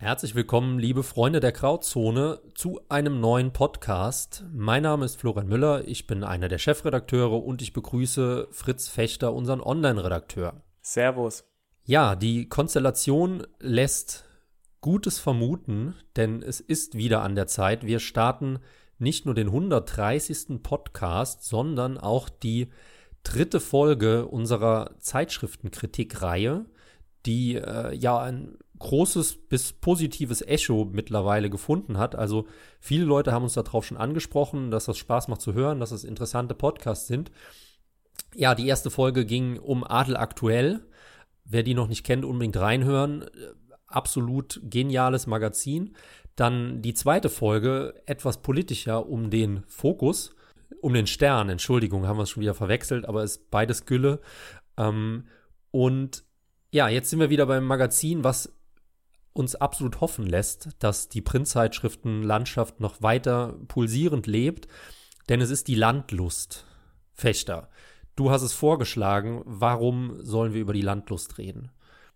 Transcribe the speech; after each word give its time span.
Herzlich 0.00 0.36
willkommen, 0.36 0.78
liebe 0.78 1.02
Freunde 1.02 1.40
der 1.40 1.50
Krautzone, 1.50 2.40
zu 2.54 2.80
einem 2.88 3.18
neuen 3.18 3.52
Podcast. 3.52 4.44
Mein 4.54 4.84
Name 4.84 5.04
ist 5.04 5.16
Florian 5.16 5.48
Müller, 5.48 5.88
ich 5.88 6.06
bin 6.06 6.22
einer 6.22 6.46
der 6.46 6.58
Chefredakteure 6.58 7.44
und 7.44 7.62
ich 7.62 7.72
begrüße 7.72 8.46
Fritz 8.52 8.86
Fechter, 8.86 9.34
unseren 9.34 9.60
Online-Redakteur. 9.60 10.62
Servus. 10.82 11.42
Ja, 11.82 12.14
die 12.14 12.48
Konstellation 12.48 13.44
lässt 13.58 14.24
Gutes 14.80 15.18
vermuten, 15.18 15.96
denn 16.14 16.42
es 16.44 16.60
ist 16.60 16.94
wieder 16.94 17.22
an 17.22 17.34
der 17.34 17.48
Zeit. 17.48 17.84
Wir 17.84 17.98
starten 17.98 18.60
nicht 19.00 19.26
nur 19.26 19.34
den 19.34 19.48
130. 19.48 20.62
Podcast, 20.62 21.42
sondern 21.42 21.98
auch 21.98 22.28
die 22.28 22.68
dritte 23.24 23.58
Folge 23.58 24.26
unserer 24.28 24.92
Zeitschriftenkritikreihe, 25.00 26.66
die 27.26 27.56
äh, 27.56 27.92
ja 27.96 28.20
ein 28.20 28.58
großes 28.78 29.48
bis 29.48 29.72
positives 29.72 30.42
Echo 30.42 30.88
mittlerweile 30.90 31.50
gefunden 31.50 31.98
hat. 31.98 32.14
Also 32.14 32.46
viele 32.80 33.04
Leute 33.04 33.32
haben 33.32 33.44
uns 33.44 33.54
darauf 33.54 33.84
schon 33.84 33.96
angesprochen, 33.96 34.70
dass 34.70 34.86
das 34.86 34.98
Spaß 34.98 35.28
macht 35.28 35.40
zu 35.40 35.54
hören, 35.54 35.80
dass 35.80 35.92
es 35.92 36.04
interessante 36.04 36.54
Podcasts 36.54 37.06
sind. 37.06 37.30
Ja, 38.34 38.54
die 38.54 38.66
erste 38.66 38.90
Folge 38.90 39.24
ging 39.24 39.58
um 39.58 39.84
Adel 39.84 40.16
aktuell. 40.16 40.86
Wer 41.44 41.62
die 41.62 41.74
noch 41.74 41.88
nicht 41.88 42.04
kennt, 42.04 42.24
unbedingt 42.24 42.56
reinhören. 42.56 43.24
Absolut 43.86 44.60
geniales 44.64 45.26
Magazin. 45.26 45.96
Dann 46.36 46.82
die 46.82 46.94
zweite 46.94 47.30
Folge, 47.30 47.94
etwas 48.06 48.42
politischer, 48.42 49.08
um 49.08 49.30
den 49.30 49.64
Fokus, 49.66 50.36
um 50.80 50.94
den 50.94 51.06
Stern, 51.06 51.48
Entschuldigung, 51.48 52.06
haben 52.06 52.18
wir 52.18 52.24
es 52.24 52.30
schon 52.30 52.42
wieder 52.42 52.54
verwechselt, 52.54 53.06
aber 53.06 53.24
ist 53.24 53.50
beides 53.50 53.86
Gülle. 53.86 54.20
Ähm, 54.76 55.24
und 55.70 56.22
ja, 56.70 56.88
jetzt 56.88 57.10
sind 57.10 57.18
wir 57.18 57.30
wieder 57.30 57.46
beim 57.46 57.64
Magazin, 57.64 58.24
was 58.24 58.54
uns 59.38 59.54
absolut 59.54 60.00
hoffen 60.00 60.26
lässt, 60.26 60.70
dass 60.80 61.08
die 61.08 61.22
Printzeitschriftenlandschaft 61.22 62.80
noch 62.80 63.00
weiter 63.00 63.54
pulsierend 63.68 64.26
lebt, 64.26 64.68
denn 65.28 65.40
es 65.40 65.50
ist 65.50 65.68
die 65.68 65.74
Landlust. 65.74 66.66
Fechter, 67.14 67.68
du 68.16 68.30
hast 68.30 68.42
es 68.42 68.52
vorgeschlagen, 68.52 69.42
warum 69.44 70.22
sollen 70.22 70.54
wir 70.54 70.60
über 70.60 70.72
die 70.72 70.82
Landlust 70.82 71.38
reden? 71.38 71.70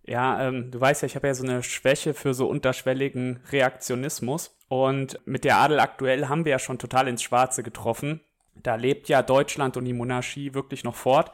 Ja, 0.04 0.48
ähm, 0.48 0.70
du 0.70 0.80
weißt 0.80 1.02
ja, 1.02 1.06
ich 1.06 1.14
habe 1.14 1.28
ja 1.28 1.34
so 1.34 1.44
eine 1.44 1.62
Schwäche 1.62 2.12
für 2.12 2.34
so 2.34 2.48
unterschwelligen 2.48 3.40
Reaktionismus 3.50 4.56
und 4.68 5.20
mit 5.26 5.44
der 5.44 5.58
Adel 5.58 5.78
aktuell 5.78 6.28
haben 6.28 6.44
wir 6.44 6.52
ja 6.52 6.58
schon 6.58 6.78
total 6.78 7.06
ins 7.06 7.22
Schwarze 7.22 7.62
getroffen. 7.62 8.20
Da 8.54 8.74
lebt 8.74 9.08
ja 9.08 9.22
Deutschland 9.22 9.76
und 9.76 9.84
die 9.84 9.92
Monarchie 9.92 10.54
wirklich 10.54 10.84
noch 10.84 10.96
fort 10.96 11.30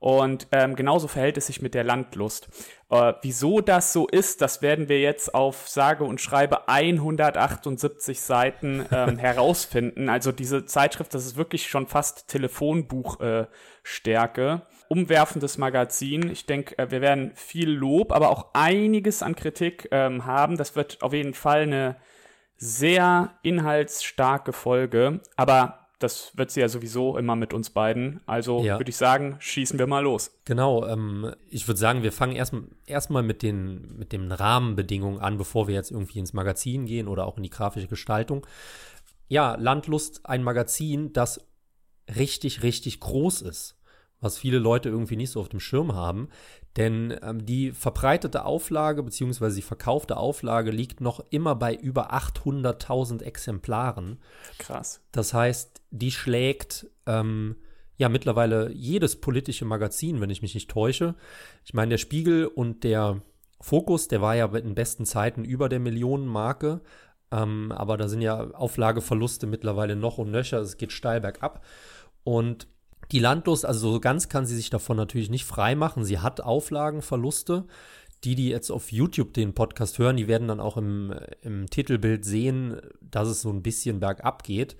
und 0.00 0.48
ähm, 0.52 0.76
genauso 0.76 1.08
verhält 1.08 1.36
es 1.36 1.48
sich 1.48 1.60
mit 1.60 1.74
der 1.74 1.84
Landlust. 1.84 2.48
Äh, 2.90 3.12
wieso 3.22 3.60
das 3.60 3.92
so 3.92 4.06
ist, 4.06 4.40
das 4.40 4.62
werden 4.62 4.88
wir 4.88 5.00
jetzt 5.00 5.34
auf 5.34 5.68
sage 5.68 6.04
und 6.04 6.20
schreibe 6.20 6.68
178 6.68 8.20
Seiten 8.20 8.86
ähm, 8.92 9.18
herausfinden. 9.18 10.08
Also 10.08 10.30
diese 10.32 10.64
Zeitschrift, 10.64 11.12
das 11.14 11.26
ist 11.26 11.36
wirklich 11.36 11.68
schon 11.68 11.88
fast 11.88 12.28
Telefonbuchstärke. 12.28 14.62
Äh, 14.64 14.68
Umwerfendes 14.90 15.58
Magazin. 15.58 16.30
Ich 16.30 16.46
denke, 16.46 16.78
äh, 16.78 16.90
wir 16.90 17.02
werden 17.02 17.32
viel 17.34 17.68
Lob, 17.70 18.12
aber 18.12 18.30
auch 18.30 18.54
einiges 18.54 19.22
an 19.22 19.36
Kritik 19.36 19.88
ähm, 19.90 20.24
haben. 20.24 20.56
Das 20.56 20.76
wird 20.76 21.02
auf 21.02 21.12
jeden 21.12 21.34
Fall 21.34 21.62
eine 21.62 21.96
sehr 22.56 23.34
inhaltsstarke 23.42 24.52
Folge. 24.52 25.20
Aber 25.36 25.87
das 25.98 26.36
wird 26.36 26.50
sie 26.50 26.60
ja 26.60 26.68
sowieso 26.68 27.16
immer 27.16 27.36
mit 27.36 27.52
uns 27.52 27.70
beiden. 27.70 28.20
Also 28.26 28.62
ja. 28.62 28.78
würde 28.78 28.90
ich 28.90 28.96
sagen, 28.96 29.36
schießen 29.38 29.78
wir 29.78 29.86
mal 29.86 30.02
los. 30.04 30.30
Genau, 30.44 30.86
ähm, 30.86 31.34
ich 31.48 31.66
würde 31.66 31.78
sagen, 31.78 32.02
wir 32.02 32.12
fangen 32.12 32.36
erstmal 32.36 32.64
erst 32.86 33.10
mit 33.10 33.42
den, 33.42 33.98
mit 33.98 34.12
den 34.12 34.30
Rahmenbedingungen 34.30 35.20
an, 35.20 35.38
bevor 35.38 35.68
wir 35.68 35.74
jetzt 35.74 35.90
irgendwie 35.90 36.18
ins 36.18 36.32
Magazin 36.32 36.86
gehen 36.86 37.08
oder 37.08 37.26
auch 37.26 37.36
in 37.36 37.42
die 37.42 37.50
grafische 37.50 37.88
Gestaltung. 37.88 38.46
Ja, 39.28 39.56
Landlust, 39.56 40.24
ein 40.24 40.42
Magazin, 40.42 41.12
das 41.12 41.46
richtig, 42.08 42.62
richtig 42.62 43.00
groß 43.00 43.42
ist 43.42 43.77
was 44.20 44.38
viele 44.38 44.58
Leute 44.58 44.88
irgendwie 44.88 45.16
nicht 45.16 45.30
so 45.30 45.40
auf 45.40 45.48
dem 45.48 45.60
Schirm 45.60 45.94
haben. 45.94 46.28
Denn 46.76 47.16
ähm, 47.22 47.44
die 47.44 47.72
verbreitete 47.72 48.44
Auflage 48.44 49.02
bzw. 49.02 49.54
die 49.54 49.62
verkaufte 49.62 50.16
Auflage 50.16 50.70
liegt 50.70 51.00
noch 51.00 51.24
immer 51.30 51.54
bei 51.54 51.74
über 51.74 52.14
800.000 52.14 53.22
Exemplaren. 53.22 54.18
Krass. 54.58 55.00
Das 55.12 55.34
heißt, 55.34 55.82
die 55.90 56.10
schlägt 56.10 56.86
ähm, 57.06 57.56
ja 57.96 58.08
mittlerweile 58.08 58.70
jedes 58.72 59.20
politische 59.20 59.64
Magazin, 59.64 60.20
wenn 60.20 60.30
ich 60.30 60.42
mich 60.42 60.54
nicht 60.54 60.70
täusche. 60.70 61.14
Ich 61.64 61.74
meine, 61.74 61.90
der 61.90 61.98
Spiegel 61.98 62.46
und 62.46 62.84
der 62.84 63.22
Fokus, 63.60 64.06
der 64.06 64.22
war 64.22 64.36
ja 64.36 64.46
in 64.56 64.74
besten 64.74 65.04
Zeiten 65.04 65.44
über 65.44 65.68
der 65.68 65.80
Millionenmarke. 65.80 66.80
Ähm, 67.30 67.72
aber 67.72 67.96
da 67.96 68.08
sind 68.08 68.22
ja 68.22 68.50
Auflageverluste 68.52 69.46
mittlerweile 69.46 69.96
noch 69.96 70.18
und 70.18 70.30
nöcher. 70.30 70.60
Es 70.60 70.76
geht 70.76 70.92
steil 70.92 71.20
bergab. 71.20 71.64
Und 72.24 72.68
die 73.12 73.18
Landlust, 73.18 73.64
also 73.64 73.92
so 73.92 74.00
ganz 74.00 74.28
kann 74.28 74.46
sie 74.46 74.56
sich 74.56 74.70
davon 74.70 74.96
natürlich 74.96 75.30
nicht 75.30 75.44
frei 75.44 75.74
machen. 75.74 76.04
Sie 76.04 76.18
hat 76.18 76.40
Auflagenverluste. 76.40 77.64
Die, 78.24 78.34
die 78.34 78.48
jetzt 78.48 78.72
auf 78.72 78.90
YouTube 78.90 79.32
den 79.32 79.54
Podcast 79.54 80.00
hören, 80.00 80.16
die 80.16 80.26
werden 80.26 80.48
dann 80.48 80.58
auch 80.58 80.76
im, 80.76 81.14
im 81.40 81.70
Titelbild 81.70 82.24
sehen, 82.24 82.80
dass 83.00 83.28
es 83.28 83.42
so 83.42 83.50
ein 83.50 83.62
bisschen 83.62 84.00
bergab 84.00 84.42
geht. 84.42 84.76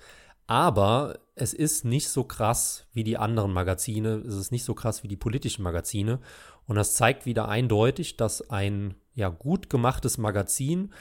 Aber 0.49 1.21
es 1.37 1.55
ist 1.55 1.85
nicht 1.85 2.09
so 2.09 2.25
krass 2.25 2.87
wie 2.95 3.05
die 3.05 3.17
anderen 3.17 3.53
Magazine. 3.53 4.25
Es 4.27 4.35
ist 4.35 4.51
nicht 4.51 4.65
so 4.65 4.75
krass 4.75 5.05
wie 5.05 5.09
die 5.09 5.17
politischen 5.17 5.63
Magazine. 5.63 6.19
Und 6.67 6.75
das 6.75 6.95
zeigt 6.95 7.27
wieder 7.27 7.49
eindeutig, 7.49 8.17
dass 8.17 8.51
ein 8.51 8.95
ja, 9.15 9.29
gut 9.29 9.71
gemachtes 9.71 10.19
Magazin 10.19 10.93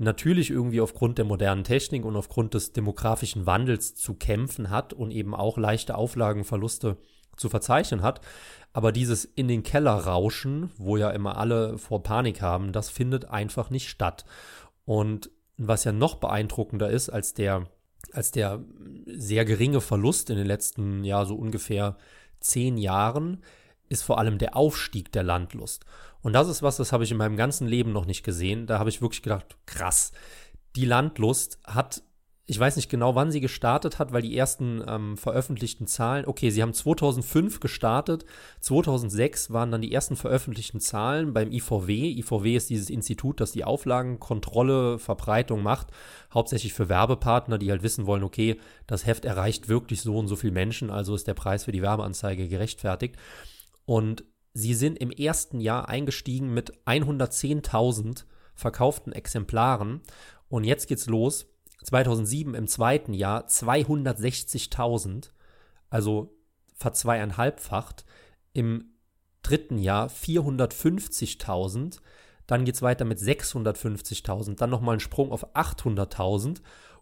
natürlich 0.00 0.50
irgendwie 0.50 0.80
aufgrund 0.80 1.18
der 1.18 1.24
modernen 1.24 1.64
Technik 1.64 2.04
und 2.04 2.16
aufgrund 2.16 2.54
des 2.54 2.72
demografischen 2.72 3.46
Wandels 3.46 3.94
zu 3.94 4.14
kämpfen 4.14 4.70
hat 4.70 4.92
und 4.92 5.10
eben 5.10 5.34
auch 5.34 5.58
leichte 5.58 5.94
Auflagenverluste 5.94 6.96
zu 7.36 7.48
verzeichnen 7.48 8.02
hat. 8.02 8.20
Aber 8.72 8.92
dieses 8.92 9.24
in 9.24 9.48
den 9.48 9.62
Keller 9.62 9.92
rauschen, 9.92 10.70
wo 10.78 10.96
ja 10.96 11.10
immer 11.10 11.36
alle 11.36 11.76
vor 11.78 12.02
Panik 12.02 12.40
haben, 12.40 12.72
das 12.72 12.88
findet 12.88 13.26
einfach 13.26 13.70
nicht 13.70 13.88
statt. 13.88 14.24
Und 14.84 15.30
was 15.56 15.84
ja 15.84 15.92
noch 15.92 16.14
beeindruckender 16.16 16.88
ist 16.88 17.10
als 17.10 17.34
der, 17.34 17.66
als 18.12 18.30
der 18.30 18.64
sehr 19.06 19.44
geringe 19.44 19.80
Verlust 19.80 20.30
in 20.30 20.36
den 20.36 20.46
letzten, 20.46 21.04
ja, 21.04 21.24
so 21.26 21.34
ungefähr 21.34 21.96
zehn 22.40 22.78
Jahren, 22.78 23.42
ist 23.90 24.02
vor 24.02 24.18
allem 24.18 24.38
der 24.38 24.56
Aufstieg 24.56 25.12
der 25.12 25.24
Landlust. 25.24 25.84
Und 26.22 26.32
das 26.32 26.48
ist 26.48 26.62
was, 26.62 26.76
das 26.76 26.92
habe 26.92 27.04
ich 27.04 27.10
in 27.10 27.16
meinem 27.16 27.36
ganzen 27.36 27.66
Leben 27.66 27.92
noch 27.92 28.06
nicht 28.06 28.22
gesehen. 28.22 28.66
Da 28.66 28.78
habe 28.78 28.88
ich 28.88 29.02
wirklich 29.02 29.22
gedacht, 29.22 29.56
krass. 29.66 30.12
Die 30.76 30.84
Landlust 30.84 31.58
hat, 31.64 32.02
ich 32.46 32.58
weiß 32.58 32.76
nicht 32.76 32.88
genau, 32.88 33.16
wann 33.16 33.32
sie 33.32 33.40
gestartet 33.40 33.98
hat, 33.98 34.12
weil 34.12 34.22
die 34.22 34.36
ersten 34.36 34.84
ähm, 34.86 35.16
veröffentlichten 35.16 35.88
Zahlen, 35.88 36.26
okay, 36.26 36.50
sie 36.50 36.62
haben 36.62 36.72
2005 36.72 37.58
gestartet, 37.58 38.24
2006 38.60 39.50
waren 39.50 39.72
dann 39.72 39.80
die 39.80 39.92
ersten 39.92 40.14
veröffentlichten 40.14 40.78
Zahlen 40.78 41.32
beim 41.32 41.50
IVW. 41.50 42.10
IVW 42.18 42.54
ist 42.54 42.70
dieses 42.70 42.90
Institut, 42.90 43.40
das 43.40 43.50
die 43.50 43.64
Auflagenkontrolle, 43.64 45.00
Verbreitung 45.00 45.64
macht, 45.64 45.88
hauptsächlich 46.32 46.74
für 46.74 46.88
Werbepartner, 46.88 47.58
die 47.58 47.72
halt 47.72 47.82
wissen 47.82 48.06
wollen, 48.06 48.22
okay, 48.22 48.60
das 48.86 49.04
Heft 49.04 49.24
erreicht 49.24 49.68
wirklich 49.68 50.02
so 50.02 50.16
und 50.16 50.28
so 50.28 50.36
viele 50.36 50.52
Menschen, 50.52 50.90
also 50.90 51.16
ist 51.16 51.26
der 51.26 51.34
Preis 51.34 51.64
für 51.64 51.72
die 51.72 51.82
Werbeanzeige 51.82 52.46
gerechtfertigt. 52.46 53.16
Und 53.90 54.22
sie 54.54 54.74
sind 54.74 55.00
im 55.00 55.10
ersten 55.10 55.58
Jahr 55.58 55.88
eingestiegen 55.88 56.54
mit 56.54 56.72
110.000 56.86 58.22
verkauften 58.54 59.12
Exemplaren. 59.12 60.00
Und 60.48 60.62
jetzt 60.62 60.86
geht's 60.86 61.06
los. 61.06 61.48
2007 61.82 62.54
im 62.54 62.68
zweiten 62.68 63.12
Jahr 63.12 63.48
260.000, 63.48 65.30
also 65.88 66.38
verzweieinhalbfacht. 66.76 68.04
Im 68.52 68.92
dritten 69.42 69.78
Jahr 69.78 70.06
450.000. 70.06 71.98
Dann 72.46 72.64
geht's 72.64 72.82
weiter 72.82 73.04
mit 73.04 73.18
650.000. 73.18 74.54
Dann 74.54 74.70
nochmal 74.70 74.98
ein 74.98 75.00
Sprung 75.00 75.32
auf 75.32 75.56
800.000. 75.56 76.60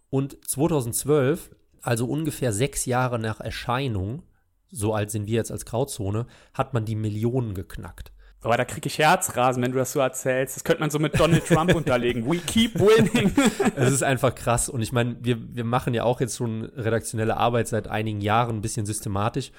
Und 0.08 0.38
2012, 0.48 1.54
also 1.82 2.06
ungefähr 2.06 2.54
sechs 2.54 2.86
Jahre 2.86 3.18
nach 3.18 3.40
Erscheinung, 3.40 4.22
so 4.70 4.94
alt 4.94 5.10
sind 5.10 5.26
wir 5.26 5.34
jetzt 5.34 5.50
als 5.50 5.64
Grauzone, 5.64 6.26
hat 6.54 6.74
man 6.74 6.84
die 6.84 6.96
Millionen 6.96 7.54
geknackt. 7.54 8.12
Aber 8.40 8.56
da 8.56 8.64
kriege 8.64 8.86
ich 8.86 8.98
Herzrasen, 8.98 9.62
wenn 9.62 9.72
du 9.72 9.78
das 9.78 9.92
so 9.92 9.98
erzählst. 9.98 10.54
Das 10.56 10.64
könnte 10.64 10.80
man 10.80 10.90
so 10.90 11.00
mit 11.00 11.18
Donald 11.18 11.44
Trump 11.46 11.74
unterlegen. 11.74 12.30
We 12.30 12.38
keep 12.38 12.78
winning. 12.78 13.34
es 13.74 13.92
ist 13.92 14.04
einfach 14.04 14.34
krass. 14.34 14.68
Und 14.68 14.80
ich 14.80 14.92
meine, 14.92 15.16
wir, 15.20 15.36
wir 15.54 15.64
machen 15.64 15.92
ja 15.92 16.04
auch 16.04 16.20
jetzt 16.20 16.36
schon 16.36 16.64
redaktionelle 16.64 17.36
Arbeit 17.36 17.66
seit 17.66 17.88
einigen 17.88 18.20
Jahren 18.20 18.56
ein 18.56 18.62
bisschen 18.62 18.86
systematisch. 18.86 19.50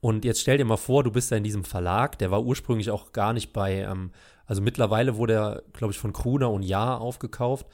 Und 0.00 0.24
jetzt 0.24 0.40
stell 0.40 0.58
dir 0.58 0.64
mal 0.64 0.78
vor, 0.78 1.02
du 1.02 1.10
bist 1.10 1.32
da 1.32 1.36
in 1.36 1.44
diesem 1.44 1.64
Verlag, 1.64 2.18
der 2.18 2.30
war 2.30 2.42
ursprünglich 2.42 2.90
auch 2.90 3.12
gar 3.12 3.32
nicht 3.32 3.52
bei, 3.52 3.80
ähm, 3.82 4.10
also 4.46 4.60
mittlerweile 4.60 5.16
wurde 5.16 5.32
er, 5.34 5.62
glaube 5.72 5.92
ich, 5.92 5.98
von 5.98 6.12
Kruner 6.12 6.50
und 6.50 6.62
Jahr 6.62 7.00
aufgekauft. 7.00 7.66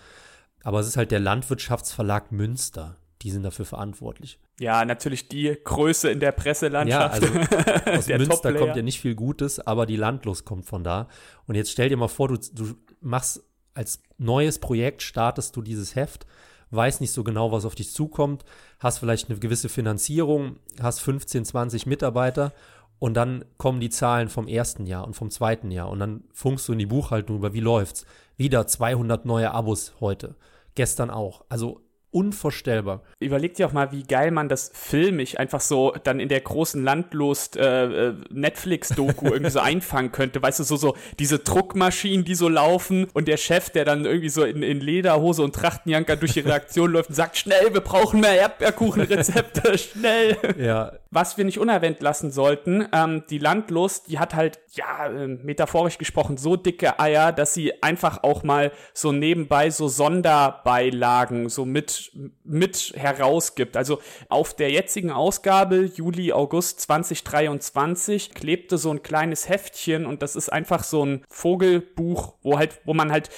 Aber 0.62 0.80
es 0.80 0.86
ist 0.86 0.96
halt 0.96 1.10
der 1.10 1.20
Landwirtschaftsverlag 1.20 2.32
Münster. 2.32 2.96
Die 3.22 3.30
sind 3.30 3.42
dafür 3.42 3.64
verantwortlich. 3.64 4.38
Ja, 4.60 4.84
natürlich 4.84 5.26
die 5.26 5.56
Größe 5.64 6.10
in 6.10 6.20
der 6.20 6.32
Presselandschaft. 6.32 7.22
Ja, 7.22 7.28
also 7.30 7.90
aus 7.98 8.08
Münster 8.08 8.52
kommt 8.52 8.76
ja 8.76 8.82
nicht 8.82 9.00
viel 9.00 9.14
Gutes, 9.14 9.58
aber 9.58 9.86
die 9.86 9.96
Landlust 9.96 10.44
kommt 10.44 10.66
von 10.66 10.84
da. 10.84 11.08
Und 11.46 11.54
jetzt 11.54 11.70
stell 11.70 11.88
dir 11.88 11.96
mal 11.96 12.08
vor, 12.08 12.28
du, 12.28 12.36
du 12.36 12.74
machst 13.00 13.42
als 13.72 14.02
neues 14.18 14.58
Projekt, 14.58 15.00
startest 15.00 15.56
du 15.56 15.62
dieses 15.62 15.94
Heft, 15.96 16.26
weißt 16.72 17.00
nicht 17.00 17.12
so 17.12 17.24
genau, 17.24 17.52
was 17.52 17.64
auf 17.64 17.74
dich 17.74 17.90
zukommt, 17.94 18.44
hast 18.80 18.98
vielleicht 18.98 19.30
eine 19.30 19.38
gewisse 19.38 19.70
Finanzierung, 19.70 20.56
hast 20.82 21.00
15, 21.00 21.46
20 21.46 21.86
Mitarbeiter 21.86 22.52
und 22.98 23.14
dann 23.14 23.46
kommen 23.56 23.80
die 23.80 23.88
Zahlen 23.88 24.28
vom 24.28 24.46
ersten 24.46 24.84
Jahr 24.84 25.06
und 25.06 25.14
vom 25.14 25.30
zweiten 25.30 25.70
Jahr 25.70 25.88
und 25.88 26.00
dann 26.00 26.24
funkst 26.34 26.68
du 26.68 26.72
in 26.72 26.78
die 26.78 26.84
Buchhaltung 26.84 27.36
über, 27.36 27.54
wie 27.54 27.60
läuft's? 27.60 28.04
Wieder 28.36 28.66
200 28.66 29.24
neue 29.24 29.52
Abos 29.52 29.94
heute. 30.00 30.34
Gestern 30.74 31.08
auch. 31.08 31.46
Also 31.48 31.80
unvorstellbar. 32.12 33.02
Überleg 33.20 33.54
dir 33.54 33.66
auch 33.66 33.72
mal, 33.72 33.92
wie 33.92 34.02
geil 34.02 34.32
man 34.32 34.48
das 34.48 34.72
filmig 34.74 35.38
einfach 35.38 35.60
so 35.60 35.94
dann 36.02 36.18
in 36.18 36.28
der 36.28 36.40
großen 36.40 36.82
Landlust 36.82 37.56
äh, 37.56 38.08
äh 38.08 38.14
Netflix-Doku 38.30 39.26
irgendwie 39.30 39.50
so 39.50 39.60
einfangen 39.60 40.10
könnte. 40.10 40.42
Weißt 40.42 40.58
du, 40.58 40.64
so, 40.64 40.76
so 40.76 40.96
diese 41.18 41.38
Druckmaschinen, 41.38 42.24
die 42.24 42.34
so 42.34 42.48
laufen 42.48 43.06
und 43.14 43.28
der 43.28 43.36
Chef, 43.36 43.70
der 43.70 43.84
dann 43.84 44.04
irgendwie 44.04 44.28
so 44.28 44.44
in, 44.44 44.62
in 44.62 44.80
Lederhose 44.80 45.42
und 45.42 45.54
Trachtenjanker 45.54 46.16
durch 46.16 46.32
die 46.32 46.40
Reaktion 46.40 46.90
läuft 46.92 47.10
und 47.10 47.14
sagt, 47.14 47.36
schnell, 47.36 47.72
wir 47.72 47.80
brauchen 47.80 48.20
mehr 48.20 48.34
Erdbeerkuchenrezepte, 48.34 49.78
schnell. 49.78 50.36
Ja. 50.58 50.92
Was 51.12 51.38
wir 51.38 51.44
nicht 51.44 51.58
unerwähnt 51.58 52.02
lassen 52.02 52.30
sollten, 52.30 52.86
ähm, 52.92 53.24
die 53.30 53.38
Landlust, 53.38 54.08
die 54.08 54.18
hat 54.18 54.34
halt, 54.34 54.58
ja, 54.72 55.06
äh, 55.06 55.26
metaphorisch 55.26 55.98
gesprochen, 55.98 56.36
so 56.36 56.56
dicke 56.56 56.98
Eier, 56.98 57.32
dass 57.32 57.54
sie 57.54 57.82
einfach 57.82 58.22
auch 58.22 58.42
mal 58.42 58.72
so 58.94 59.12
nebenbei 59.12 59.70
so 59.70 59.88
Sonderbeilagen 59.88 61.48
so 61.48 61.64
mit 61.64 61.99
mit, 62.44 62.92
herausgibt. 62.96 63.76
Also 63.76 64.00
auf 64.28 64.54
der 64.54 64.70
jetzigen 64.70 65.10
Ausgabe, 65.10 65.90
Juli, 65.94 66.32
August 66.32 66.80
2023, 66.80 68.34
klebte 68.34 68.78
so 68.78 68.90
ein 68.90 69.02
kleines 69.02 69.48
Heftchen 69.48 70.06
und 70.06 70.22
das 70.22 70.36
ist 70.36 70.50
einfach 70.50 70.84
so 70.84 71.04
ein 71.04 71.24
Vogelbuch, 71.28 72.34
wo 72.42 72.58
halt, 72.58 72.80
wo 72.84 72.94
man 72.94 73.12
halt 73.12 73.30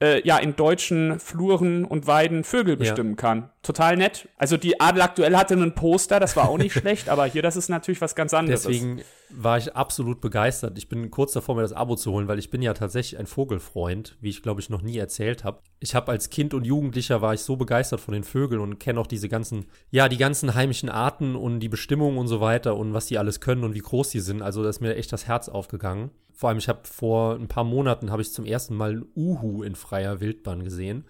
äh, 0.00 0.26
ja 0.26 0.38
in 0.38 0.56
deutschen 0.56 1.20
Fluren 1.20 1.84
und 1.84 2.06
Weiden 2.06 2.44
Vögel 2.44 2.76
bestimmen 2.76 3.12
ja. 3.12 3.16
kann. 3.16 3.50
Total 3.62 3.94
nett. 3.94 4.26
Also 4.38 4.56
die 4.56 4.80
Adel 4.80 5.02
aktuell 5.02 5.36
hatte 5.36 5.52
einen 5.52 5.74
Poster, 5.74 6.18
das 6.18 6.34
war 6.34 6.48
auch 6.48 6.56
nicht 6.56 6.72
schlecht, 6.78 7.10
aber 7.10 7.26
hier 7.26 7.42
das 7.42 7.56
ist 7.56 7.68
natürlich 7.68 8.00
was 8.00 8.14
ganz 8.14 8.32
anderes. 8.32 8.62
Deswegen 8.62 9.02
war 9.28 9.58
ich 9.58 9.76
absolut 9.76 10.22
begeistert. 10.22 10.78
Ich 10.78 10.88
bin 10.88 11.10
kurz 11.10 11.32
davor, 11.32 11.56
mir 11.56 11.62
das 11.62 11.74
Abo 11.74 11.94
zu 11.94 12.10
holen, 12.10 12.26
weil 12.26 12.38
ich 12.38 12.48
bin 12.48 12.62
ja 12.62 12.72
tatsächlich 12.72 13.20
ein 13.20 13.26
Vogelfreund, 13.26 14.16
wie 14.20 14.30
ich 14.30 14.42
glaube 14.42 14.62
ich 14.62 14.70
noch 14.70 14.80
nie 14.80 14.96
erzählt 14.96 15.44
habe. 15.44 15.60
Ich 15.78 15.94
habe 15.94 16.10
als 16.10 16.30
Kind 16.30 16.54
und 16.54 16.64
Jugendlicher 16.64 17.20
war 17.20 17.34
ich 17.34 17.42
so 17.42 17.56
begeistert 17.56 18.00
von 18.00 18.14
den 18.14 18.24
Vögeln 18.24 18.62
und 18.62 18.78
kenne 18.78 18.98
auch 18.98 19.06
diese 19.06 19.28
ganzen, 19.28 19.66
ja, 19.90 20.08
die 20.08 20.16
ganzen 20.16 20.54
heimischen 20.54 20.88
Arten 20.88 21.36
und 21.36 21.60
die 21.60 21.68
Bestimmungen 21.68 22.16
und 22.16 22.28
so 22.28 22.40
weiter 22.40 22.76
und 22.76 22.94
was 22.94 23.06
die 23.06 23.18
alles 23.18 23.40
können 23.40 23.64
und 23.64 23.74
wie 23.74 23.80
groß 23.80 24.08
die 24.08 24.20
sind. 24.20 24.40
Also 24.40 24.62
da 24.62 24.70
ist 24.70 24.80
mir 24.80 24.96
echt 24.96 25.12
das 25.12 25.26
Herz 25.26 25.50
aufgegangen. 25.50 26.10
Vor 26.32 26.48
allem, 26.48 26.58
ich 26.58 26.70
habe 26.70 26.80
vor 26.84 27.34
ein 27.34 27.48
paar 27.48 27.64
Monaten 27.64 28.10
habe 28.10 28.22
ich 28.22 28.32
zum 28.32 28.46
ersten 28.46 28.74
Mal 28.74 28.92
einen 28.92 29.06
Uhu 29.14 29.62
in 29.62 29.74
freier 29.74 30.20
Wildbahn 30.20 30.64
gesehen. 30.64 31.04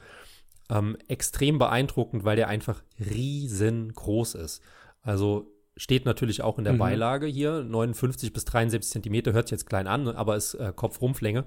Ähm, 0.70 0.96
extrem 1.08 1.58
beeindruckend, 1.58 2.24
weil 2.24 2.36
der 2.36 2.48
einfach 2.48 2.82
riesengroß 2.98 4.36
ist. 4.36 4.62
Also 5.02 5.50
steht 5.76 6.04
natürlich 6.04 6.42
auch 6.42 6.58
in 6.58 6.64
der 6.64 6.74
mhm. 6.74 6.78
Beilage 6.78 7.26
hier, 7.26 7.62
59 7.62 8.32
bis 8.32 8.44
73 8.44 8.90
Zentimeter, 8.90 9.32
hört 9.32 9.48
sich 9.48 9.58
jetzt 9.58 9.66
klein 9.66 9.86
an, 9.86 10.08
aber 10.08 10.36
ist 10.36 10.54
äh, 10.54 10.72
Kopfrumpflänge. 10.74 11.44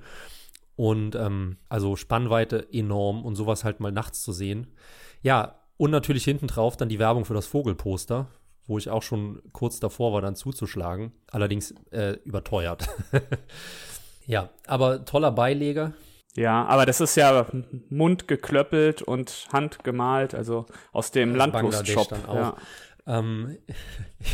Und 0.75 1.16
ähm, 1.16 1.58
also 1.70 1.96
Spannweite 1.96 2.68
enorm 2.72 3.24
und 3.24 3.36
sowas 3.36 3.64
halt 3.64 3.80
mal 3.80 3.92
nachts 3.92 4.24
zu 4.24 4.31
sehen. 4.31 4.68
Ja, 5.22 5.60
und 5.78 5.92
natürlich 5.92 6.24
hinten 6.24 6.48
drauf 6.48 6.78
dann 6.78 6.90
die 6.90 7.00
Werbung 7.00 7.25
für 7.25 7.34
das 7.34 7.46
Vogelposter, 7.46 8.28
wo 8.66 8.78
ich 8.78 8.90
auch 8.90 9.04
schon 9.04 9.42
kurz 9.52 9.80
davor 9.80 10.14
war, 10.14 10.22
dann 10.22 10.36
zuzuschlagen. 10.36 11.12
Allerdings 11.30 11.75
äh, 11.92 12.18
überteuert. 12.24 12.88
ja, 14.25 14.50
aber 14.66 15.06
toller 15.06 15.31
Beileger. 15.31 15.94
Ja, 16.36 16.66
aber 16.66 16.86
das 16.86 17.00
ist 17.00 17.16
ja 17.16 17.46
mundgeklöppelt 17.90 19.02
und 19.04 19.48
handgemalt, 19.54 20.34
also 20.34 20.66
aus 20.92 21.12
dem 21.12 21.36
Landlustshop. 21.36 22.12
Ja. 22.28 22.56
Ähm, 23.06 23.58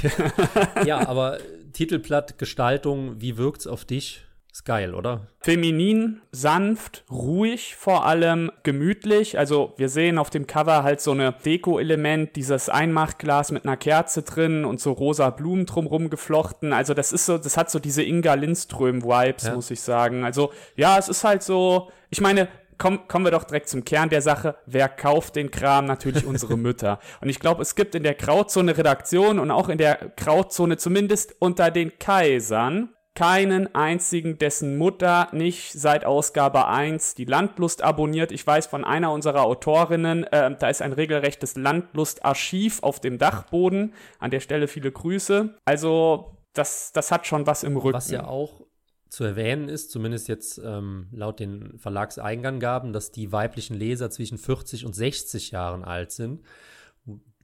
ja, 0.85 1.07
aber 1.07 1.39
Titelblatt, 1.73 2.37
Gestaltung, 2.37 3.19
wie 3.19 3.37
wirkt's 3.37 3.67
auf 3.67 3.83
dich? 3.83 4.25
Ist 4.51 4.65
geil, 4.65 4.95
oder? 4.95 5.27
Feminin, 5.39 6.21
sanft, 6.31 7.05
ruhig, 7.09 7.75
vor 7.75 8.05
allem 8.05 8.51
gemütlich. 8.63 9.37
Also 9.37 9.73
wir 9.77 9.89
sehen 9.89 10.17
auf 10.17 10.31
dem 10.31 10.47
Cover 10.47 10.83
halt 10.83 11.01
so 11.01 11.11
eine 11.11 11.33
Deko-Element, 11.33 12.35
dieses 12.35 12.67
Einmachglas 12.67 13.51
mit 13.51 13.65
einer 13.65 13.77
Kerze 13.77 14.23
drin 14.23 14.65
und 14.65 14.81
so 14.81 14.91
rosa 14.91 15.29
Blumen 15.29 15.67
drumrum 15.67 16.09
geflochten. 16.09 16.73
Also 16.73 16.95
das 16.95 17.11
ist 17.11 17.27
so, 17.27 17.37
das 17.37 17.57
hat 17.57 17.69
so 17.69 17.77
diese 17.77 18.01
Inga 18.01 18.33
Lindström-Vibes, 18.33 19.43
ja. 19.45 19.53
muss 19.53 19.69
ich 19.69 19.81
sagen. 19.81 20.23
Also 20.23 20.51
ja, 20.75 20.97
es 20.97 21.09
ist 21.09 21.23
halt 21.23 21.43
so, 21.43 21.91
ich 22.09 22.19
meine, 22.19 22.47
komm, 22.79 23.07
kommen 23.07 23.25
wir 23.25 23.31
doch 23.31 23.43
direkt 23.43 23.69
zum 23.69 23.85
Kern 23.85 24.09
der 24.09 24.23
Sache. 24.23 24.55
Wer 24.65 24.89
kauft 24.89 25.35
den 25.35 25.51
Kram? 25.51 25.85
Natürlich 25.85 26.25
unsere 26.25 26.57
Mütter. 26.57 26.99
Und 27.21 27.29
ich 27.29 27.39
glaube, 27.39 27.61
es 27.61 27.75
gibt 27.75 27.93
in 27.93 28.01
der 28.01 28.15
Grauzone-Redaktion 28.15 29.37
und 29.37 29.51
auch 29.51 29.69
in 29.69 29.77
der 29.77 30.11
Grauzone 30.17 30.77
zumindest 30.77 31.35
unter 31.37 31.69
den 31.69 31.99
Kaisern 31.99 32.89
keinen 33.19 33.75
einzigen, 33.75 34.37
dessen 34.37 34.77
Mutter 34.77 35.27
nicht 35.33 35.73
seit 35.73 36.05
Ausgabe 36.05 36.69
1 36.69 37.15
die 37.15 37.25
Landlust 37.25 37.81
abonniert. 37.81 38.31
Ich 38.31 38.47
weiß 38.47 38.67
von 38.67 38.85
einer 38.85 39.11
unserer 39.11 39.43
Autorinnen, 39.43 40.23
äh, 40.23 40.55
da 40.57 40.69
ist 40.69 40.81
ein 40.81 40.93
regelrechtes 40.93 41.57
Landlustarchiv 41.57 42.81
auf 42.81 43.01
dem 43.01 43.17
Dachboden. 43.17 43.93
An 44.19 44.31
der 44.31 44.39
Stelle 44.39 44.69
viele 44.69 44.93
Grüße. 44.93 45.53
Also, 45.65 46.37
das, 46.53 46.93
das 46.93 47.11
hat 47.11 47.27
schon 47.27 47.45
was 47.45 47.63
im 47.63 47.75
Rücken. 47.75 47.97
Was 47.97 48.09
ja 48.09 48.25
auch 48.25 48.61
zu 49.09 49.25
erwähnen 49.25 49.67
ist, 49.67 49.91
zumindest 49.91 50.29
jetzt 50.29 50.57
ähm, 50.63 51.09
laut 51.11 51.41
den 51.41 51.77
Verlagseingangaben, 51.77 52.93
dass 52.93 53.11
die 53.11 53.33
weiblichen 53.33 53.75
Leser 53.75 54.09
zwischen 54.11 54.37
40 54.37 54.85
und 54.85 54.95
60 54.95 55.51
Jahren 55.51 55.83
alt 55.83 56.13
sind 56.13 56.41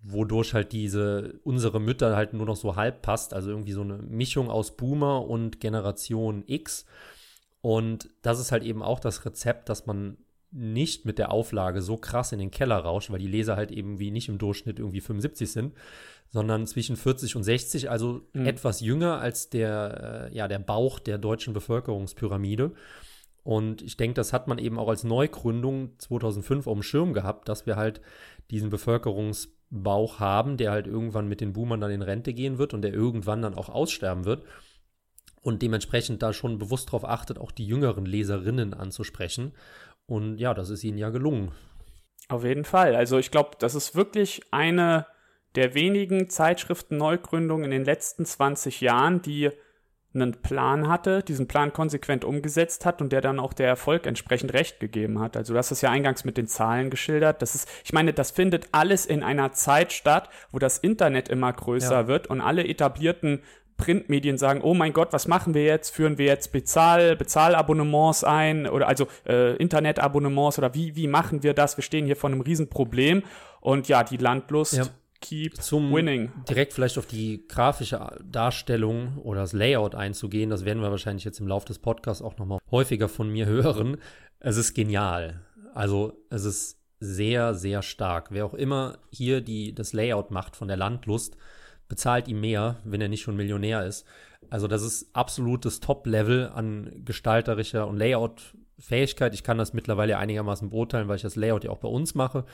wodurch 0.07 0.53
halt 0.53 0.71
diese, 0.71 1.39
unsere 1.43 1.79
Mütter 1.79 2.15
halt 2.15 2.33
nur 2.33 2.45
noch 2.45 2.55
so 2.55 2.75
halb 2.75 3.01
passt, 3.01 3.33
also 3.33 3.49
irgendwie 3.49 3.71
so 3.71 3.81
eine 3.81 3.97
Mischung 3.97 4.49
aus 4.49 4.77
Boomer 4.77 5.27
und 5.27 5.59
Generation 5.59 6.43
X. 6.45 6.85
Und 7.61 8.09
das 8.21 8.39
ist 8.39 8.51
halt 8.51 8.63
eben 8.63 8.83
auch 8.83 8.99
das 8.99 9.25
Rezept, 9.25 9.69
dass 9.69 9.87
man 9.87 10.17
nicht 10.51 11.05
mit 11.05 11.17
der 11.17 11.31
Auflage 11.31 11.81
so 11.81 11.97
krass 11.97 12.31
in 12.31 12.39
den 12.39 12.51
Keller 12.51 12.77
rauscht, 12.77 13.09
weil 13.09 13.19
die 13.19 13.27
Leser 13.27 13.55
halt 13.55 13.71
eben 13.71 13.99
wie 13.99 14.11
nicht 14.11 14.29
im 14.29 14.37
Durchschnitt 14.37 14.79
irgendwie 14.79 15.01
75 15.01 15.51
sind, 15.51 15.73
sondern 16.29 16.67
zwischen 16.67 16.95
40 16.95 17.35
und 17.35 17.43
60, 17.43 17.89
also 17.89 18.21
mhm. 18.33 18.45
etwas 18.45 18.81
jünger 18.81 19.19
als 19.19 19.49
der, 19.49 20.29
äh, 20.31 20.35
ja, 20.35 20.47
der 20.47 20.59
Bauch 20.59 20.99
der 20.99 21.17
deutschen 21.17 21.53
Bevölkerungspyramide. 21.53 22.73
Und 23.43 23.81
ich 23.81 23.97
denke, 23.97 24.15
das 24.15 24.33
hat 24.33 24.47
man 24.47 24.57
eben 24.57 24.79
auch 24.79 24.87
als 24.87 25.03
Neugründung 25.03 25.97
2005 25.99 26.67
auf 26.67 26.73
dem 26.73 26.83
Schirm 26.83 27.13
gehabt, 27.13 27.49
dass 27.49 27.65
wir 27.65 27.75
halt 27.75 28.01
diesen 28.49 28.69
Bevölkerungs 28.69 29.54
Bauch 29.69 30.19
haben, 30.19 30.57
der 30.57 30.71
halt 30.71 30.87
irgendwann 30.87 31.27
mit 31.27 31.41
den 31.41 31.53
Boomern 31.53 31.81
dann 31.81 31.91
in 31.91 32.01
Rente 32.01 32.33
gehen 32.33 32.57
wird 32.57 32.73
und 32.73 32.81
der 32.81 32.93
irgendwann 32.93 33.41
dann 33.41 33.55
auch 33.55 33.69
aussterben 33.69 34.25
wird. 34.25 34.43
Und 35.41 35.61
dementsprechend 35.61 36.23
da 36.23 36.33
schon 36.33 36.57
bewusst 36.57 36.89
darauf 36.89 37.05
achtet, 37.05 37.37
auch 37.37 37.51
die 37.51 37.67
jüngeren 37.67 38.05
Leserinnen 38.05 38.73
anzusprechen. 38.73 39.53
Und 40.07 40.37
ja, 40.37 40.53
das 40.53 40.69
ist 40.69 40.83
ihnen 40.83 40.97
ja 40.97 41.09
gelungen. 41.09 41.51
Auf 42.29 42.43
jeden 42.43 42.65
Fall. 42.65 42.95
Also 42.95 43.17
ich 43.17 43.31
glaube, 43.31 43.51
das 43.59 43.75
ist 43.75 43.95
wirklich 43.95 44.41
eine 44.51 45.05
der 45.55 45.73
wenigen 45.73 46.29
Zeitschriften-Neugründungen 46.29 47.65
in 47.65 47.71
den 47.71 47.85
letzten 47.85 48.25
20 48.25 48.81
Jahren, 48.81 49.21
die 49.21 49.51
einen 50.15 50.33
Plan 50.41 50.87
hatte, 50.87 51.21
diesen 51.21 51.47
Plan 51.47 51.73
konsequent 51.73 52.25
umgesetzt 52.25 52.85
hat 52.85 53.01
und 53.01 53.11
der 53.11 53.21
dann 53.21 53.39
auch 53.39 53.53
der 53.53 53.67
Erfolg 53.67 54.07
entsprechend 54.07 54.53
recht 54.53 54.79
gegeben 54.79 55.19
hat. 55.19 55.37
Also 55.37 55.53
du 55.53 55.57
hast 55.57 55.71
es 55.71 55.81
ja 55.81 55.91
eingangs 55.91 56.23
mit 56.23 56.37
den 56.37 56.47
Zahlen 56.47 56.89
geschildert. 56.89 57.41
Das 57.41 57.55
ist, 57.55 57.69
ich 57.83 57.93
meine, 57.93 58.13
das 58.13 58.31
findet 58.31 58.69
alles 58.71 59.05
in 59.05 59.23
einer 59.23 59.51
Zeit 59.51 59.93
statt, 59.93 60.29
wo 60.51 60.59
das 60.59 60.77
Internet 60.77 61.29
immer 61.29 61.51
größer 61.53 62.01
ja. 62.01 62.07
wird 62.07 62.27
und 62.27 62.41
alle 62.41 62.67
etablierten 62.67 63.41
Printmedien 63.77 64.37
sagen, 64.37 64.61
oh 64.61 64.73
mein 64.73 64.93
Gott, 64.93 65.11
was 65.11 65.27
machen 65.27 65.53
wir 65.53 65.65
jetzt? 65.65 65.93
Führen 65.93 66.17
wir 66.17 66.25
jetzt 66.25 66.51
Bezahl, 66.51 67.15
Bezahlabonnements 67.17 68.23
ein 68.23 68.67
oder 68.67 68.87
also 68.87 69.07
äh, 69.27 69.55
Internetabonnements 69.57 70.57
oder 70.57 70.73
wie, 70.73 70.95
wie 70.95 71.07
machen 71.07 71.43
wir 71.43 71.53
das? 71.53 71.77
Wir 71.77 71.83
stehen 71.83 72.05
hier 72.05 72.15
vor 72.15 72.29
einem 72.29 72.41
Riesenproblem 72.41 73.23
und 73.59 73.89
ja, 73.89 74.03
die 74.03 74.17
Landlust 74.17 74.77
ja 74.77 74.85
keep 75.21 75.61
Zum 75.61 75.93
winning. 75.93 76.31
direkt 76.47 76.73
vielleicht 76.73 76.97
auf 76.97 77.05
die 77.05 77.47
grafische 77.47 78.19
Darstellung 78.23 79.17
oder 79.17 79.41
das 79.41 79.53
Layout 79.53 79.95
einzugehen, 79.95 80.49
das 80.49 80.65
werden 80.65 80.81
wir 80.81 80.91
wahrscheinlich 80.91 81.25
jetzt 81.25 81.39
im 81.39 81.47
Laufe 81.47 81.67
des 81.67 81.79
Podcasts 81.79 82.21
auch 82.21 82.37
nochmal 82.37 82.59
häufiger 82.71 83.09
von 83.09 83.29
mir 83.29 83.45
hören. 83.47 83.97
Es 84.39 84.57
ist 84.57 84.73
genial. 84.73 85.41
Also 85.73 86.13
es 86.29 86.45
ist 86.45 86.79
sehr, 86.99 87.53
sehr 87.53 87.81
stark. 87.81 88.27
Wer 88.31 88.45
auch 88.45 88.53
immer 88.53 88.97
hier 89.11 89.41
die, 89.41 89.73
das 89.73 89.93
Layout 89.93 90.31
macht 90.31 90.55
von 90.55 90.67
der 90.67 90.77
Landlust, 90.77 91.37
bezahlt 91.87 92.27
ihm 92.27 92.41
mehr, 92.41 92.77
wenn 92.83 93.01
er 93.01 93.09
nicht 93.09 93.21
schon 93.21 93.35
Millionär 93.35 93.85
ist. 93.85 94.05
Also 94.49 94.67
das 94.67 94.83
ist 94.83 95.09
absolutes 95.13 95.79
Top-Level 95.79 96.49
an 96.53 97.01
gestalterischer 97.03 97.87
und 97.87 97.97
Layout-Fähigkeit. 97.97 99.33
Ich 99.33 99.43
kann 99.43 99.57
das 99.57 99.73
mittlerweile 99.73 100.17
einigermaßen 100.17 100.69
beurteilen, 100.69 101.07
weil 101.07 101.17
ich 101.17 101.21
das 101.23 101.35
Layout 101.35 101.63
ja 101.63 101.71
auch 101.71 101.79
bei 101.79 101.87
uns 101.87 102.15
mache. 102.15 102.45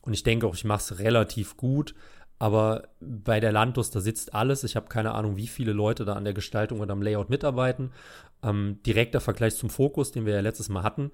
Und 0.00 0.14
ich 0.14 0.22
denke 0.22 0.46
auch, 0.46 0.54
ich 0.54 0.64
mache 0.64 0.80
es 0.80 0.98
relativ 0.98 1.56
gut. 1.56 1.94
Aber 2.38 2.88
bei 3.00 3.40
der 3.40 3.52
Landlust, 3.52 3.94
da 3.96 4.00
sitzt 4.00 4.32
alles. 4.34 4.62
Ich 4.64 4.76
habe 4.76 4.88
keine 4.88 5.12
Ahnung, 5.12 5.36
wie 5.36 5.48
viele 5.48 5.72
Leute 5.72 6.04
da 6.04 6.14
an 6.14 6.24
der 6.24 6.34
Gestaltung 6.34 6.80
und 6.80 6.90
am 6.90 7.02
Layout 7.02 7.30
mitarbeiten. 7.30 7.92
Ähm, 8.42 8.78
direkter 8.86 9.20
Vergleich 9.20 9.56
zum 9.56 9.70
Fokus, 9.70 10.12
den 10.12 10.24
wir 10.24 10.34
ja 10.34 10.40
letztes 10.40 10.68
Mal 10.68 10.84
hatten. 10.84 11.10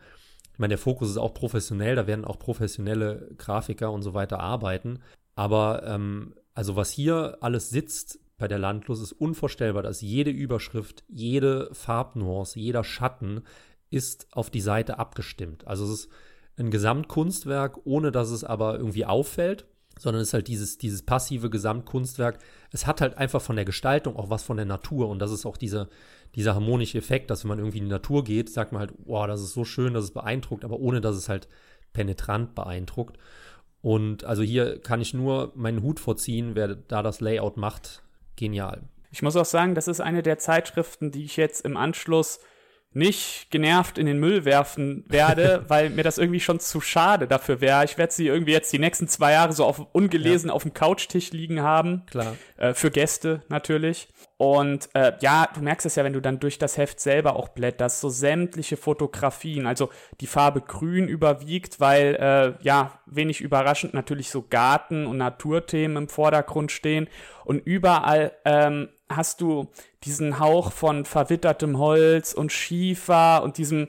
Ich 0.53 0.59
meine, 0.59 0.73
der 0.73 0.79
Fokus 0.79 1.11
ist 1.11 1.17
auch 1.17 1.35
professionell, 1.35 1.97
da 1.97 2.07
werden 2.07 2.25
auch 2.25 2.39
professionelle 2.39 3.31
Grafiker 3.39 3.91
und 3.91 4.03
so 4.03 4.15
weiter 4.15 4.39
arbeiten. 4.39 5.01
Aber 5.35 5.83
ähm, 5.85 6.35
also 6.55 6.77
was 6.77 6.91
hier 6.91 7.39
alles 7.41 7.71
sitzt 7.71 8.21
bei 8.37 8.49
der 8.49 8.59
Landlust 8.59 9.03
ist 9.03 9.13
unvorstellbar, 9.13 9.83
dass 9.83 10.01
jede 10.01 10.31
Überschrift, 10.31 11.05
jede 11.09 11.73
Farbnuance, 11.73 12.59
jeder 12.59 12.85
Schatten 12.85 13.43
ist 13.91 14.27
auf 14.33 14.51
die 14.51 14.61
Seite 14.61 14.99
abgestimmt. 14.99 15.67
Also 15.67 15.85
es 15.85 15.91
ist 15.91 16.09
ein 16.57 16.71
Gesamtkunstwerk, 16.71 17.81
ohne 17.85 18.13
dass 18.13 18.31
es 18.31 18.45
aber 18.45 18.79
irgendwie 18.79 19.05
auffällt, 19.05 19.67
sondern 19.99 20.23
es 20.23 20.29
ist 20.29 20.35
halt 20.35 20.49
dieses, 20.49 20.79
dieses 20.79 21.03
passive 21.03 21.51
Gesamtkunstwerk. 21.51 22.39
Es 22.71 22.87
hat 22.87 23.01
halt 23.01 23.17
einfach 23.19 23.41
von 23.41 23.57
der 23.57 23.65
Gestaltung 23.65 24.17
auch 24.17 24.31
was 24.31 24.43
von 24.43 24.57
der 24.57 24.67
Natur 24.67 25.09
und 25.09 25.19
das 25.19 25.33
ist 25.33 25.47
auch 25.47 25.57
diese, 25.57 25.89
dieser 26.35 26.55
harmonische 26.55 26.99
Effekt, 26.99 27.31
dass 27.31 27.45
wenn 27.45 27.49
man 27.49 27.59
irgendwie 27.59 27.79
in 27.79 27.85
die 27.85 27.91
Natur 27.91 28.25
geht, 28.25 28.51
sagt 28.51 28.73
man 28.73 28.81
halt, 28.81 28.95
wow, 29.05 29.27
das 29.27 29.41
ist 29.41 29.53
so 29.53 29.65
schön, 29.65 29.95
das 29.95 30.05
ist 30.05 30.15
beeindruckt, 30.15 30.65
aber 30.65 30.79
ohne 30.79 31.01
dass 31.01 31.17
es 31.17 31.29
halt 31.29 31.49
penetrant 31.93 32.55
beeindruckt. 32.55 33.19
Und 33.81 34.25
also 34.25 34.43
hier 34.43 34.81
kann 34.81 35.01
ich 35.01 35.15
nur 35.15 35.53
meinen 35.55 35.83
Hut 35.83 36.01
vorziehen, 36.01 36.55
wer 36.55 36.75
da 36.75 37.03
das 37.03 37.21
Layout 37.21 37.57
macht, 37.57 38.03
genial. 38.37 38.89
Ich 39.11 39.23
muss 39.23 39.37
auch 39.37 39.45
sagen, 39.45 39.75
das 39.75 39.87
ist 39.87 40.01
eine 40.01 40.23
der 40.23 40.39
Zeitschriften, 40.39 41.13
die 41.13 41.25
ich 41.25 41.37
jetzt 41.37 41.65
im 41.65 41.77
Anschluss 41.77 42.41
nicht 42.95 43.51
genervt 43.51 43.99
in 43.99 44.07
den 44.07 44.19
Müll 44.19 44.45
werfen 44.45 45.05
werde, 45.09 45.65
weil 45.69 45.91
mir 45.91 46.03
das 46.05 46.19
irgendwie 46.19 46.41
schon 46.41 46.61
zu 46.61 46.81
schade 46.81 47.27
dafür 47.27 47.61
wäre. 47.61 47.85
Ich 47.85 47.99
werde 47.99 48.13
sie 48.13 48.27
irgendwie 48.27 48.53
jetzt 48.53 48.73
die 48.73 48.79
nächsten 48.79 49.09
zwei 49.09 49.33
Jahre 49.33 49.53
so 49.53 49.65
auf, 49.65 49.87
ungelesen 49.93 50.49
ja. 50.49 50.55
auf 50.55 50.63
dem 50.63 50.75
Couchtisch 50.75 51.33
liegen 51.33 51.63
haben. 51.63 52.03
Klar. 52.07 52.37
Äh, 52.57 52.75
für 52.75 52.91
Gäste 52.91 53.43
natürlich. 53.49 54.09
Und 54.37 54.89
äh, 54.95 55.13
ja, 55.21 55.49
du 55.55 55.61
merkst 55.61 55.87
es 55.87 55.95
ja, 55.95 56.05
wenn 56.05 56.13
du 56.13 56.21
dann 56.21 56.41
durch 56.41 56.59
das 56.59 56.77
Heft 56.77 57.01
selber 57.01 57.37
auch 57.37 57.49
blätterst, 57.49 58.01
so 58.01 58.09
sämtliche 58.09 58.77
Fotografien, 58.77 59.67
also 59.67 59.91
die 60.21 60.27
Farbe 60.27 60.61
grün 60.61 61.07
überwiegt, 61.07 61.79
weil 61.79 62.17
äh, 62.17 62.65
ja, 62.65 62.99
wenig 63.07 63.41
überraschend 63.41 63.95
natürlich 63.95 64.31
so 64.31 64.43
Garten- 64.43 65.07
und 65.07 65.19
Naturthemen 65.19 65.97
im 65.97 66.09
Vordergrund 66.09 66.73
stehen. 66.73 67.09
Und 67.45 67.59
überall 67.59 68.33
ähm, 68.45 68.89
hast 69.09 69.41
du 69.41 69.71
diesen 70.05 70.39
Hauch 70.39 70.71
von 70.73 71.05
verwittertem 71.05 71.79
Holz 71.79 72.33
und 72.33 72.53
Schiefer 72.53 73.43
und 73.43 73.59
diesem, 73.59 73.89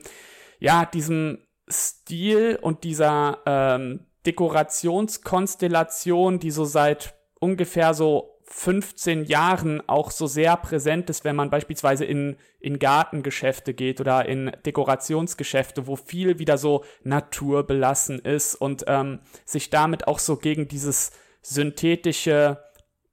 ja, 0.58 0.84
diesem 0.84 1.38
Stil 1.68 2.58
und 2.60 2.84
dieser 2.84 3.38
ähm, 3.46 4.06
Dekorationskonstellation, 4.26 6.38
die 6.38 6.50
so 6.50 6.64
seit 6.64 7.14
ungefähr 7.40 7.94
so 7.94 8.32
15 8.48 9.24
Jahren 9.24 9.82
auch 9.88 10.12
so 10.12 10.28
sehr 10.28 10.56
präsent 10.56 11.10
ist, 11.10 11.24
wenn 11.24 11.34
man 11.34 11.50
beispielsweise 11.50 12.04
in, 12.04 12.36
in 12.60 12.78
Gartengeschäfte 12.78 13.74
geht 13.74 14.00
oder 14.00 14.26
in 14.26 14.52
Dekorationsgeschäfte, 14.64 15.88
wo 15.88 15.96
viel 15.96 16.38
wieder 16.38 16.56
so 16.56 16.84
naturbelassen 17.02 18.20
ist 18.20 18.54
und 18.54 18.84
ähm, 18.86 19.18
sich 19.44 19.70
damit 19.70 20.06
auch 20.06 20.20
so 20.20 20.36
gegen 20.36 20.68
dieses 20.68 21.10
synthetische 21.42 22.65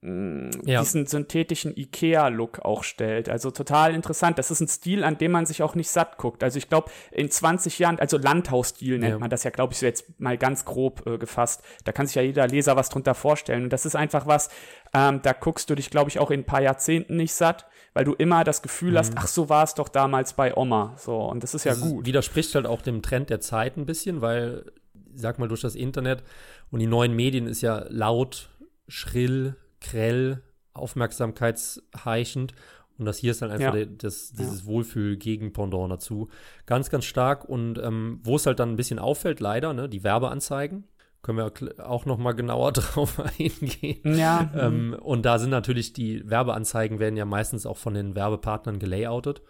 ja. 0.03 0.81
diesen 0.81 1.05
synthetischen 1.05 1.77
Ikea-Look 1.77 2.59
auch 2.59 2.83
stellt. 2.83 3.29
Also 3.29 3.51
total 3.51 3.95
interessant. 3.95 4.37
Das 4.37 4.51
ist 4.51 4.59
ein 4.59 4.67
Stil, 4.67 5.03
an 5.03 5.17
dem 5.17 5.31
man 5.31 5.45
sich 5.45 5.63
auch 5.63 5.75
nicht 5.75 5.89
satt 5.89 6.17
guckt. 6.17 6.43
Also 6.43 6.57
ich 6.57 6.67
glaube, 6.67 6.91
in 7.11 7.31
20 7.31 7.79
Jahren, 7.79 7.99
also 7.99 8.17
Landhausstil 8.17 8.99
nennt 8.99 9.13
ja. 9.13 9.19
man 9.19 9.29
das 9.29 9.43
ja, 9.43 9.49
glaube 9.49 9.71
ich, 9.71 9.79
so 9.79 9.85
jetzt 9.85 10.19
mal 10.19 10.37
ganz 10.37 10.65
grob 10.65 11.07
äh, 11.07 11.17
gefasst. 11.17 11.63
Da 11.85 11.93
kann 11.93 12.05
sich 12.05 12.15
ja 12.15 12.21
jeder 12.21 12.47
Leser 12.47 12.75
was 12.75 12.89
drunter 12.89 13.15
vorstellen. 13.15 13.63
Und 13.63 13.69
das 13.73 13.85
ist 13.85 13.95
einfach 13.95 14.27
was, 14.27 14.49
ähm, 14.93 15.21
da 15.23 15.31
guckst 15.31 15.69
du 15.69 15.75
dich, 15.75 15.89
glaube 15.89 16.09
ich, 16.09 16.19
auch 16.19 16.31
in 16.31 16.41
ein 16.41 16.45
paar 16.45 16.61
Jahrzehnten 16.61 17.15
nicht 17.15 17.33
satt, 17.33 17.65
weil 17.93 18.03
du 18.03 18.13
immer 18.13 18.43
das 18.43 18.61
Gefühl 18.61 18.91
mhm. 18.91 18.97
hast, 18.97 19.13
ach, 19.15 19.27
so 19.27 19.47
war 19.47 19.63
es 19.63 19.73
doch 19.73 19.87
damals 19.87 20.33
bei 20.33 20.57
Oma. 20.57 20.95
So, 20.97 21.17
und 21.17 21.43
das 21.43 21.53
ist 21.53 21.63
ja 21.63 21.71
das 21.71 21.81
gut. 21.81 22.05
Widerspricht 22.05 22.53
halt 22.55 22.65
auch 22.65 22.81
dem 22.81 23.01
Trend 23.01 23.29
der 23.29 23.39
Zeit 23.39 23.77
ein 23.77 23.85
bisschen, 23.85 24.19
weil, 24.19 24.65
sag 25.13 25.39
mal, 25.39 25.47
durch 25.47 25.61
das 25.61 25.75
Internet 25.75 26.23
und 26.71 26.79
die 26.79 26.87
neuen 26.87 27.15
Medien 27.15 27.47
ist 27.47 27.61
ja 27.61 27.85
laut, 27.87 28.49
schrill, 28.89 29.55
grell, 29.83 30.41
aufmerksamkeitsheischend. 30.73 32.53
Und 32.97 33.05
das 33.05 33.17
hier 33.17 33.31
ist 33.31 33.41
dann 33.41 33.51
einfach 33.51 33.75
ja. 33.75 33.85
das, 33.85 34.33
dieses 34.33 34.61
ja. 34.61 34.65
Wohlfühl-Gegenpendant 34.67 35.91
dazu. 35.91 36.29
Ganz, 36.65 36.89
ganz 36.89 37.05
stark. 37.05 37.45
Und 37.45 37.79
ähm, 37.79 38.19
wo 38.23 38.35
es 38.35 38.45
halt 38.45 38.59
dann 38.59 38.71
ein 38.71 38.75
bisschen 38.75 38.99
auffällt, 38.99 39.39
leider, 39.39 39.73
ne, 39.73 39.89
die 39.89 40.03
Werbeanzeigen. 40.03 40.85
Können 41.21 41.37
wir 41.37 41.87
auch 41.87 42.05
noch 42.05 42.17
mal 42.17 42.33
genauer 42.33 42.71
drauf 42.73 43.19
eingehen. 43.19 44.17
Ja. 44.17 44.51
Ähm, 44.55 44.95
und 45.01 45.25
da 45.25 45.39
sind 45.39 45.51
natürlich 45.51 45.93
die 45.93 46.29
Werbeanzeigen 46.29 46.99
werden 46.99 47.15
ja 47.15 47.25
meistens 47.25 47.65
auch 47.65 47.77
von 47.77 47.93
den 47.93 48.15
Werbepartnern 48.15 48.77
gelayoutet. 48.77 49.41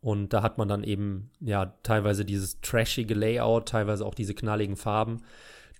Und 0.00 0.32
da 0.32 0.42
hat 0.42 0.58
man 0.58 0.68
dann 0.68 0.84
eben 0.84 1.30
ja 1.40 1.74
teilweise 1.82 2.24
dieses 2.24 2.60
trashige 2.60 3.14
Layout, 3.14 3.68
teilweise 3.68 4.06
auch 4.06 4.14
diese 4.14 4.34
knalligen 4.34 4.76
Farben 4.76 5.22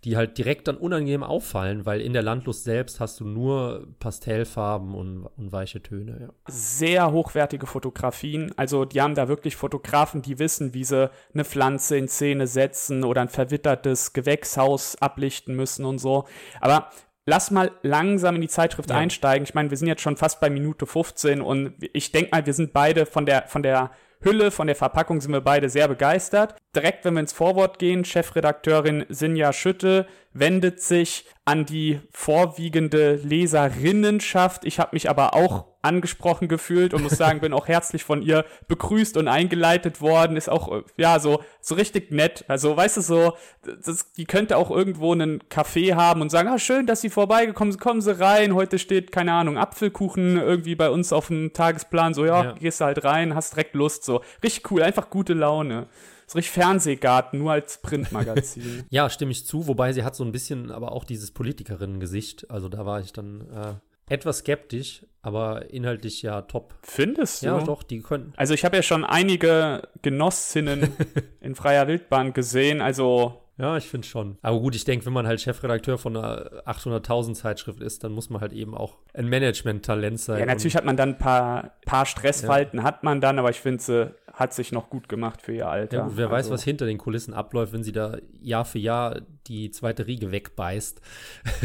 die 0.05 0.17
halt 0.17 0.39
direkt 0.39 0.69
dann 0.69 0.77
unangenehm 0.77 1.23
auffallen, 1.23 1.85
weil 1.85 2.01
in 2.01 2.13
der 2.13 2.23
Landlust 2.23 2.65
selbst 2.65 3.01
hast 3.01 3.19
du 3.19 3.25
nur 3.25 3.89
Pastellfarben 3.99 4.95
und, 4.95 5.27
und 5.27 5.53
weiche 5.53 5.83
Töne. 5.83 6.19
Ja. 6.21 6.29
Sehr 6.47 7.11
hochwertige 7.13 7.67
Fotografien. 7.67 8.53
Also 8.57 8.85
die 8.85 9.01
haben 9.01 9.17
da 9.17 9.27
wirklich 9.27 9.57
Fotografen, 9.57 10.23
die 10.23 10.39
wissen, 10.39 10.73
wie 10.73 10.85
sie 10.85 11.11
eine 11.35 11.45
Pflanze 11.45 11.97
in 11.97 12.07
Szene 12.07 12.47
setzen 12.47 13.03
oder 13.03 13.23
ein 13.23 13.29
verwittertes 13.29 14.13
Gewächshaus 14.13 14.97
ablichten 15.03 15.57
müssen 15.57 15.85
und 15.85 15.99
so. 15.99 16.27
Aber 16.61 16.91
lass 17.27 17.51
mal 17.51 17.73
langsam 17.83 18.37
in 18.37 18.43
die 18.43 18.49
Zeitschrift 18.49 18.91
ja. 18.91 18.97
einsteigen. 18.97 19.45
Ich 19.45 19.55
meine, 19.55 19.71
wir 19.71 19.77
sind 19.77 19.89
jetzt 19.89 20.03
schon 20.03 20.17
fast 20.17 20.41
bei 20.41 20.49
Minute 20.49 20.87
15 20.87 21.41
und 21.41 21.75
ich 21.93 22.13
denke 22.13 22.31
mal, 22.31 22.47
wir 22.47 22.55
sind 22.55 22.73
beide 22.73 23.05
von 23.05 23.27
der, 23.27 23.49
von 23.49 23.65
der 23.65 23.91
Hülle, 24.21 24.51
von 24.51 24.67
der 24.67 24.77
Verpackung 24.77 25.21
sind 25.21 25.33
wir 25.33 25.41
beide 25.41 25.69
sehr 25.69 25.89
begeistert. 25.89 26.55
Direkt, 26.77 27.05
wenn 27.05 27.15
wir 27.15 27.21
ins 27.21 27.33
Vorwort 27.33 27.79
gehen, 27.79 28.05
Chefredakteurin 28.05 29.07
Sinja 29.09 29.55
Schütte 29.55 30.07
wendet 30.35 30.83
sich 30.83 31.25
an 31.47 31.65
die 31.65 32.01
vorwiegende 32.13 33.15
Leserinnenschaft. 33.15 34.67
Ich 34.67 34.79
habe 34.79 34.91
mich 34.93 35.09
aber 35.09 35.35
auch 35.35 35.65
angesprochen 35.81 36.47
gefühlt 36.47 36.93
und 36.93 37.03
muss 37.03 37.17
sagen, 37.17 37.41
bin 37.41 37.55
auch 37.55 37.69
herzlich 37.69 38.05
von 38.05 38.21
ihr 38.21 38.45
begrüßt 38.69 39.17
und 39.17 39.29
eingeleitet 39.29 40.03
worden. 40.03 40.37
Ist 40.37 40.51
auch, 40.51 40.83
ja, 40.99 41.19
so, 41.21 41.43
so 41.63 41.75
richtig 41.75 42.11
nett. 42.11 42.45
Also, 42.49 42.77
weißt 42.77 42.99
du, 42.99 43.01
so, 43.01 43.33
das, 43.63 44.13
die 44.13 44.27
könnte 44.27 44.59
auch 44.59 44.71
irgendwo 44.71 45.13
einen 45.13 45.41
Café 45.45 45.95
haben 45.95 46.21
und 46.21 46.31
sagen, 46.31 46.49
ah, 46.51 46.59
schön, 46.59 46.87
dass 46.87 47.01
Sie 47.01 47.09
vorbeigekommen 47.11 47.73
sind, 47.73 47.81
kommen 47.81 48.03
Sie 48.03 48.21
rein. 48.21 48.55
Heute 48.55 48.79
steht, 48.79 49.11
keine 49.11 49.33
Ahnung, 49.33 49.57
Apfelkuchen 49.57 50.37
irgendwie 50.37 50.75
bei 50.75 50.91
uns 50.91 51.15
auf 51.15 51.29
dem 51.29 51.55
Tagesplan. 51.55 52.13
So, 52.13 52.27
ja, 52.27 52.45
ja. 52.45 52.53
gehst 52.53 52.83
du 52.83 52.85
halt 52.85 53.05
rein, 53.05 53.35
hast 53.35 53.55
direkt 53.55 53.75
Lust. 53.75 54.05
So, 54.05 54.23
richtig 54.43 54.71
cool, 54.71 54.83
einfach 54.83 55.09
gute 55.09 55.33
Laune 55.33 55.87
so 56.29 56.39
richtig 56.39 56.53
Fernsehgarten, 56.53 57.39
nur 57.39 57.53
als 57.53 57.81
Printmagazin. 57.81 58.85
ja, 58.91 59.09
stimme 59.09 59.33
ich 59.33 59.47
zu, 59.47 59.67
wobei 59.67 59.93
sie 59.93 60.05
hat 60.05 60.15
so 60.15 60.25
ein 60.25 60.33
bisschen 60.33 60.71
aber 60.71 60.93
auch 60.93 61.05
dieses 61.05 61.31
Politikerinnen-Gesicht. 61.31 62.51
Also 62.51 62.69
da 62.69 62.85
war 62.85 63.01
ich 63.01 63.15
dann 63.15 63.49
äh, 63.51 64.13
etwas 64.13 64.39
skeptisch, 64.39 65.07
aber 65.23 65.71
inhaltlich 65.71 66.21
ja 66.21 66.43
top. 66.43 66.75
Findest 66.83 67.43
du? 67.43 67.47
Ja, 67.47 67.61
doch, 67.61 67.83
die 67.83 68.01
können. 68.01 68.35
Also 68.37 68.53
ich 68.53 68.65
habe 68.67 68.77
ja 68.77 68.83
schon 68.83 69.05
einige 69.05 69.89
Genossinnen 70.03 70.93
in 71.41 71.55
freier 71.55 71.89
Wildbahn 71.89 72.35
gesehen, 72.35 72.83
also 72.83 73.43
ja, 73.59 73.77
ich 73.77 73.89
finde 73.89 74.07
schon. 74.07 74.39
Aber 74.41 74.61
gut, 74.61 74.77
ich 74.77 74.85
denke, 74.85 75.05
wenn 75.05 75.13
man 75.13 75.27
halt 75.27 75.41
Chefredakteur 75.41 75.99
von 75.99 76.17
einer 76.17 76.63
800.000 76.65 77.35
Zeitschrift 77.35 77.81
ist, 77.83 78.05
dann 78.05 78.13
muss 78.13 78.31
man 78.31 78.41
halt 78.41 78.53
eben 78.53 78.77
auch 78.77 78.99
ein 79.15 79.27
Management-Talent 79.27 80.21
sein. 80.21 80.39
Ja, 80.39 80.47
natürlich 80.47 80.77
hat 80.77 80.85
man 80.85 80.97
dann 80.97 81.11
ein 81.11 81.19
paar, 81.19 81.73
paar 81.85 82.07
Stressfalten, 82.07 82.79
ja. 82.79 82.85
hat 82.85 83.03
man 83.03 83.21
dann, 83.21 83.41
aber 83.41 83.51
ich 83.51 83.59
finde, 83.59 83.83
sie 83.83 84.15
hat 84.39 84.55
sich 84.55 84.71
noch 84.71 84.89
gut 84.89 85.09
gemacht 85.09 85.43
für 85.43 85.53
ihr 85.53 85.69
Alter. 85.69 85.97
Ja, 85.97 86.11
wer 86.15 86.27
also. 86.27 86.37
weiß, 86.37 86.51
was 86.51 86.63
hinter 86.63 86.87
den 86.87 86.97
Kulissen 86.97 87.35
abläuft, 87.35 87.73
wenn 87.73 87.83
sie 87.83 87.91
da 87.91 88.19
Jahr 88.41 88.65
für 88.65 88.79
Jahr 88.79 89.21
die 89.49 89.73
zweite 89.73 90.07
Riege 90.07 90.31
wegbeißt. 90.31 91.01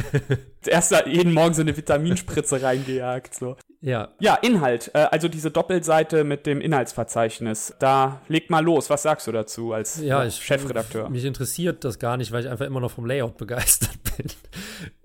Erst 0.65 0.95
jeden 1.05 1.33
Morgen 1.33 1.53
so 1.53 1.61
eine 1.61 1.77
Vitaminspritze 1.77 2.63
reingejagt. 2.63 3.35
So. 3.35 3.57
Ja. 3.81 4.09
Ja, 4.19 4.35
Inhalt. 4.35 4.89
Äh, 4.95 5.07
also 5.11 5.27
diese 5.27 5.51
Doppelseite 5.51 6.23
mit 6.23 6.47
dem 6.47 6.61
Inhaltsverzeichnis. 6.61 7.75
Da 7.77 8.21
leg 8.27 8.49
mal 8.49 8.63
los. 8.63 8.89
Was 8.89 9.03
sagst 9.03 9.27
du 9.27 9.31
dazu 9.31 9.73
als 9.73 10.01
ja, 10.01 10.25
ich, 10.25 10.35
Chefredakteur? 10.37 11.09
Mich 11.09 11.25
interessiert 11.25 11.83
das 11.83 11.99
gar 11.99 12.17
nicht, 12.17 12.31
weil 12.31 12.43
ich 12.43 12.49
einfach 12.49 12.65
immer 12.65 12.79
noch 12.79 12.91
vom 12.91 13.05
Layout 13.05 13.37
begeistert 13.37 13.99
bin. 14.17 14.25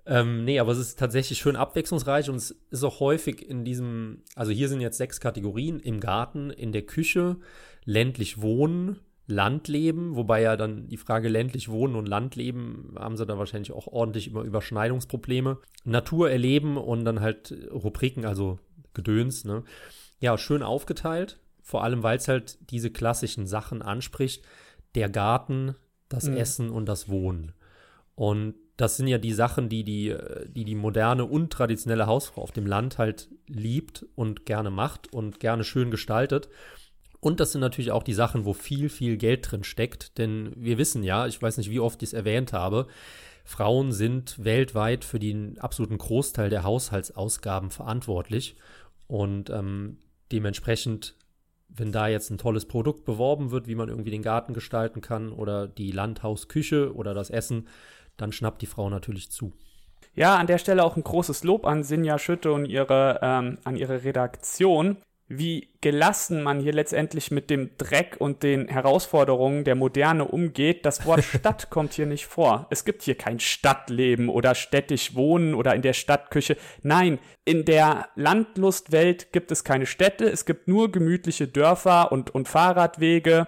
Ähm, 0.08 0.44
nee, 0.44 0.58
aber 0.58 0.72
es 0.72 0.78
ist 0.78 0.98
tatsächlich 0.98 1.38
schön 1.38 1.54
abwechslungsreich 1.54 2.30
und 2.30 2.36
es 2.36 2.56
ist 2.70 2.82
auch 2.82 2.98
häufig 2.98 3.46
in 3.46 3.66
diesem, 3.66 4.22
also 4.34 4.50
hier 4.50 4.70
sind 4.70 4.80
jetzt 4.80 4.96
sechs 4.96 5.20
Kategorien, 5.20 5.80
im 5.80 6.00
Garten, 6.00 6.48
in 6.48 6.72
der 6.72 6.82
Küche, 6.82 7.36
ländlich 7.84 8.40
wohnen, 8.40 9.00
Landleben, 9.26 10.16
wobei 10.16 10.40
ja 10.40 10.56
dann 10.56 10.88
die 10.88 10.96
Frage 10.96 11.28
ländlich 11.28 11.68
wohnen 11.68 11.94
und 11.94 12.08
Landleben 12.08 12.94
haben 12.98 13.18
sie 13.18 13.26
da 13.26 13.36
wahrscheinlich 13.36 13.72
auch 13.72 13.86
ordentlich 13.86 14.28
immer 14.28 14.40
Überschneidungsprobleme. 14.40 15.58
Natur 15.84 16.30
erleben 16.30 16.78
und 16.78 17.04
dann 17.04 17.20
halt 17.20 17.54
Rubriken, 17.70 18.24
also 18.24 18.58
Gedöns, 18.94 19.44
ne? 19.44 19.62
Ja, 20.20 20.38
schön 20.38 20.62
aufgeteilt, 20.62 21.38
vor 21.60 21.84
allem 21.84 22.02
weil 22.02 22.16
es 22.16 22.28
halt 22.28 22.58
diese 22.70 22.90
klassischen 22.90 23.46
Sachen 23.46 23.82
anspricht. 23.82 24.42
Der 24.94 25.10
Garten, 25.10 25.74
das 26.08 26.24
mhm. 26.24 26.38
Essen 26.38 26.70
und 26.70 26.86
das 26.86 27.10
Wohnen. 27.10 27.52
Und 28.14 28.54
das 28.78 28.97
sind 28.97 29.08
ja 29.08 29.18
die 29.18 29.32
Sachen, 29.32 29.68
die 29.68 29.82
die, 29.82 30.16
die 30.47 30.64
die 30.64 30.76
moderne 30.76 31.25
und 31.25 31.52
traditionelle 31.52 32.06
Hausfrau 32.06 32.42
auf 32.42 32.52
dem 32.52 32.64
Land 32.64 32.97
halt 32.97 33.28
liebt 33.49 34.06
und 34.14 34.47
gerne 34.47 34.70
macht 34.70 35.12
und 35.12 35.40
gerne 35.40 35.64
schön 35.64 35.90
gestaltet. 35.90 36.49
Und 37.18 37.40
das 37.40 37.50
sind 37.50 37.61
natürlich 37.61 37.90
auch 37.90 38.04
die 38.04 38.14
Sachen, 38.14 38.44
wo 38.44 38.52
viel, 38.52 38.88
viel 38.88 39.16
Geld 39.16 39.50
drin 39.50 39.64
steckt. 39.64 40.16
Denn 40.16 40.52
wir 40.54 40.78
wissen 40.78 41.02
ja, 41.02 41.26
ich 41.26 41.42
weiß 41.42 41.56
nicht, 41.56 41.70
wie 41.70 41.80
oft 41.80 42.00
ich 42.04 42.11
es 42.11 42.12
erwähnt 42.12 42.52
habe, 42.52 42.87
Frauen 43.44 43.90
sind 43.90 44.44
weltweit 44.44 45.04
für 45.04 45.18
den 45.18 45.58
absoluten 45.58 45.99
Großteil 45.99 46.49
der 46.49 46.62
Haushaltsausgaben 46.62 47.70
verantwortlich. 47.70 48.54
Und 49.08 49.50
ähm, 49.50 49.99
dementsprechend, 50.30 51.16
wenn 51.68 51.90
da 51.90 52.06
jetzt 52.06 52.30
ein 52.30 52.38
tolles 52.38 52.66
Produkt 52.66 53.04
beworben 53.04 53.50
wird, 53.50 53.66
wie 53.66 53.75
man 53.75 53.88
irgendwie 53.88 54.12
den 54.12 54.23
Garten 54.23 54.54
gestalten 54.54 55.00
kann 55.00 55.32
oder 55.32 55.66
die 55.66 55.90
Landhausküche 55.90 56.94
oder 56.94 57.12
das 57.14 57.30
Essen, 57.30 57.66
dann 58.18 58.32
schnappt 58.32 58.60
die 58.60 58.66
Frau 58.66 58.90
natürlich 58.90 59.30
zu. 59.30 59.54
Ja, 60.14 60.37
an 60.37 60.46
der 60.46 60.58
Stelle 60.58 60.84
auch 60.84 60.96
ein 60.96 61.04
großes 61.04 61.44
Lob 61.44 61.64
an 61.66 61.82
Sinja 61.82 62.18
Schütte 62.18 62.52
und 62.52 62.66
ihre, 62.66 63.20
ähm, 63.22 63.58
an 63.64 63.76
ihre 63.76 64.04
Redaktion 64.04 64.98
wie 65.28 65.68
gelassen 65.82 66.42
man 66.42 66.58
hier 66.58 66.72
letztendlich 66.72 67.30
mit 67.30 67.50
dem 67.50 67.76
Dreck 67.76 68.16
und 68.18 68.42
den 68.42 68.66
Herausforderungen 68.66 69.62
der 69.62 69.75
Moderne 69.75 70.25
umgeht. 70.25 70.87
Das 70.87 71.04
Wort 71.04 71.22
Stadt 71.38 71.68
kommt 71.68 71.92
hier 71.92 72.06
nicht 72.06 72.26
vor. 72.26 72.66
Es 72.70 72.84
gibt 72.84 73.02
hier 73.02 73.14
kein 73.14 73.38
Stadtleben 73.38 74.30
oder 74.30 74.54
städtisch 74.54 75.14
wohnen 75.14 75.54
oder 75.54 75.75
in 75.75 75.82
der 75.82 75.92
Stadtküche. 75.92 76.56
Nein, 76.82 77.18
in 77.44 77.66
der 77.66 78.08
Landlustwelt 78.14 79.32
gibt 79.32 79.52
es 79.52 79.64
keine 79.64 79.87
Städte. 79.87 80.25
Es 80.25 80.46
gibt 80.46 80.66
nur 80.66 80.90
gemütliche 80.90 81.46
Dörfer 81.46 82.10
und, 82.10 82.34
und 82.34 82.48
Fahrradwege 82.48 83.46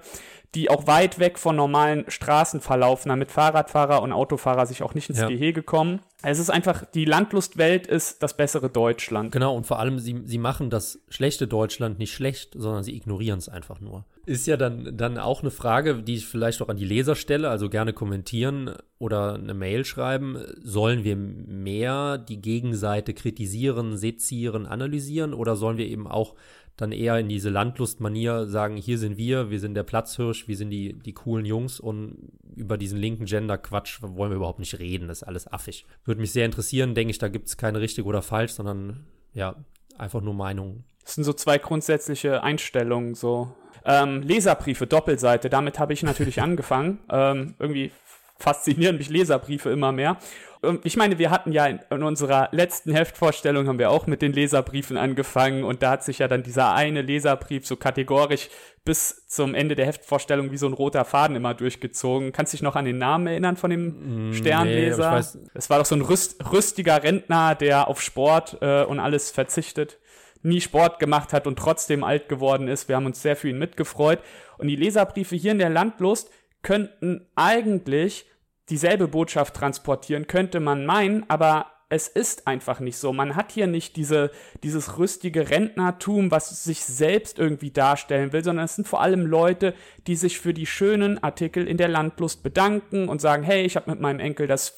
die 0.55 0.69
auch 0.69 0.87
weit 0.87 1.19
weg 1.19 1.39
von 1.39 1.55
normalen 1.55 2.05
Straßen 2.09 2.61
verlaufen, 2.61 3.09
damit 3.09 3.31
Fahrradfahrer 3.31 4.03
und 4.03 4.13
Autofahrer 4.13 4.67
sich 4.67 4.83
auch 4.83 4.95
nicht 4.95 5.09
ins 5.09 5.21
ja. 5.21 5.29
Gehege 5.29 5.63
kommen. 5.63 6.01
Es 6.23 6.39
ist 6.39 6.51
einfach, 6.51 6.85
die 6.85 7.05
Landlustwelt 7.05 7.87
ist 7.87 8.23
das 8.23 8.37
bessere 8.37 8.69
Deutschland. 8.69 9.33
Genau, 9.33 9.57
und 9.57 9.67
vor 9.67 9.79
allem, 9.79 9.99
sie, 9.99 10.21
sie 10.25 10.39
machen 10.39 10.69
das 10.69 11.01
schlechte 11.09 11.47
Deutschland 11.47 11.99
nicht 11.99 12.13
schlecht, 12.13 12.55
sondern 12.57 12.83
sie 12.83 12.95
ignorieren 12.95 13.39
es 13.39 13.49
einfach 13.49 13.81
nur. 13.81 14.05
Ist 14.27 14.47
ja 14.47 14.57
dann, 14.57 14.97
dann 14.97 15.19
auch 15.19 15.41
eine 15.41 15.51
Frage, 15.51 16.03
die 16.03 16.17
ich 16.17 16.27
vielleicht 16.27 16.61
auch 16.61 16.69
an 16.69 16.77
die 16.77 16.85
Leser 16.85 17.15
stelle, 17.15 17.49
also 17.49 17.71
gerne 17.71 17.93
kommentieren 17.93 18.75
oder 18.99 19.35
eine 19.35 19.55
Mail 19.55 19.85
schreiben. 19.85 20.37
Sollen 20.63 21.05
wir 21.05 21.17
mehr 21.17 22.19
die 22.19 22.43
Gegenseite 22.43 23.15
kritisieren, 23.15 23.97
sezieren, 23.97 24.67
analysieren 24.67 25.33
oder 25.33 25.57
sollen 25.57 25.79
wir 25.79 25.87
eben 25.87 26.07
auch 26.07 26.35
dann 26.77 26.93
eher 26.93 27.19
in 27.19 27.29
diese 27.29 27.51
Landlustmanier 27.51 28.47
sagen, 28.47 28.77
hier 28.77 28.99
sind 28.99 29.17
wir, 29.17 29.51
wir 29.51 29.61
sind 29.61 29.75
der 29.75 29.83
Platzhirsch, 29.83 30.49
wir 30.49 30.57
sind 30.57 30.71
die, 30.71 30.95
die 30.95 31.13
coolen 31.13 31.45
Jungs 31.45 31.79
und 31.79 32.31
über 32.57 32.79
diesen 32.79 32.99
linken 32.99 33.27
Gender-Quatsch 33.27 34.01
wollen 34.03 34.31
wir 34.31 34.37
überhaupt 34.37 34.59
nicht 34.59 34.79
reden, 34.79 35.09
das 35.09 35.19
ist 35.19 35.29
alles 35.29 35.53
affig. 35.53 35.87
Würde 36.05 36.21
mich 36.21 36.33
sehr 36.33 36.47
interessieren, 36.47 36.95
denke 36.95 37.11
ich, 37.11 37.19
da 37.19 37.29
gibt 37.29 37.49
es 37.49 37.57
keine 37.57 37.81
richtig 37.81 38.07
oder 38.07 38.23
falsch, 38.23 38.53
sondern 38.53 39.05
ja, 39.35 39.57
einfach 39.99 40.23
nur 40.23 40.35
Meinungen. 40.35 40.85
Das 41.05 41.15
sind 41.15 41.25
so 41.25 41.33
zwei 41.33 41.59
grundsätzliche 41.59 42.43
Einstellungen, 42.43 43.15
so. 43.15 43.55
Ähm, 43.85 44.23
Leserbriefe, 44.23 44.87
Doppelseite, 44.87 45.49
damit 45.49 45.79
habe 45.79 45.93
ich 45.93 46.03
natürlich 46.03 46.41
angefangen. 46.43 46.99
Ähm, 47.11 47.55
irgendwie 47.59 47.91
faszinieren 48.41 48.97
mich 48.97 49.09
Leserbriefe 49.09 49.71
immer 49.71 49.93
mehr. 49.93 50.19
Ich 50.85 50.99
meine, 50.99 51.19
wir 51.19 51.31
hatten 51.31 51.53
ja 51.53 51.67
in, 51.67 51.81
in, 51.91 52.03
unserer 52.03 52.51
letzten 52.53 52.93
Heftvorstellung 52.93 53.67
haben 53.67 53.79
wir 53.79 53.91
auch 53.91 54.07
mit 54.07 54.21
den 54.21 54.35
Leserbriefen 54.35 54.99
angefangen 54.99 55.65
und 55.65 55.83
da 55.83 55.93
hat 55.93 56.05
sich 56.05 56.19
ja 56.19 56.29
dann 56.29 56.43
dieser 56.43 56.75
eine 56.75 57.01
Leserbrief 57.01 57.67
so 57.67 57.77
kategorisch 57.77 58.51
bis 58.85 59.27
zum 59.27 59.55
Ende 59.55 59.75
der 59.75 59.87
Heftvorstellung 59.87 60.51
wie 60.53 60.59
so 60.59 60.67
ein 60.67 60.75
roter 60.75 61.07
Faden 61.07 61.35
immer 61.35 61.55
durchgezogen. 61.55 62.33
Kannst 62.33 62.53
du 62.53 62.57
dich 62.57 62.63
noch 62.63 62.77
an 62.77 62.85
den 62.85 62.99
Namen 62.99 63.27
erinnern 63.27 63.57
von 63.57 63.71
dem 63.71 64.31
mm, 64.31 64.35
Sternleser? 64.35 65.13
Nee, 65.13 65.49
es 65.55 65.71
war 65.71 65.79
doch 65.79 65.87
so 65.87 65.95
ein 65.95 66.03
rüst, 66.03 66.53
rüstiger 66.53 67.03
Rentner, 67.03 67.55
der 67.55 67.89
auf 67.89 68.03
Sport 68.03 68.59
äh, 68.61 68.85
und 68.85 69.01
alles 69.01 69.31
verzichtet 69.31 69.99
nie 70.43 70.61
Sport 70.61 70.99
gemacht 70.99 71.33
hat 71.33 71.47
und 71.47 71.59
trotzdem 71.59 72.05
alt 72.05 72.29
geworden 72.29 72.69
ist. 72.69 72.89
Wir 72.89 72.97
haben 72.97 73.07
uns 73.07 73.23
sehr 73.23 73.37
für 73.37 73.49
ihn 73.49 73.59
mitgefreut. 73.59 74.21
Und 74.59 74.69
die 74.69 74.77
Leserbriefe 74.77 75.37
hier 75.37 75.53
in 75.53 75.59
der 75.59 75.71
Landlust 75.71 76.31
könnten 76.63 77.27
eigentlich 77.37 78.27
dieselbe 78.69 79.09
Botschaft 79.09 79.55
transportieren, 79.55 80.27
könnte 80.27 80.61
man 80.61 80.87
meinen, 80.87 81.29
aber 81.29 81.67
es 81.93 82.07
ist 82.07 82.47
einfach 82.47 82.79
nicht 82.79 82.97
so. 82.97 83.13
Man 83.13 83.35
hat 83.35 83.51
hier 83.51 83.67
nicht 83.67 83.97
diese, 83.97 84.31
dieses 84.63 84.97
rüstige 84.99 85.51
Rentnertum, 85.51 86.31
was 86.31 86.63
sich 86.63 86.85
selbst 86.85 87.41
irgendwie 87.41 87.73
darstellen 87.73 88.33
will, 88.33 88.45
sondern 88.45 88.65
es 88.65 88.77
sind 88.77 88.87
vor 88.87 89.03
allem 89.03 89.27
Leute, 89.27 89.75
die 90.07 90.15
sich 90.15 90.39
für 90.39 90.55
die 90.55 90.67
schönen 90.67 91.21
Artikel 91.23 91.67
in 91.67 91.77
der 91.77 91.89
Landlust 91.89 92.45
bedanken 92.45 93.09
und 93.09 93.21
sagen, 93.21 93.43
hey, 93.43 93.65
ich 93.65 93.75
habe 93.75 93.91
mit 93.91 94.01
meinem 94.01 94.21
Enkel 94.21 94.47
das 94.47 94.77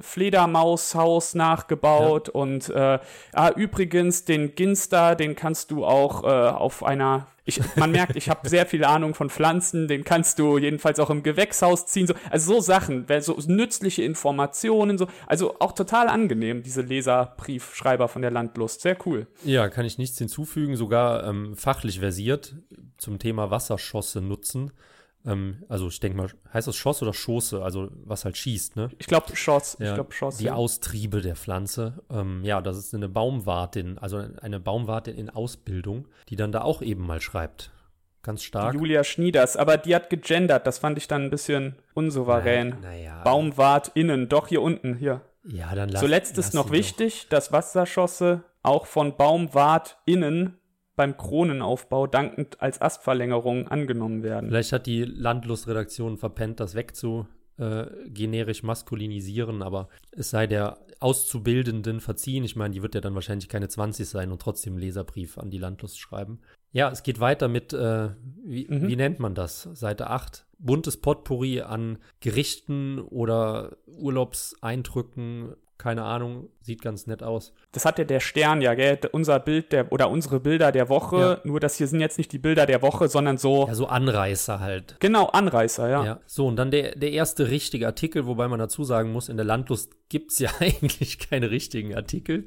Fledermaushaus 0.00 1.34
nachgebaut 1.34 2.28
ja. 2.28 2.34
und 2.34 2.70
äh, 2.70 2.98
ah, 3.34 3.50
übrigens 3.54 4.24
den 4.24 4.54
Ginster, 4.54 5.16
den 5.16 5.36
kannst 5.36 5.70
du 5.70 5.84
auch 5.84 6.24
äh, 6.24 6.26
auf 6.26 6.82
einer 6.82 7.26
ich, 7.46 7.60
man 7.76 7.90
merkt, 7.90 8.16
ich 8.16 8.30
habe 8.30 8.48
sehr 8.48 8.64
viel 8.66 8.84
Ahnung 8.84 9.14
von 9.14 9.28
Pflanzen, 9.28 9.86
den 9.86 10.04
kannst 10.04 10.38
du 10.38 10.56
jedenfalls 10.56 10.98
auch 10.98 11.10
im 11.10 11.22
Gewächshaus 11.22 11.86
ziehen. 11.86 12.06
So, 12.06 12.14
also 12.30 12.54
so 12.54 12.60
Sachen, 12.60 13.06
so 13.20 13.38
nützliche 13.46 14.02
Informationen, 14.02 14.96
so, 14.96 15.08
also 15.26 15.56
auch 15.60 15.72
total 15.72 16.08
angenehm, 16.08 16.62
diese 16.62 16.80
Leserbriefschreiber 16.80 18.08
von 18.08 18.22
der 18.22 18.30
Landlust. 18.30 18.80
Sehr 18.80 18.96
cool. 19.04 19.26
Ja, 19.44 19.68
kann 19.68 19.84
ich 19.84 19.98
nichts 19.98 20.16
hinzufügen, 20.18 20.76
sogar 20.76 21.24
ähm, 21.24 21.54
fachlich 21.54 22.00
versiert 22.00 22.54
zum 22.96 23.18
Thema 23.18 23.50
Wasserschosse 23.50 24.22
nutzen. 24.22 24.72
Ähm, 25.26 25.62
also 25.68 25.88
ich 25.88 26.00
denke 26.00 26.16
mal, 26.16 26.28
heißt 26.52 26.68
das 26.68 26.76
Schoss 26.76 27.02
oder 27.02 27.12
Schoße? 27.12 27.62
Also 27.62 27.88
was 28.04 28.24
halt 28.24 28.36
schießt, 28.36 28.76
ne? 28.76 28.90
Ich 28.98 29.06
glaube 29.06 29.34
Schoss. 29.34 29.76
Ja, 29.80 29.88
ich 29.88 29.94
glaube 29.94 30.12
Schoss. 30.12 30.38
Die 30.38 30.44
ja. 30.44 30.54
Austriebe 30.54 31.20
der 31.20 31.36
Pflanze. 31.36 32.02
Ähm, 32.10 32.42
ja, 32.44 32.60
das 32.60 32.76
ist 32.76 32.94
eine 32.94 33.08
Baumwartin, 33.08 33.98
also 33.98 34.22
eine 34.40 34.60
Baumwartin 34.60 35.16
in 35.16 35.30
Ausbildung, 35.30 36.08
die 36.28 36.36
dann 36.36 36.52
da 36.52 36.62
auch 36.62 36.82
eben 36.82 37.06
mal 37.06 37.20
schreibt. 37.20 37.70
Ganz 38.22 38.42
stark. 38.42 38.72
Die 38.72 38.78
Julia 38.78 39.04
Schnieders, 39.04 39.56
aber 39.56 39.76
die 39.76 39.94
hat 39.94 40.08
gegendert, 40.08 40.66
das 40.66 40.78
fand 40.78 40.96
ich 40.96 41.08
dann 41.08 41.24
ein 41.24 41.30
bisschen 41.30 41.76
unsouverän. 41.92 42.76
Naja. 42.80 43.16
Na 43.18 43.22
Baumwartinnen, 43.22 44.30
doch 44.30 44.48
hier 44.48 44.62
unten, 44.62 44.96
hier. 44.96 45.20
Ja, 45.46 45.74
dann 45.74 45.90
lass, 45.90 46.00
Zuletzt 46.00 46.38
ist 46.38 46.54
noch 46.54 46.70
wichtig, 46.70 47.26
dass 47.28 47.52
Wasserschosse 47.52 48.42
auch 48.62 48.86
von 48.86 49.16
Baumwartinnen 49.16 50.56
beim 50.96 51.16
Kronenaufbau 51.16 52.06
dankend 52.06 52.60
als 52.60 52.80
Astverlängerung 52.80 53.68
angenommen 53.68 54.22
werden. 54.22 54.48
Vielleicht 54.48 54.72
hat 54.72 54.86
die 54.86 55.04
Landlustredaktion 55.04 56.16
verpennt, 56.16 56.60
das 56.60 56.74
wegzu 56.74 57.26
äh, 57.56 57.86
generisch 58.08 58.62
maskulinisieren, 58.62 59.62
aber 59.62 59.88
es 60.10 60.30
sei 60.30 60.46
der 60.46 60.78
Auszubildenden 61.00 62.00
verziehen. 62.00 62.44
Ich 62.44 62.56
meine, 62.56 62.74
die 62.74 62.82
wird 62.82 62.94
ja 62.94 63.00
dann 63.00 63.14
wahrscheinlich 63.14 63.48
keine 63.48 63.68
20 63.68 64.08
sein 64.08 64.32
und 64.32 64.42
trotzdem 64.42 64.78
Leserbrief 64.78 65.38
an 65.38 65.50
die 65.50 65.58
Landlust 65.58 65.98
schreiben. 65.98 66.40
Ja, 66.72 66.90
es 66.90 67.04
geht 67.04 67.20
weiter 67.20 67.46
mit, 67.46 67.72
äh, 67.72 68.10
wie, 68.44 68.66
mhm. 68.68 68.88
wie 68.88 68.96
nennt 68.96 69.20
man 69.20 69.34
das? 69.34 69.68
Seite 69.74 70.10
8. 70.10 70.46
Buntes 70.58 70.96
Potpourri 70.96 71.60
an 71.60 71.98
Gerichten 72.20 72.98
oder 72.98 73.76
Urlaubseindrücken 73.86 75.54
keine 75.76 76.04
Ahnung, 76.04 76.48
sieht 76.60 76.82
ganz 76.82 77.06
nett 77.06 77.22
aus. 77.22 77.52
Das 77.72 77.84
hat 77.84 77.98
ja 77.98 78.04
der 78.04 78.20
Stern 78.20 78.62
ja, 78.62 78.74
gell? 78.74 78.98
Unser 79.12 79.40
Bild 79.40 79.72
der 79.72 79.90
oder 79.92 80.08
unsere 80.08 80.38
Bilder 80.38 80.70
der 80.70 80.88
Woche. 80.88 81.18
Ja. 81.18 81.40
Nur 81.44 81.58
das 81.60 81.76
hier 81.76 81.88
sind 81.88 82.00
jetzt 82.00 82.16
nicht 82.16 82.32
die 82.32 82.38
Bilder 82.38 82.64
der 82.66 82.80
Woche, 82.80 83.08
sondern 83.08 83.38
so. 83.38 83.66
Ja, 83.66 83.74
so 83.74 83.86
Anreißer 83.86 84.60
halt. 84.60 84.96
Genau, 85.00 85.26
Anreißer, 85.26 85.88
ja. 85.88 86.04
ja. 86.04 86.20
So, 86.26 86.46
und 86.46 86.56
dann 86.56 86.70
der, 86.70 86.94
der 86.94 87.10
erste 87.10 87.50
richtige 87.50 87.86
Artikel, 87.86 88.26
wobei 88.26 88.46
man 88.48 88.58
dazu 88.58 88.84
sagen 88.84 89.12
muss, 89.12 89.28
in 89.28 89.36
der 89.36 89.44
Landlust 89.44 89.92
gibt 90.08 90.30
es 90.32 90.38
ja 90.38 90.50
eigentlich 90.60 91.18
keine 91.18 91.50
richtigen 91.50 91.94
Artikel. 91.94 92.46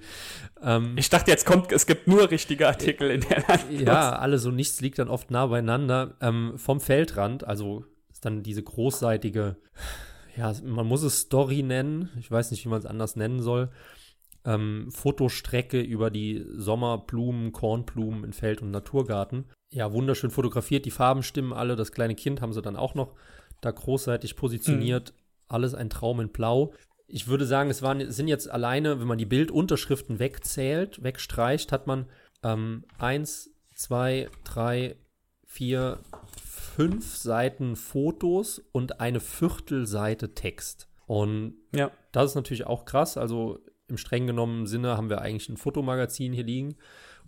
Ähm, 0.62 0.96
ich 0.98 1.10
dachte, 1.10 1.30
jetzt 1.30 1.46
kommt, 1.46 1.72
es 1.72 1.86
gibt 1.86 2.08
nur 2.08 2.32
richtige 2.32 2.68
Artikel 2.68 3.12
in 3.12 3.22
der 3.22 3.44
Landlust. 3.48 3.82
Ja, 3.82 4.14
alle 4.14 4.40
so 4.40 4.52
nichts 4.52 4.80
liegt 4.80 5.00
dann 5.00 5.10
oft 5.10 5.32
nah 5.32 5.48
beieinander. 5.48 6.16
Ähm, 6.22 6.54
vom 6.56 6.80
Feldrand, 6.80 7.46
also 7.46 7.84
ist 8.12 8.26
dann 8.26 8.42
diese 8.42 8.64
großseitige 8.64 9.58
ja, 10.38 10.54
man 10.64 10.86
muss 10.86 11.02
es 11.04 11.22
Story 11.22 11.64
nennen. 11.64 12.10
Ich 12.20 12.30
weiß 12.30 12.52
nicht, 12.52 12.64
wie 12.64 12.70
man 12.70 12.80
es 12.80 12.86
anders 12.86 13.16
nennen 13.16 13.42
soll. 13.42 13.72
Ähm, 14.46 14.90
Fotostrecke 14.92 15.82
über 15.82 16.12
die 16.12 16.46
Sommerblumen, 16.56 17.52
Kornblumen 17.52 18.24
in 18.24 18.34
Feld- 18.34 18.62
und 18.62 18.72
Naturgarten. 18.72 19.46
Ja, 19.70 19.92
wunderschön 19.92 20.30
fotografiert. 20.30 20.86
Die 20.86 20.92
Farben 20.92 21.24
stimmen 21.24 21.54
alle. 21.54 21.76
Das 21.76 21.92
kleine 21.92 22.16
Kind 22.16 22.40
haben 22.40 22.54
sie 22.54 22.62
dann 22.62 22.76
auch 22.76 22.94
noch 22.96 23.16
da 23.62 23.72
großseitig 23.72 24.36
positioniert. 24.36 25.12
Mhm. 25.12 25.18
Alles 25.50 25.74
ein 25.74 25.90
Traum 25.90 26.20
in 26.20 26.30
Blau. 26.30 26.74
ich 27.08 27.28
würde 27.28 27.46
sagen, 27.46 27.70
es 27.70 27.82
waren, 27.82 28.12
sind 28.12 28.28
jetzt 28.28 28.50
alleine, 28.50 29.00
wenn 29.00 29.08
man 29.08 29.18
die 29.18 29.26
Bildunterschriften 29.26 30.20
wegzählt, 30.20 31.02
wegstreicht, 31.02 31.72
hat 31.72 31.88
man 31.88 32.06
ähm, 32.44 32.84
eins, 32.98 33.50
zwei, 33.74 34.30
drei, 34.44 34.98
vier, 35.46 36.00
fünf 36.58 37.16
Seiten 37.16 37.76
Fotos 37.76 38.60
und 38.72 39.00
eine 39.00 39.20
Viertelseite 39.20 40.34
Text. 40.34 40.90
Und 41.06 41.56
ja. 41.74 41.92
das 42.12 42.32
ist 42.32 42.36
natürlich 42.36 42.68
auch 42.68 42.86
krass. 42.86 43.18
Also 43.18 43.60
im 43.88 43.98
streng 43.98 44.28
genommen 44.28 44.68
Sinne 44.68 44.98
haben 44.98 45.10
wir 45.10 45.22
eigentlich 45.22 45.50
ein 45.50 45.58
Fotomagazin 45.58 46.34
hier 46.34 46.44
liegen 46.44 46.76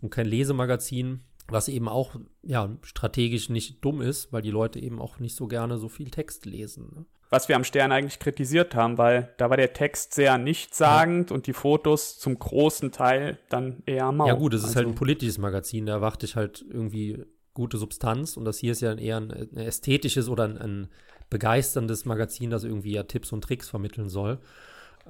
und 0.02 0.10
kein 0.10 0.26
Lesemagazin, 0.26 1.22
was 1.48 1.68
eben 1.70 1.88
auch 1.88 2.16
ja, 2.44 2.70
strategisch 2.84 3.50
nicht 3.50 3.84
dumm 3.84 4.02
ist, 4.02 4.34
weil 4.34 4.42
die 4.42 4.52
Leute 4.52 4.80
eben 4.80 5.00
auch 5.00 5.20
nicht 5.20 5.36
so 5.36 5.48
gerne 5.48 5.78
so 5.78 5.88
viel 5.88 6.12
Text 6.12 6.46
lesen. 6.46 6.92
Ne? 6.94 7.06
Was 7.30 7.48
wir 7.48 7.56
am 7.56 7.64
Stern 7.64 7.92
eigentlich 7.92 8.20
kritisiert 8.20 8.76
haben, 8.76 8.98
weil 8.98 9.34
da 9.38 9.50
war 9.50 9.58
der 9.58 9.74
Text 9.74 10.14
sehr 10.14 10.38
nichtssagend 10.38 11.30
ja. 11.30 11.36
und 11.36 11.48
die 11.48 11.54
Fotos 11.54 12.20
zum 12.20 12.38
großen 12.38 12.92
Teil 12.92 13.38
dann 13.50 13.84
eher 13.86 14.12
mau. 14.12 14.28
Ja 14.28 14.34
gut, 14.34 14.54
es 14.54 14.62
ist 14.62 14.68
halt 14.68 14.78
also, 14.78 14.88
halt 14.88 14.96
ein 14.96 15.00
politisches 15.00 15.38
Magazin, 15.38 15.86
da 15.86 15.94
erwarte 15.94 16.26
ich 16.26 16.36
halt 16.36 16.66
irgendwie 16.68 17.24
gute 17.60 17.78
Substanz 17.78 18.38
und 18.38 18.46
das 18.46 18.58
hier 18.58 18.72
ist 18.72 18.80
ja 18.80 18.94
eher 18.94 19.18
ein, 19.18 19.32
ein 19.32 19.58
ästhetisches 19.58 20.30
oder 20.30 20.46
ein, 20.46 20.58
ein 20.58 20.88
begeisterndes 21.30 22.06
Magazin, 22.06 22.50
das 22.50 22.64
irgendwie 22.64 22.94
ja 22.94 23.04
Tipps 23.04 23.34
und 23.34 23.44
Tricks 23.44 23.70
vermitteln 23.70 24.08
soll. 24.08 24.40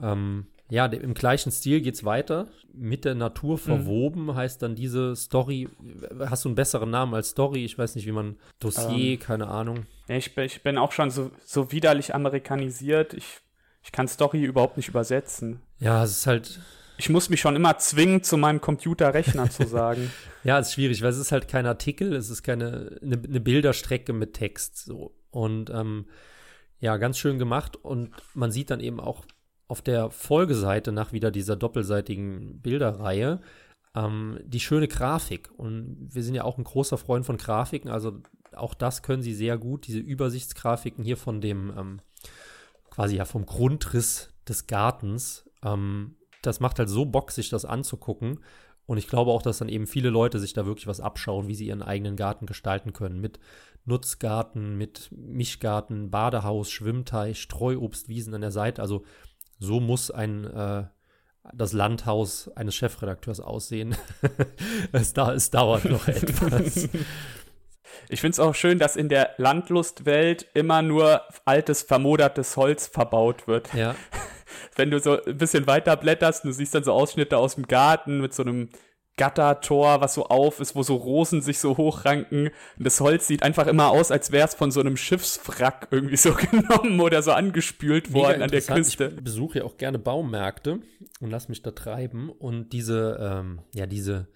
Ähm, 0.01 0.47
ja, 0.67 0.87
im 0.87 1.13
gleichen 1.13 1.51
Stil 1.51 1.81
geht 1.81 1.93
es 1.93 2.05
weiter. 2.05 2.47
Mit 2.73 3.05
der 3.05 3.13
Natur 3.13 3.53
mhm. 3.53 3.59
verwoben 3.59 4.25
mhm. 4.25 4.35
heißt 4.35 4.63
dann 4.63 4.73
diese 4.73 5.15
Story. 5.15 5.69
Hast 6.19 6.45
du 6.45 6.49
einen 6.49 6.55
besseren 6.55 6.89
Namen 6.89 7.13
als 7.13 7.29
Story? 7.29 7.65
Ich 7.65 7.77
weiß 7.77 7.95
nicht, 7.95 8.07
wie 8.07 8.11
man 8.11 8.37
Dossier, 8.59 9.13
ähm, 9.13 9.19
keine 9.19 9.47
Ahnung. 9.47 9.85
Ich 10.07 10.33
bin, 10.33 10.45
ich 10.45 10.63
bin 10.63 10.79
auch 10.79 10.91
schon 10.91 11.11
so, 11.11 11.29
so 11.45 11.71
widerlich 11.71 12.15
amerikanisiert. 12.15 13.13
Ich, 13.13 13.41
ich 13.83 13.91
kann 13.91 14.07
Story 14.07 14.43
überhaupt 14.43 14.77
nicht 14.77 14.89
übersetzen. 14.89 15.61
Ja, 15.79 16.03
es 16.03 16.11
ist 16.11 16.27
halt. 16.27 16.59
Ich 16.99 17.09
muss 17.09 17.29
mich 17.29 17.39
schon 17.39 17.55
immer 17.55 17.77
zwingen, 17.77 18.23
zu 18.23 18.37
meinem 18.37 18.59
Computerrechner 18.59 19.49
zu 19.49 19.65
sagen. 19.67 20.11
Ja, 20.43 20.59
ist 20.59 20.73
schwierig, 20.73 21.01
weil 21.01 21.09
es 21.09 21.17
ist 21.17 21.31
halt 21.31 21.47
kein 21.47 21.65
Artikel, 21.65 22.13
es 22.13 22.29
ist 22.29 22.43
keine 22.43 22.99
eine, 23.01 23.15
eine 23.23 23.39
Bilderstrecke 23.39 24.11
mit 24.11 24.33
Text. 24.33 24.83
So. 24.83 25.15
Und 25.31 25.69
ähm, 25.69 26.05
ja, 26.79 26.97
ganz 26.97 27.17
schön 27.17 27.39
gemacht. 27.39 27.77
Und 27.77 28.11
man 28.33 28.51
sieht 28.51 28.69
dann 28.69 28.81
eben 28.81 28.99
auch 28.99 29.25
auf 29.69 29.81
der 29.81 30.11
Folgeseite 30.11 30.91
nach 30.91 31.13
wieder 31.13 31.31
dieser 31.31 31.55
doppelseitigen 31.55 32.59
Bilderreihe 32.61 33.39
ähm, 33.95 34.39
die 34.43 34.59
schöne 34.59 34.89
Grafik. 34.89 35.49
Und 35.55 36.09
wir 36.13 36.23
sind 36.23 36.35
ja 36.35 36.43
auch 36.43 36.57
ein 36.57 36.63
großer 36.63 36.97
Freund 36.97 37.25
von 37.25 37.37
Grafiken, 37.37 37.89
also 37.89 38.21
auch 38.53 38.73
das 38.73 39.03
können 39.03 39.21
sie 39.21 39.33
sehr 39.33 39.57
gut, 39.57 39.87
diese 39.87 39.99
Übersichtsgrafiken 39.99 41.03
hier 41.03 41.17
von 41.17 41.39
dem, 41.39 41.71
ähm, 41.77 42.01
quasi 42.89 43.15
ja 43.15 43.25
vom 43.25 43.45
Grundriss 43.45 44.33
des 44.47 44.67
Gartens. 44.67 45.49
Ähm, 45.63 46.15
das 46.41 46.59
macht 46.59 46.79
halt 46.79 46.89
so 46.89 47.05
Bock, 47.05 47.31
sich 47.31 47.49
das 47.49 47.65
anzugucken. 47.65 48.39
Und 48.85 48.97
ich 48.97 49.07
glaube 49.07 49.31
auch, 49.31 49.41
dass 49.41 49.59
dann 49.59 49.69
eben 49.69 49.85
viele 49.85 50.09
Leute 50.09 50.39
sich 50.39 50.53
da 50.53 50.65
wirklich 50.65 50.87
was 50.87 50.99
abschauen, 50.99 51.47
wie 51.47 51.55
sie 51.55 51.67
ihren 51.67 51.83
eigenen 51.83 52.15
Garten 52.15 52.45
gestalten 52.45 52.91
können. 52.91 53.21
Mit 53.21 53.39
Nutzgarten, 53.85 54.77
mit 54.77 55.09
Mischgarten, 55.11 56.09
Badehaus, 56.09 56.71
Schwimmteich, 56.71 57.39
Streuobstwiesen 57.41 58.33
an 58.33 58.41
der 58.41 58.51
Seite. 58.51 58.81
Also 58.81 59.03
so 59.59 59.79
muss 59.79 60.09
ein 60.09 60.45
äh, 60.45 60.85
das 61.53 61.73
Landhaus 61.73 62.49
eines 62.55 62.75
Chefredakteurs 62.75 63.39
aussehen. 63.39 63.95
es, 64.91 65.13
da, 65.13 65.33
es 65.33 65.49
dauert 65.51 65.85
noch 65.85 66.07
etwas. 66.07 66.89
Ich 68.07 68.21
finde 68.21 68.33
es 68.33 68.39
auch 68.39 68.55
schön, 68.55 68.79
dass 68.79 68.95
in 68.95 69.09
der 69.09 69.31
Landlustwelt 69.37 70.47
immer 70.53 70.81
nur 70.81 71.21
altes, 71.45 71.81
vermodertes 71.81 72.55
Holz 72.57 72.87
verbaut 72.87 73.47
wird. 73.47 73.73
Ja. 73.73 73.95
Wenn 74.79 74.91
du 74.91 74.99
so 74.99 75.21
ein 75.21 75.37
bisschen 75.37 75.67
weiter 75.67 75.97
blätterst, 75.97 76.45
du 76.45 76.51
siehst 76.51 76.73
dann 76.73 76.83
so 76.83 76.93
Ausschnitte 76.93 77.37
aus 77.37 77.55
dem 77.55 77.67
Garten 77.67 78.21
mit 78.21 78.33
so 78.33 78.43
einem 78.43 78.69
Gattertor, 79.19 79.99
was 79.99 80.13
so 80.13 80.27
auf 80.27 80.61
ist, 80.61 80.77
wo 80.77 80.83
so 80.83 80.95
Rosen 80.95 81.41
sich 81.41 81.59
so 81.59 81.75
hochranken. 81.75 82.47
Und 82.77 82.87
das 82.87 83.01
Holz 83.01 83.27
sieht 83.27 83.43
einfach 83.43 83.67
immer 83.67 83.89
aus, 83.89 84.11
als 84.11 84.31
wäre 84.31 84.47
es 84.47 84.55
von 84.55 84.71
so 84.71 84.79
einem 84.79 84.95
Schiffswrack 84.95 85.89
irgendwie 85.91 86.15
so 86.15 86.33
genommen 86.51 87.01
oder 87.01 87.21
so 87.21 87.33
angespült 87.33 88.13
worden 88.13 88.41
an 88.41 88.49
der 88.49 88.61
Küste. 88.61 89.11
Ich 89.17 89.23
besuche 89.23 89.59
ja 89.59 89.65
auch 89.65 89.75
gerne 89.75 89.99
Baumärkte 89.99 90.79
und 91.19 91.29
lass 91.29 91.49
mich 91.49 91.61
da 91.61 91.71
treiben. 91.71 92.29
Und 92.29 92.69
diese, 92.69 93.19
ähm, 93.21 93.59
ja, 93.75 93.87
diese, 93.87 94.29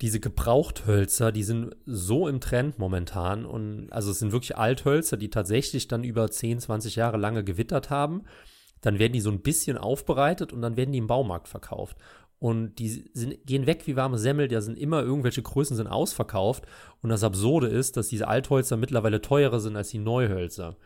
diese 0.00 0.18
Gebrauchthölzer, 0.18 1.30
die 1.30 1.44
sind 1.44 1.76
so 1.86 2.26
im 2.26 2.40
Trend 2.40 2.80
momentan. 2.80 3.46
Und 3.46 3.92
also 3.92 4.10
es 4.10 4.18
sind 4.18 4.32
wirklich 4.32 4.56
Althölzer, 4.56 5.16
die 5.16 5.30
tatsächlich 5.30 5.86
dann 5.86 6.02
über 6.02 6.28
10, 6.28 6.58
20 6.58 6.96
Jahre 6.96 7.18
lange 7.18 7.44
gewittert 7.44 7.88
haben. 7.88 8.24
Dann 8.82 8.98
werden 8.98 9.14
die 9.14 9.20
so 9.20 9.30
ein 9.30 9.40
bisschen 9.40 9.78
aufbereitet 9.78 10.52
und 10.52 10.60
dann 10.60 10.76
werden 10.76 10.92
die 10.92 10.98
im 10.98 11.06
Baumarkt 11.06 11.48
verkauft 11.48 11.96
und 12.42 12.80
die 12.80 12.88
sind, 13.14 13.46
gehen 13.46 13.66
weg 13.66 13.86
wie 13.86 13.94
warme 13.94 14.18
Semmel, 14.18 14.48
da 14.48 14.60
sind 14.60 14.76
immer 14.76 15.00
irgendwelche 15.00 15.42
Größen 15.42 15.76
sind 15.76 15.86
ausverkauft 15.86 16.64
und 17.00 17.08
das 17.08 17.22
Absurde 17.22 17.68
ist, 17.68 17.96
dass 17.96 18.08
diese 18.08 18.26
Althölzer 18.26 18.76
mittlerweile 18.76 19.22
teurer 19.22 19.60
sind 19.60 19.76
als 19.76 19.90
die 19.90 20.00
Neuhölzer. 20.00 20.76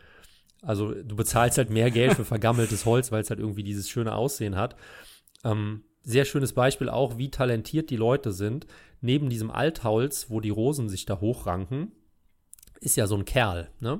Also 0.61 0.93
du 0.93 1.15
bezahlst 1.15 1.57
halt 1.57 1.71
mehr 1.71 1.89
Geld 1.89 2.13
für 2.13 2.25
vergammeltes 2.25 2.85
Holz, 2.85 3.11
weil 3.11 3.21
es 3.21 3.31
halt 3.31 3.39
irgendwie 3.39 3.63
dieses 3.63 3.89
schöne 3.89 4.13
Aussehen 4.13 4.55
hat. 4.55 4.75
Ähm, 5.43 5.83
sehr 6.03 6.25
schönes 6.25 6.53
Beispiel 6.53 6.89
auch, 6.89 7.17
wie 7.17 7.31
talentiert 7.31 7.89
die 7.89 7.95
Leute 7.95 8.33
sind. 8.33 8.67
Neben 9.01 9.27
diesem 9.27 9.49
Altholz, 9.49 10.29
wo 10.29 10.41
die 10.41 10.51
Rosen 10.51 10.89
sich 10.89 11.07
da 11.07 11.21
hochranken, 11.21 11.91
ist 12.81 12.97
ja 12.97 13.07
so 13.07 13.15
ein 13.15 13.25
Kerl, 13.25 13.71
ne? 13.79 13.99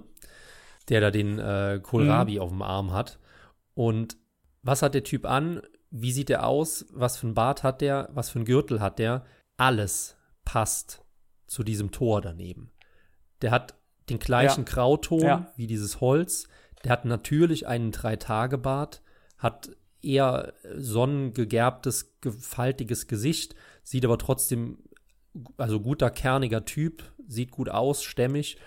Der 0.89 1.01
da 1.01 1.09
den 1.09 1.39
äh, 1.39 1.79
Kohlrabi 1.81 2.35
mhm. 2.35 2.41
auf 2.41 2.49
dem 2.49 2.61
Arm 2.61 2.93
hat. 2.93 3.17
Und 3.77 4.17
was 4.63 4.81
hat 4.81 4.93
der 4.93 5.03
Typ 5.03 5.25
an? 5.25 5.61
wie 5.89 6.11
sieht 6.11 6.29
er 6.29 6.45
aus, 6.45 6.85
was 6.91 7.17
für 7.17 7.27
ein 7.27 7.33
Bart 7.33 7.63
hat 7.63 7.81
der, 7.81 8.09
was 8.11 8.29
für 8.29 8.39
ein 8.39 8.45
Gürtel 8.45 8.81
hat 8.81 8.99
der, 8.99 9.25
alles 9.57 10.17
passt 10.43 11.03
zu 11.47 11.63
diesem 11.63 11.91
Tor 11.91 12.21
daneben. 12.21 12.71
Der 13.41 13.51
hat 13.51 13.75
den 14.09 14.19
gleichen 14.19 14.65
ja. 14.65 14.71
Grauton 14.71 15.21
ja. 15.21 15.53
wie 15.55 15.67
dieses 15.67 16.01
Holz, 16.01 16.47
der 16.83 16.91
hat 16.91 17.05
natürlich 17.05 17.67
einen 17.67 17.91
Drei-Tage-Bart, 17.91 19.01
hat 19.37 19.71
eher 20.01 20.53
sonnengegerbtes, 20.75 22.17
gefaltiges 22.21 23.07
Gesicht, 23.07 23.55
sieht 23.83 24.05
aber 24.05 24.17
trotzdem, 24.17 24.79
also 25.57 25.79
guter, 25.79 26.09
kerniger 26.09 26.65
Typ, 26.65 27.03
sieht 27.27 27.51
gut 27.51 27.69
aus, 27.69 28.03
stämmig, 28.03 28.57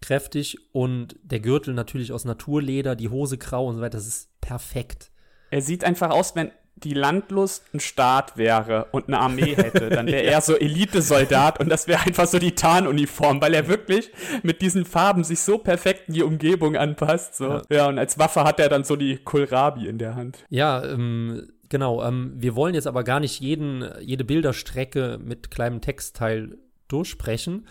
kräftig 0.00 0.58
und 0.72 1.16
der 1.22 1.40
Gürtel 1.40 1.74
natürlich 1.74 2.12
aus 2.12 2.24
Naturleder, 2.24 2.96
die 2.96 3.08
Hose 3.08 3.38
grau 3.38 3.66
und 3.66 3.76
so 3.76 3.80
weiter, 3.80 3.98
das 3.98 4.06
ist 4.06 4.40
perfekt. 4.40 5.10
Er 5.50 5.62
sieht 5.62 5.84
einfach 5.84 6.10
aus, 6.10 6.36
wenn 6.36 6.50
die 6.84 6.94
Landlust 6.94 7.64
ein 7.74 7.80
Staat 7.80 8.36
wäre 8.36 8.86
und 8.92 9.08
eine 9.08 9.18
Armee 9.18 9.54
hätte, 9.56 9.88
dann 9.88 10.06
wäre 10.06 10.24
ja. 10.24 10.32
er 10.32 10.40
so 10.40 10.56
Elitesoldat 10.56 11.60
und 11.60 11.68
das 11.68 11.88
wäre 11.88 12.02
einfach 12.02 12.26
so 12.26 12.38
die 12.38 12.54
Tarnuniform, 12.54 13.40
weil 13.40 13.54
er 13.54 13.68
wirklich 13.68 14.10
mit 14.42 14.62
diesen 14.62 14.84
Farben 14.84 15.24
sich 15.24 15.40
so 15.40 15.58
perfekt 15.58 16.08
in 16.08 16.14
die 16.14 16.22
Umgebung 16.22 16.76
anpasst. 16.76 17.36
So. 17.36 17.48
Ja. 17.48 17.62
ja, 17.70 17.88
und 17.88 17.98
als 17.98 18.18
Waffe 18.18 18.44
hat 18.44 18.60
er 18.60 18.68
dann 18.68 18.84
so 18.84 18.96
die 18.96 19.16
Kohlrabi 19.18 19.88
in 19.88 19.98
der 19.98 20.14
Hand. 20.14 20.44
Ja, 20.50 20.84
ähm, 20.84 21.48
genau. 21.68 22.04
Ähm, 22.04 22.34
wir 22.36 22.54
wollen 22.54 22.74
jetzt 22.74 22.86
aber 22.86 23.04
gar 23.04 23.20
nicht 23.20 23.40
jeden, 23.40 23.84
jede 24.00 24.24
Bilderstrecke 24.24 25.18
mit 25.22 25.50
kleinem 25.50 25.80
Textteil 25.80 26.58
durchsprechen, 26.88 27.66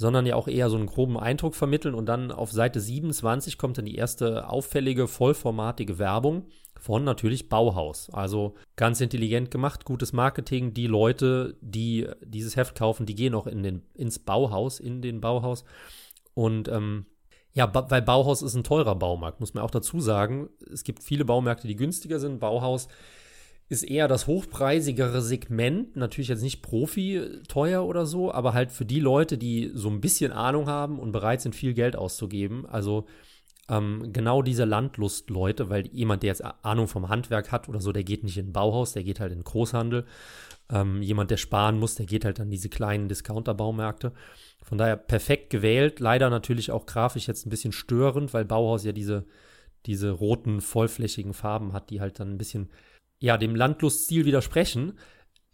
sondern 0.00 0.24
ja 0.24 0.34
auch 0.34 0.48
eher 0.48 0.70
so 0.70 0.78
einen 0.78 0.86
groben 0.86 1.18
Eindruck 1.18 1.54
vermitteln 1.54 1.94
und 1.94 2.06
dann 2.06 2.32
auf 2.32 2.50
Seite 2.50 2.80
27 2.80 3.58
kommt 3.58 3.76
dann 3.76 3.84
die 3.84 3.96
erste 3.96 4.48
auffällige, 4.48 5.06
vollformatige 5.06 5.98
Werbung 5.98 6.46
von 6.78 7.04
natürlich 7.04 7.50
Bauhaus. 7.50 8.08
Also 8.08 8.54
ganz 8.76 9.02
intelligent 9.02 9.50
gemacht, 9.50 9.84
gutes 9.84 10.14
Marketing. 10.14 10.72
Die 10.72 10.86
Leute, 10.86 11.58
die 11.60 12.08
dieses 12.24 12.56
Heft 12.56 12.78
kaufen, 12.78 13.04
die 13.04 13.14
gehen 13.14 13.34
auch 13.34 13.46
in 13.46 13.62
den, 13.62 13.82
ins 13.92 14.18
Bauhaus, 14.18 14.80
in 14.80 15.02
den 15.02 15.20
Bauhaus. 15.20 15.64
Und 16.32 16.68
ähm, 16.68 17.04
ja, 17.52 17.66
ba 17.66 17.90
weil 17.90 18.00
Bauhaus 18.00 18.40
ist 18.40 18.54
ein 18.54 18.64
teurer 18.64 18.94
Baumarkt, 18.94 19.40
muss 19.40 19.52
man 19.52 19.62
auch 19.62 19.70
dazu 19.70 20.00
sagen. 20.00 20.48
Es 20.72 20.82
gibt 20.82 21.02
viele 21.02 21.26
Baumärkte, 21.26 21.68
die 21.68 21.76
günstiger 21.76 22.18
sind. 22.20 22.40
Bauhaus 22.40 22.88
ist 23.70 23.84
eher 23.84 24.08
das 24.08 24.26
hochpreisigere 24.26 25.22
Segment, 25.22 25.94
natürlich 25.94 26.28
jetzt 26.28 26.42
nicht 26.42 26.60
Profi 26.60 27.22
teuer 27.46 27.86
oder 27.86 28.04
so, 28.04 28.32
aber 28.32 28.52
halt 28.52 28.72
für 28.72 28.84
die 28.84 28.98
Leute, 28.98 29.38
die 29.38 29.70
so 29.72 29.88
ein 29.88 30.00
bisschen 30.00 30.32
Ahnung 30.32 30.66
haben 30.66 30.98
und 30.98 31.12
bereit 31.12 31.40
sind, 31.40 31.54
viel 31.54 31.72
Geld 31.72 31.94
auszugeben. 31.94 32.66
Also 32.66 33.06
ähm, 33.68 34.12
genau 34.12 34.42
diese 34.42 34.64
Landlustleute, 34.64 35.70
weil 35.70 35.86
jemand, 35.92 36.24
der 36.24 36.28
jetzt 36.28 36.44
Ahnung 36.64 36.88
vom 36.88 37.08
Handwerk 37.08 37.52
hat 37.52 37.68
oder 37.68 37.80
so, 37.80 37.92
der 37.92 38.02
geht 38.02 38.24
nicht 38.24 38.36
in 38.38 38.48
ein 38.48 38.52
Bauhaus, 38.52 38.92
der 38.92 39.04
geht 39.04 39.20
halt 39.20 39.30
in 39.30 39.38
den 39.38 39.44
Großhandel. 39.44 40.04
Ähm, 40.68 41.00
jemand, 41.00 41.30
der 41.30 41.36
sparen 41.36 41.78
muss, 41.78 41.94
der 41.94 42.06
geht 42.06 42.24
halt 42.24 42.40
an 42.40 42.50
diese 42.50 42.68
kleinen 42.68 43.08
Discounter-Baumärkte. 43.08 44.12
Von 44.64 44.78
daher 44.78 44.96
perfekt 44.96 45.50
gewählt. 45.50 46.00
Leider 46.00 46.28
natürlich 46.28 46.72
auch 46.72 46.86
grafisch 46.86 47.28
jetzt 47.28 47.46
ein 47.46 47.50
bisschen 47.50 47.72
störend, 47.72 48.34
weil 48.34 48.44
Bauhaus 48.44 48.82
ja 48.82 48.90
diese, 48.90 49.26
diese 49.86 50.10
roten, 50.10 50.60
vollflächigen 50.60 51.34
Farben 51.34 51.72
hat, 51.72 51.90
die 51.90 52.00
halt 52.00 52.18
dann 52.18 52.32
ein 52.32 52.38
bisschen, 52.38 52.68
ja, 53.20 53.36
dem 53.36 53.54
Landluststil 53.54 54.24
widersprechen. 54.24 54.98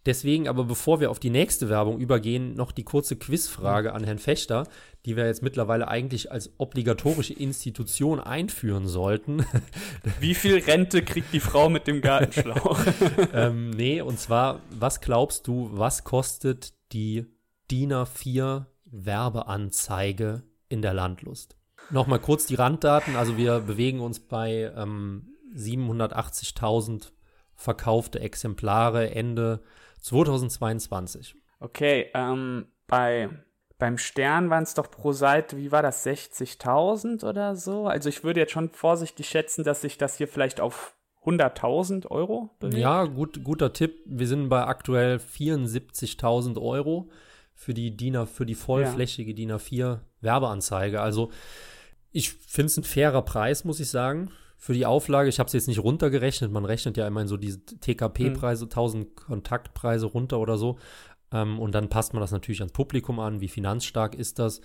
Deswegen 0.07 0.47
aber, 0.47 0.65
bevor 0.65 1.01
wir 1.01 1.11
auf 1.11 1.19
die 1.19 1.31
nächste 1.31 1.69
Werbung 1.69 1.99
übergehen, 1.99 2.55
noch 2.55 2.71
die 2.71 2.85
kurze 2.85 3.17
Quizfrage 3.17 3.93
an 3.93 4.05
Herrn 4.05 4.21
Fechter, 4.21 4.69
die 5.05 5.17
wir 5.17 5.27
jetzt 5.27 5.43
mittlerweile 5.43 5.89
eigentlich 5.89 6.31
als 6.31 6.53
obligatorische 6.59 7.35
Institution 7.35 8.21
einführen 8.21 8.87
sollten. 8.87 9.45
Wie 10.21 10.35
viel 10.35 10.59
Rente 10.59 11.03
kriegt 11.03 11.33
die 11.33 11.41
Frau 11.41 11.69
mit 11.69 11.89
dem 11.89 12.03
Gartenschlauch? 12.03 12.79
ähm, 13.35 13.71
nee, 13.71 14.01
und 14.01 14.21
zwar, 14.21 14.61
was 14.71 15.01
glaubst 15.01 15.49
du, 15.49 15.71
was 15.73 16.05
kostet 16.05 16.73
die 16.93 17.27
DIN 17.73 17.93
A4 17.93 18.67
Werbeanzeige 18.85 20.45
in 20.69 20.83
der 20.83 20.95
Landlust? 20.95 21.57
Nochmal 21.91 22.21
kurz 22.21 22.47
die 22.47 22.55
Randdaten. 22.55 23.17
Also 23.17 23.37
wir 23.37 23.59
bewegen 23.59 23.99
uns 23.99 24.21
bei 24.21 24.73
ähm, 24.77 25.35
780.000 25.57 27.11
verkaufte 27.57 28.21
Exemplare 28.21 29.11
Ende 29.11 29.61
2022. 30.01 31.35
Okay, 31.59 32.11
ähm, 32.15 32.67
bei 32.87 33.31
beim 33.79 33.99
Stern 33.99 34.49
waren 34.49 34.63
es 34.63 34.73
doch 34.73 34.91
pro 34.91 35.13
Seite, 35.13 35.59
wie 35.59 35.71
war 35.71 35.83
das, 35.83 36.07
60.000 36.07 37.29
oder 37.29 37.57
so? 37.57 37.87
Also 37.87 38.09
ich 38.09 38.25
würde 38.25 38.41
jetzt 38.41 38.53
schon 38.53 38.71
vorsichtig 38.71 39.29
schätzen, 39.29 39.65
dass 39.65 39.83
sich 39.83 39.99
das 39.99 40.17
hier 40.17 40.29
vielleicht 40.29 40.61
auf 40.63 40.97
100.000 41.27 42.07
Euro 42.07 42.51
bewegt. 42.59 42.79
Ja, 42.79 43.05
gut, 43.05 43.45
guter 43.45 43.73
Tipp. 43.75 43.99
Wir 44.07 44.27
sind 44.29 44.49
bei 44.49 44.65
aktuell 44.65 45.17
74.000 45.17 46.61
Euro 46.61 47.11
für 47.53 47.75
die 47.75 47.95
DIN 47.95 48.27
für 48.27 48.47
die 48.47 48.55
vollflächige 48.55 49.33
ja. 49.33 49.37
DIN 49.37 49.53
A4 49.53 49.99
Werbeanzeige. 50.23 51.03
Also 51.03 51.31
ich 52.13 52.33
finde 52.33 52.67
es 52.67 52.77
ein 52.79 52.85
fairer 52.85 53.23
Preis, 53.23 53.65
muss 53.65 53.81
ich 53.81 53.91
sagen 53.91 54.31
für 54.57 54.73
die 54.73 54.87
Auflage. 54.87 55.29
Ich 55.29 55.39
habe 55.39 55.47
es 55.47 55.53
jetzt 55.53 55.69
nicht 55.69 55.83
runtergerechnet. 55.83 56.51
Man 56.51 56.65
rechnet 56.65 56.97
ja 56.97 57.07
immer 57.07 57.23
in 57.23 57.29
so 57.29 57.37
diese 57.37 57.65
TKP-Preise, 57.65 58.65
hm. 58.65 58.71
1000 58.71 59.17
Kontaktpreise 59.17 60.07
runter 60.07 60.39
oder 60.39 60.57
so. 60.59 60.79
Ähm, 61.33 61.59
und 61.59 61.75
dann 61.75 61.89
passt 61.89 62.15
man 62.15 62.21
das 62.21 62.33
natürlich 62.33 62.61
ans 62.61 62.73
Publikum 62.73 63.21
an. 63.21 63.41
Wie 63.41 63.49
finanzstark 63.49 64.15
ist 64.15 64.39
das? 64.39 64.61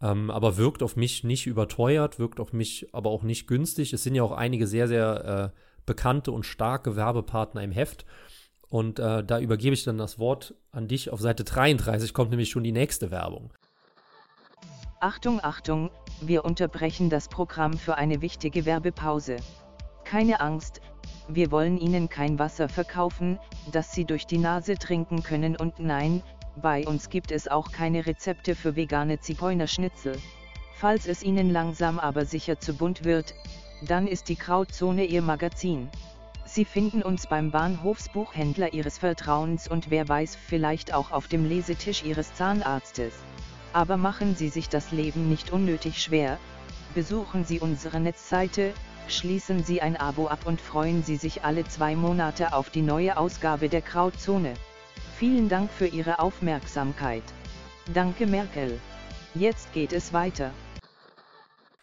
Ähm, 0.00 0.30
aber 0.30 0.56
wirkt 0.56 0.82
auf 0.82 0.96
mich 0.96 1.24
nicht 1.24 1.46
überteuert, 1.46 2.18
wirkt 2.18 2.40
auf 2.40 2.52
mich 2.52 2.88
aber 2.92 3.10
auch 3.10 3.22
nicht 3.22 3.46
günstig. 3.46 3.92
Es 3.92 4.02
sind 4.02 4.14
ja 4.14 4.22
auch 4.22 4.32
einige 4.32 4.66
sehr, 4.66 4.88
sehr 4.88 5.52
äh, 5.54 5.58
bekannte 5.86 6.32
und 6.32 6.44
starke 6.44 6.96
Werbepartner 6.96 7.62
im 7.62 7.72
Heft. 7.72 8.04
Und 8.68 8.98
äh, 8.98 9.22
da 9.22 9.38
übergebe 9.38 9.74
ich 9.74 9.84
dann 9.84 9.98
das 9.98 10.18
Wort 10.18 10.54
an 10.72 10.88
dich. 10.88 11.10
Auf 11.10 11.20
Seite 11.20 11.44
33 11.44 12.12
kommt 12.12 12.30
nämlich 12.30 12.50
schon 12.50 12.64
die 12.64 12.72
nächste 12.72 13.10
Werbung. 13.10 13.52
Achtung, 15.04 15.38
Achtung, 15.44 15.90
wir 16.22 16.46
unterbrechen 16.46 17.10
das 17.10 17.28
Programm 17.28 17.74
für 17.74 17.98
eine 17.98 18.22
wichtige 18.22 18.64
Werbepause. 18.64 19.36
Keine 20.04 20.40
Angst, 20.40 20.80
wir 21.28 21.50
wollen 21.50 21.76
Ihnen 21.76 22.08
kein 22.08 22.38
Wasser 22.38 22.70
verkaufen, 22.70 23.38
das 23.70 23.92
Sie 23.92 24.06
durch 24.06 24.26
die 24.26 24.38
Nase 24.38 24.76
trinken 24.76 25.22
können 25.22 25.56
und 25.56 25.78
nein, 25.78 26.22
bei 26.56 26.86
uns 26.86 27.10
gibt 27.10 27.32
es 27.32 27.48
auch 27.48 27.70
keine 27.70 28.06
Rezepte 28.06 28.54
für 28.54 28.76
vegane 28.76 29.20
Zigeunerschnitzel. 29.20 30.16
Falls 30.74 31.06
es 31.06 31.22
Ihnen 31.22 31.50
langsam 31.50 31.98
aber 31.98 32.24
sicher 32.24 32.58
zu 32.58 32.72
bunt 32.72 33.04
wird, 33.04 33.34
dann 33.82 34.06
ist 34.06 34.30
die 34.30 34.36
Krautzone 34.36 35.04
Ihr 35.04 35.20
Magazin. 35.20 35.90
Sie 36.46 36.64
finden 36.64 37.02
uns 37.02 37.26
beim 37.26 37.50
Bahnhofsbuchhändler 37.50 38.72
Ihres 38.72 38.96
Vertrauens 38.96 39.68
und 39.68 39.90
wer 39.90 40.08
weiß 40.08 40.34
vielleicht 40.34 40.94
auch 40.94 41.10
auf 41.10 41.28
dem 41.28 41.46
Lesetisch 41.46 42.04
Ihres 42.04 42.32
Zahnarztes. 42.32 43.12
Aber 43.74 43.96
machen 43.96 44.36
Sie 44.36 44.50
sich 44.50 44.68
das 44.68 44.92
Leben 44.92 45.28
nicht 45.28 45.50
unnötig 45.50 46.00
schwer, 46.00 46.38
besuchen 46.94 47.44
Sie 47.44 47.58
unsere 47.58 47.98
Netzseite, 47.98 48.72
schließen 49.08 49.64
Sie 49.64 49.82
ein 49.82 49.96
Abo 49.96 50.28
ab 50.28 50.46
und 50.46 50.60
freuen 50.60 51.02
Sie 51.02 51.16
sich 51.16 51.42
alle 51.42 51.64
zwei 51.64 51.96
Monate 51.96 52.52
auf 52.52 52.70
die 52.70 52.82
neue 52.82 53.16
Ausgabe 53.16 53.68
der 53.68 53.82
Krautzone. 53.82 54.54
Vielen 55.18 55.48
Dank 55.48 55.72
für 55.72 55.88
Ihre 55.88 56.20
Aufmerksamkeit. 56.20 57.24
Danke 57.92 58.28
Merkel. 58.28 58.80
Jetzt 59.34 59.72
geht 59.72 59.92
es 59.92 60.12
weiter. 60.12 60.52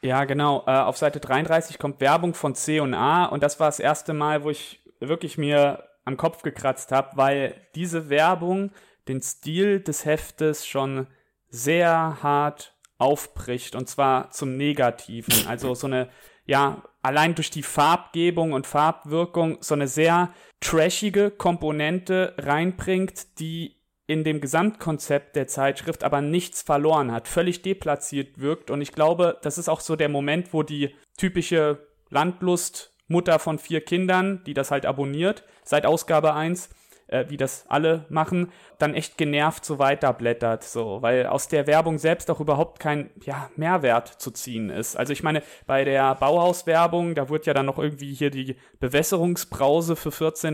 Ja, 0.01 0.23
genau. 0.23 0.63
Äh, 0.67 0.71
auf 0.71 0.97
Seite 0.97 1.19
33 1.19 1.77
kommt 1.77 1.99
Werbung 1.99 2.33
von 2.35 2.55
C&A 2.55 3.25
und 3.25 3.43
das 3.43 3.59
war 3.59 3.67
das 3.67 3.81
erste 3.81 4.13
Mal, 4.13 4.45
wo 4.45 4.49
ich 4.49 4.79
wirklich 5.01 5.37
mir 5.37 5.83
am 6.05 6.15
Kopf 6.15 6.41
gekratzt 6.41 6.93
habe, 6.93 7.17
weil 7.17 7.53
diese 7.75 8.09
Werbung 8.09 8.71
den 9.09 9.21
Stil 9.21 9.81
des 9.81 10.05
Heftes 10.05 10.65
schon 10.65 11.07
sehr 11.51 12.17
hart 12.23 12.75
aufbricht 12.97 13.75
und 13.75 13.87
zwar 13.87 14.31
zum 14.31 14.57
Negativen. 14.57 15.47
Also 15.47 15.75
so 15.75 15.87
eine, 15.87 16.09
ja, 16.45 16.83
allein 17.01 17.35
durch 17.35 17.51
die 17.51 17.63
Farbgebung 17.63 18.53
und 18.53 18.67
Farbwirkung 18.67 19.57
so 19.61 19.75
eine 19.75 19.87
sehr 19.87 20.33
trashige 20.59 21.29
Komponente 21.29 22.33
reinbringt, 22.37 23.39
die 23.39 23.75
in 24.07 24.23
dem 24.23 24.41
Gesamtkonzept 24.41 25.35
der 25.35 25.47
Zeitschrift 25.47 26.03
aber 26.03 26.21
nichts 26.21 26.61
verloren 26.61 27.11
hat, 27.11 27.27
völlig 27.27 27.61
deplatziert 27.61 28.39
wirkt. 28.39 28.69
Und 28.69 28.81
ich 28.81 28.91
glaube, 28.91 29.37
das 29.41 29.57
ist 29.57 29.69
auch 29.69 29.79
so 29.79 29.95
der 29.95 30.09
Moment, 30.09 30.53
wo 30.53 30.63
die 30.63 30.95
typische 31.17 31.87
Landlust 32.09 32.93
Mutter 33.07 33.39
von 33.39 33.59
vier 33.59 33.81
Kindern, 33.81 34.43
die 34.45 34.53
das 34.53 34.71
halt 34.71 34.85
abonniert, 34.85 35.43
seit 35.63 35.85
Ausgabe 35.85 36.33
1, 36.33 36.69
äh, 37.11 37.25
wie 37.29 37.37
das 37.37 37.65
alle 37.67 38.05
machen, 38.09 38.51
dann 38.79 38.93
echt 38.95 39.17
genervt 39.17 39.63
so 39.65 39.79
weiterblättert, 39.79 40.63
so, 40.63 41.01
weil 41.01 41.27
aus 41.27 41.47
der 41.47 41.67
Werbung 41.67 41.97
selbst 41.97 42.31
auch 42.31 42.39
überhaupt 42.39 42.79
kein 42.79 43.11
ja, 43.23 43.49
Mehrwert 43.55 44.07
zu 44.07 44.31
ziehen 44.31 44.69
ist. 44.69 44.95
Also 44.95 45.13
ich 45.13 45.21
meine, 45.21 45.43
bei 45.67 45.83
der 45.83 46.15
Bauhauswerbung, 46.15 47.13
da 47.13 47.29
wird 47.29 47.45
ja 47.45 47.53
dann 47.53 47.65
noch 47.65 47.77
irgendwie 47.77 48.13
hier 48.13 48.31
die 48.31 48.55
Bewässerungsbrause 48.79 49.95
für 49.95 50.09
14,99 50.09 50.51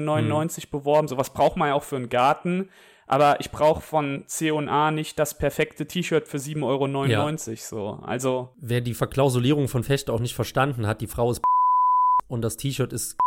mhm. 0.65 0.71
beworben. 0.71 1.07
Sowas 1.07 1.29
braucht 1.29 1.57
man 1.57 1.69
ja 1.69 1.75
auch 1.75 1.83
für 1.83 1.95
einen 1.95 2.09
Garten. 2.09 2.69
Aber 3.09 3.39
ich 3.39 3.51
brauche 3.51 3.79
von 3.79 4.25
C&A 4.27 4.91
nicht 4.91 5.17
das 5.17 5.37
perfekte 5.37 5.85
T-Shirt 5.85 6.27
für 6.27 6.37
7,99 6.37 6.63
Euro. 6.63 7.07
Ja. 7.07 7.55
So. 7.55 7.99
Also. 8.03 8.49
Wer 8.59 8.81
die 8.81 8.93
Verklausulierung 8.93 9.69
von 9.69 9.83
Fecht 9.83 10.09
auch 10.09 10.19
nicht 10.19 10.35
verstanden 10.35 10.85
hat, 10.87 10.99
die 10.99 11.07
Frau 11.07 11.31
ist 11.31 11.41
und 12.27 12.41
das 12.41 12.57
T-Shirt 12.57 12.91
ist 12.91 13.17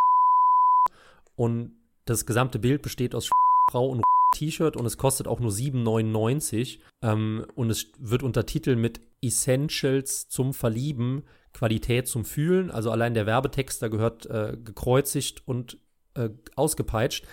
und 1.36 1.79
das 2.10 2.26
gesamte 2.26 2.58
Bild 2.58 2.82
besteht 2.82 3.14
aus 3.14 3.30
Frau 3.70 3.86
und 3.86 4.02
T-Shirt 4.34 4.76
und 4.76 4.84
es 4.84 4.98
kostet 4.98 5.28
auch 5.28 5.40
nur 5.40 5.52
7,99 5.52 6.78
ähm, 7.02 7.46
und 7.54 7.70
es 7.70 7.86
wird 7.98 8.22
untertitelt 8.22 8.78
mit 8.78 9.00
Essentials 9.22 10.28
zum 10.28 10.52
Verlieben, 10.52 11.22
Qualität 11.52 12.08
zum 12.08 12.24
Fühlen. 12.24 12.70
Also 12.70 12.90
allein 12.90 13.14
der 13.14 13.26
Werbetext, 13.26 13.82
da 13.82 13.88
gehört 13.88 14.26
äh, 14.26 14.56
gekreuzigt 14.64 15.42
und 15.46 15.78
äh, 16.14 16.30
ausgepeitscht. 16.56 17.24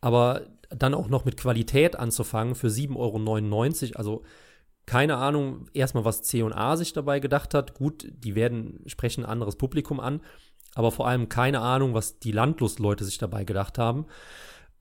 Aber 0.00 0.42
dann 0.70 0.94
auch 0.94 1.08
noch 1.08 1.24
mit 1.24 1.36
Qualität 1.36 1.96
anzufangen 1.96 2.54
für 2.54 2.68
7,99 2.68 2.96
Euro, 2.96 3.98
also 3.98 4.22
keine 4.86 5.16
Ahnung, 5.16 5.68
erstmal, 5.72 6.04
was 6.04 6.22
C&A 6.22 6.76
sich 6.76 6.92
dabei 6.92 7.18
gedacht 7.18 7.54
hat. 7.54 7.74
Gut, 7.74 8.06
die 8.24 8.36
werden, 8.36 8.82
sprechen 8.86 9.24
ein 9.24 9.30
anderes 9.30 9.56
Publikum 9.56 9.98
an 9.98 10.20
aber 10.76 10.92
vor 10.92 11.08
allem 11.08 11.30
keine 11.30 11.60
Ahnung, 11.60 11.94
was 11.94 12.18
die 12.18 12.32
Landlustleute 12.32 13.02
sich 13.02 13.16
dabei 13.16 13.44
gedacht 13.44 13.78
haben. 13.78 14.04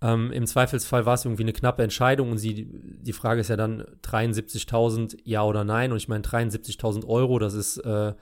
Ähm, 0.02 0.30
Im 0.34 0.46
Zweifelsfall 0.46 1.06
war 1.06 1.14
es 1.14 1.24
irgendwie 1.24 1.44
eine 1.44 1.54
knappe 1.54 1.84
Entscheidung 1.84 2.32
und 2.32 2.38
sie, 2.38 2.68
die 2.70 3.14
Frage 3.14 3.40
ist 3.40 3.48
ja 3.48 3.56
dann 3.56 3.86
73.000 4.04 5.18
ja 5.24 5.44
oder 5.44 5.64
nein. 5.64 5.94
Und 5.94 5.98
ich 5.98 6.10
meine 6.10 6.22
73.000 6.22 7.08
Euro, 7.08 7.40
das 7.40 7.54
ist 7.54 7.78
äh, 7.78 8.14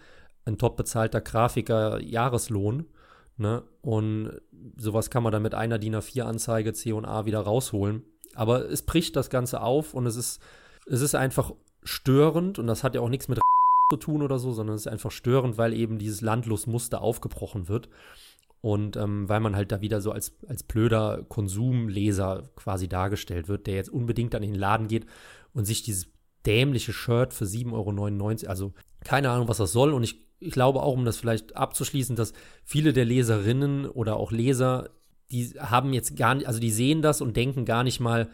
ein 0.45 0.59
top 0.59 0.77
bezahlter 0.77 1.19
Grafiker 1.19 1.99
Jahreslohn. 1.99 2.85
Ne? 3.37 3.63
Und 3.81 4.39
sowas 4.77 5.09
kann 5.09 5.23
man 5.23 5.31
dann 5.31 5.41
mit 5.41 5.55
einer 5.55 5.79
DIN 5.79 5.95
A4-Anzeige 5.95 6.73
C&A 6.73 7.25
wieder 7.25 7.39
rausholen. 7.39 8.03
Aber 8.35 8.69
es 8.69 8.83
bricht 8.83 9.15
das 9.15 9.31
Ganze 9.31 9.61
auf 9.61 9.95
und 9.95 10.05
es 10.05 10.15
ist, 10.15 10.39
es 10.85 11.01
ist 11.01 11.15
einfach 11.15 11.51
störend 11.83 12.59
und 12.59 12.67
das 12.67 12.83
hat 12.83 12.93
ja 12.93 13.01
auch 13.01 13.09
nichts 13.09 13.27
mit 13.29 13.39
tun 13.97 14.21
oder 14.21 14.39
so, 14.39 14.51
sondern 14.51 14.75
es 14.75 14.85
ist 14.85 14.91
einfach 14.91 15.11
störend, 15.11 15.57
weil 15.57 15.73
eben 15.73 15.97
dieses 15.97 16.21
Landlustmuster 16.21 17.01
aufgebrochen 17.01 17.67
wird. 17.67 17.89
Und 18.61 18.95
ähm, 18.95 19.27
weil 19.27 19.41
man 19.41 19.57
halt 19.57 19.73
da 19.73 19.81
wieder 19.81 19.99
so 19.99 20.11
als, 20.11 20.37
als 20.47 20.63
blöder 20.63 21.25
Konsumleser 21.27 22.49
quasi 22.55 22.87
dargestellt 22.87 23.49
wird, 23.49 23.67
der 23.67 23.75
jetzt 23.75 23.89
unbedingt 23.89 24.35
an 24.35 24.41
den 24.41 24.55
Laden 24.55 24.87
geht 24.87 25.05
und 25.53 25.65
sich 25.65 25.83
dieses 25.83 26.07
dämliche 26.45 26.93
Shirt 26.93 27.33
für 27.33 27.43
7,99 27.43 27.73
Euro, 27.73 28.49
also 28.49 28.73
keine 29.03 29.31
Ahnung, 29.31 29.49
was 29.49 29.57
das 29.57 29.73
soll. 29.73 29.91
Und 29.91 30.03
ich, 30.03 30.25
ich 30.39 30.51
glaube 30.51 30.81
auch, 30.81 30.93
um 30.93 31.03
das 31.03 31.17
vielleicht 31.17 31.57
abzuschließen, 31.57 32.15
dass 32.15 32.33
viele 32.63 32.93
der 32.93 33.03
Leserinnen 33.03 33.85
oder 33.85 34.15
auch 34.15 34.31
Leser, 34.31 34.91
die 35.29 35.49
haben 35.59 35.91
jetzt 35.91 36.15
gar 36.15 36.35
nicht, 36.35 36.47
also 36.47 36.61
die 36.61 36.71
sehen 36.71 37.01
das 37.01 37.21
und 37.21 37.35
denken 37.35 37.65
gar 37.65 37.83
nicht 37.83 37.99
mal, 37.99 38.29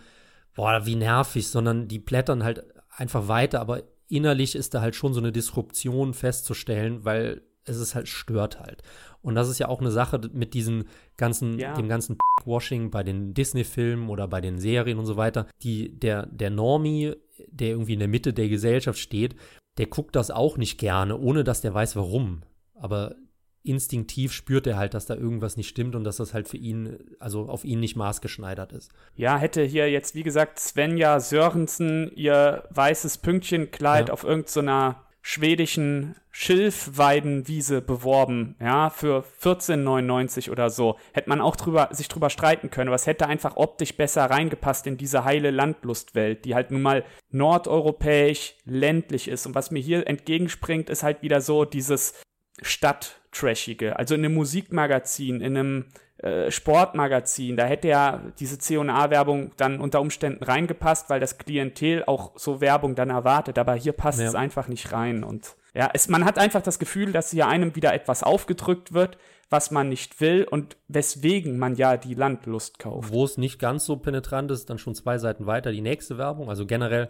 boah, 0.55 0.85
wie 0.85 0.95
nervig, 0.95 1.47
sondern 1.47 1.87
die 1.87 1.99
blättern 1.99 2.43
halt 2.43 2.63
einfach 2.89 3.27
weiter, 3.27 3.61
aber 3.61 3.83
innerlich 4.09 4.55
ist 4.55 4.73
da 4.73 4.81
halt 4.81 4.95
schon 4.95 5.13
so 5.13 5.19
eine 5.19 5.31
Disruption 5.31 6.13
festzustellen, 6.13 7.05
weil 7.05 7.41
es 7.65 7.77
ist 7.77 7.95
halt 7.95 8.07
stört 8.07 8.59
halt. 8.59 8.81
Und 9.21 9.35
das 9.35 9.49
ist 9.49 9.59
ja 9.59 9.67
auch 9.67 9.79
eine 9.79 9.91
Sache 9.91 10.19
mit 10.33 10.53
diesen 10.53 10.85
ganzen, 11.17 11.59
ja. 11.59 11.73
dem 11.73 11.87
ganzen 11.87 12.17
Washing 12.45 12.89
bei 12.89 13.03
den 13.03 13.33
Disney-Filmen 13.33 14.09
oder 14.09 14.27
bei 14.27 14.41
den 14.41 14.59
Serien 14.59 14.97
und 14.97 15.05
so 15.05 15.17
weiter. 15.17 15.47
Die, 15.61 15.97
der, 15.99 16.25
der 16.27 16.49
Normie, 16.49 17.13
der 17.47 17.69
irgendwie 17.69 17.93
in 17.93 17.99
der 17.99 18.07
Mitte 18.07 18.33
der 18.33 18.49
Gesellschaft 18.49 18.99
steht, 18.99 19.35
der 19.77 19.87
guckt 19.87 20.15
das 20.15 20.31
auch 20.31 20.57
nicht 20.57 20.77
gerne, 20.77 21.17
ohne 21.17 21.43
dass 21.43 21.61
der 21.61 21.73
weiß, 21.73 21.95
warum. 21.95 22.41
Aber 22.75 23.15
instinktiv 23.63 24.31
spürt 24.33 24.67
er 24.67 24.77
halt, 24.77 24.93
dass 24.93 25.05
da 25.05 25.15
irgendwas 25.15 25.57
nicht 25.57 25.69
stimmt 25.69 25.95
und 25.95 26.03
dass 26.03 26.17
das 26.17 26.33
halt 26.33 26.47
für 26.47 26.57
ihn, 26.57 26.97
also 27.19 27.47
auf 27.47 27.65
ihn 27.65 27.79
nicht 27.79 27.95
maßgeschneidert 27.95 28.71
ist. 28.71 28.91
Ja, 29.15 29.37
hätte 29.37 29.63
hier 29.63 29.89
jetzt, 29.89 30.15
wie 30.15 30.23
gesagt, 30.23 30.59
Svenja 30.59 31.19
Sörensen 31.19 32.11
ihr 32.15 32.63
weißes 32.71 33.19
Pünktchenkleid 33.19 34.07
ja. 34.07 34.13
auf 34.13 34.23
irgendeiner 34.23 35.03
schwedischen 35.21 36.15
Schilfweidenwiese 36.31 37.81
beworben, 37.81 38.55
ja, 38.61 38.89
für 38.89 39.25
14,99 39.41 40.49
oder 40.49 40.69
so. 40.69 40.97
Hätte 41.11 41.29
man 41.29 41.41
auch 41.41 41.57
drüber, 41.57 41.89
sich 41.91 42.07
drüber 42.07 42.29
streiten 42.29 42.69
können, 42.69 42.87
aber 42.87 42.95
es 42.95 43.07
hätte 43.07 43.27
einfach 43.27 43.57
optisch 43.57 43.95
besser 43.97 44.25
reingepasst 44.25 44.87
in 44.87 44.97
diese 44.97 45.25
heile 45.25 45.51
Landlustwelt, 45.51 46.45
die 46.45 46.55
halt 46.55 46.71
nun 46.71 46.81
mal 46.81 47.03
nordeuropäisch 47.31 48.55
ländlich 48.63 49.27
ist. 49.27 49.45
Und 49.45 49.55
was 49.55 49.69
mir 49.71 49.81
hier 49.81 50.07
entgegenspringt, 50.07 50.89
ist 50.89 51.03
halt 51.03 51.21
wieder 51.21 51.41
so 51.41 51.65
dieses 51.65 52.13
Stadttrashige. 52.61 53.97
Also 53.97 54.15
in 54.15 54.25
einem 54.25 54.33
Musikmagazin, 54.33 55.41
in 55.41 55.57
einem 55.57 55.85
äh, 56.17 56.51
Sportmagazin, 56.51 57.55
da 57.55 57.65
hätte 57.65 57.87
ja 57.87 58.21
diese 58.39 58.59
C&A-Werbung 58.59 59.51
dann 59.57 59.79
unter 59.79 60.01
Umständen 60.01 60.43
reingepasst, 60.43 61.09
weil 61.09 61.19
das 61.19 61.37
Klientel 61.37 62.03
auch 62.05 62.31
so 62.35 62.61
Werbung 62.61 62.95
dann 62.95 63.09
erwartet. 63.09 63.57
Aber 63.57 63.75
hier 63.75 63.93
passt 63.93 64.19
ja. 64.19 64.27
es 64.27 64.35
einfach 64.35 64.67
nicht 64.67 64.91
rein. 64.91 65.23
Und 65.23 65.55
ja, 65.73 65.89
es, 65.93 66.09
man 66.09 66.25
hat 66.25 66.37
einfach 66.37 66.61
das 66.61 66.79
Gefühl, 66.79 67.11
dass 67.11 67.31
hier 67.31 67.47
einem 67.47 67.75
wieder 67.75 67.93
etwas 67.93 68.23
aufgedrückt 68.23 68.93
wird, 68.93 69.17
was 69.49 69.71
man 69.71 69.89
nicht 69.89 70.21
will 70.21 70.47
und 70.49 70.77
weswegen 70.87 71.57
man 71.57 71.75
ja 71.75 71.97
die 71.97 72.13
Landlust 72.13 72.79
kauft. 72.79 73.11
Wo 73.11 73.25
es 73.25 73.37
nicht 73.37 73.59
ganz 73.59 73.85
so 73.85 73.97
penetrant 73.97 74.51
ist, 74.51 74.69
dann 74.69 74.77
schon 74.77 74.95
zwei 74.95 75.17
Seiten 75.17 75.47
weiter 75.47 75.71
die 75.71 75.81
nächste 75.81 76.17
Werbung. 76.17 76.49
Also 76.49 76.65
generell 76.65 77.09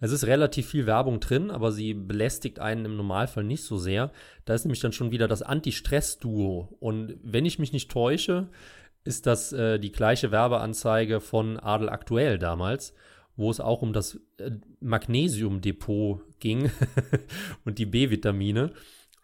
es 0.00 0.12
ist 0.12 0.26
relativ 0.26 0.68
viel 0.68 0.86
Werbung 0.86 1.20
drin, 1.20 1.50
aber 1.50 1.72
sie 1.72 1.92
belästigt 1.92 2.58
einen 2.58 2.86
im 2.86 2.96
Normalfall 2.96 3.44
nicht 3.44 3.64
so 3.64 3.76
sehr. 3.76 4.10
Da 4.46 4.54
ist 4.54 4.64
nämlich 4.64 4.80
dann 4.80 4.92
schon 4.92 5.10
wieder 5.10 5.28
das 5.28 5.42
Anti-Stress-Duo. 5.42 6.74
Und 6.80 7.18
wenn 7.22 7.44
ich 7.44 7.58
mich 7.58 7.72
nicht 7.74 7.90
täusche, 7.90 8.48
ist 9.04 9.26
das 9.26 9.52
äh, 9.52 9.78
die 9.78 9.92
gleiche 9.92 10.30
Werbeanzeige 10.30 11.20
von 11.20 11.58
Adel 11.58 11.90
Aktuell 11.90 12.38
damals, 12.38 12.94
wo 13.36 13.50
es 13.50 13.60
auch 13.60 13.82
um 13.82 13.92
das 13.92 14.18
äh, 14.38 14.52
Magnesiumdepot 14.80 16.22
ging 16.40 16.70
und 17.66 17.78
die 17.78 17.86
B-Vitamine. 17.86 18.72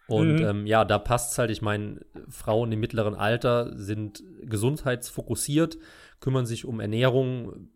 Und 0.08 0.36
mhm. 0.36 0.46
ähm, 0.46 0.66
ja, 0.66 0.84
da 0.84 0.98
passt 0.98 1.32
es 1.32 1.38
halt, 1.38 1.50
ich 1.50 1.62
meine, 1.62 2.00
Frauen 2.28 2.70
im 2.70 2.80
mittleren 2.80 3.14
Alter 3.14 3.76
sind 3.76 4.22
gesundheitsfokussiert, 4.42 5.78
kümmern 6.20 6.46
sich 6.46 6.64
um 6.64 6.80
Ernährung, 6.80 7.70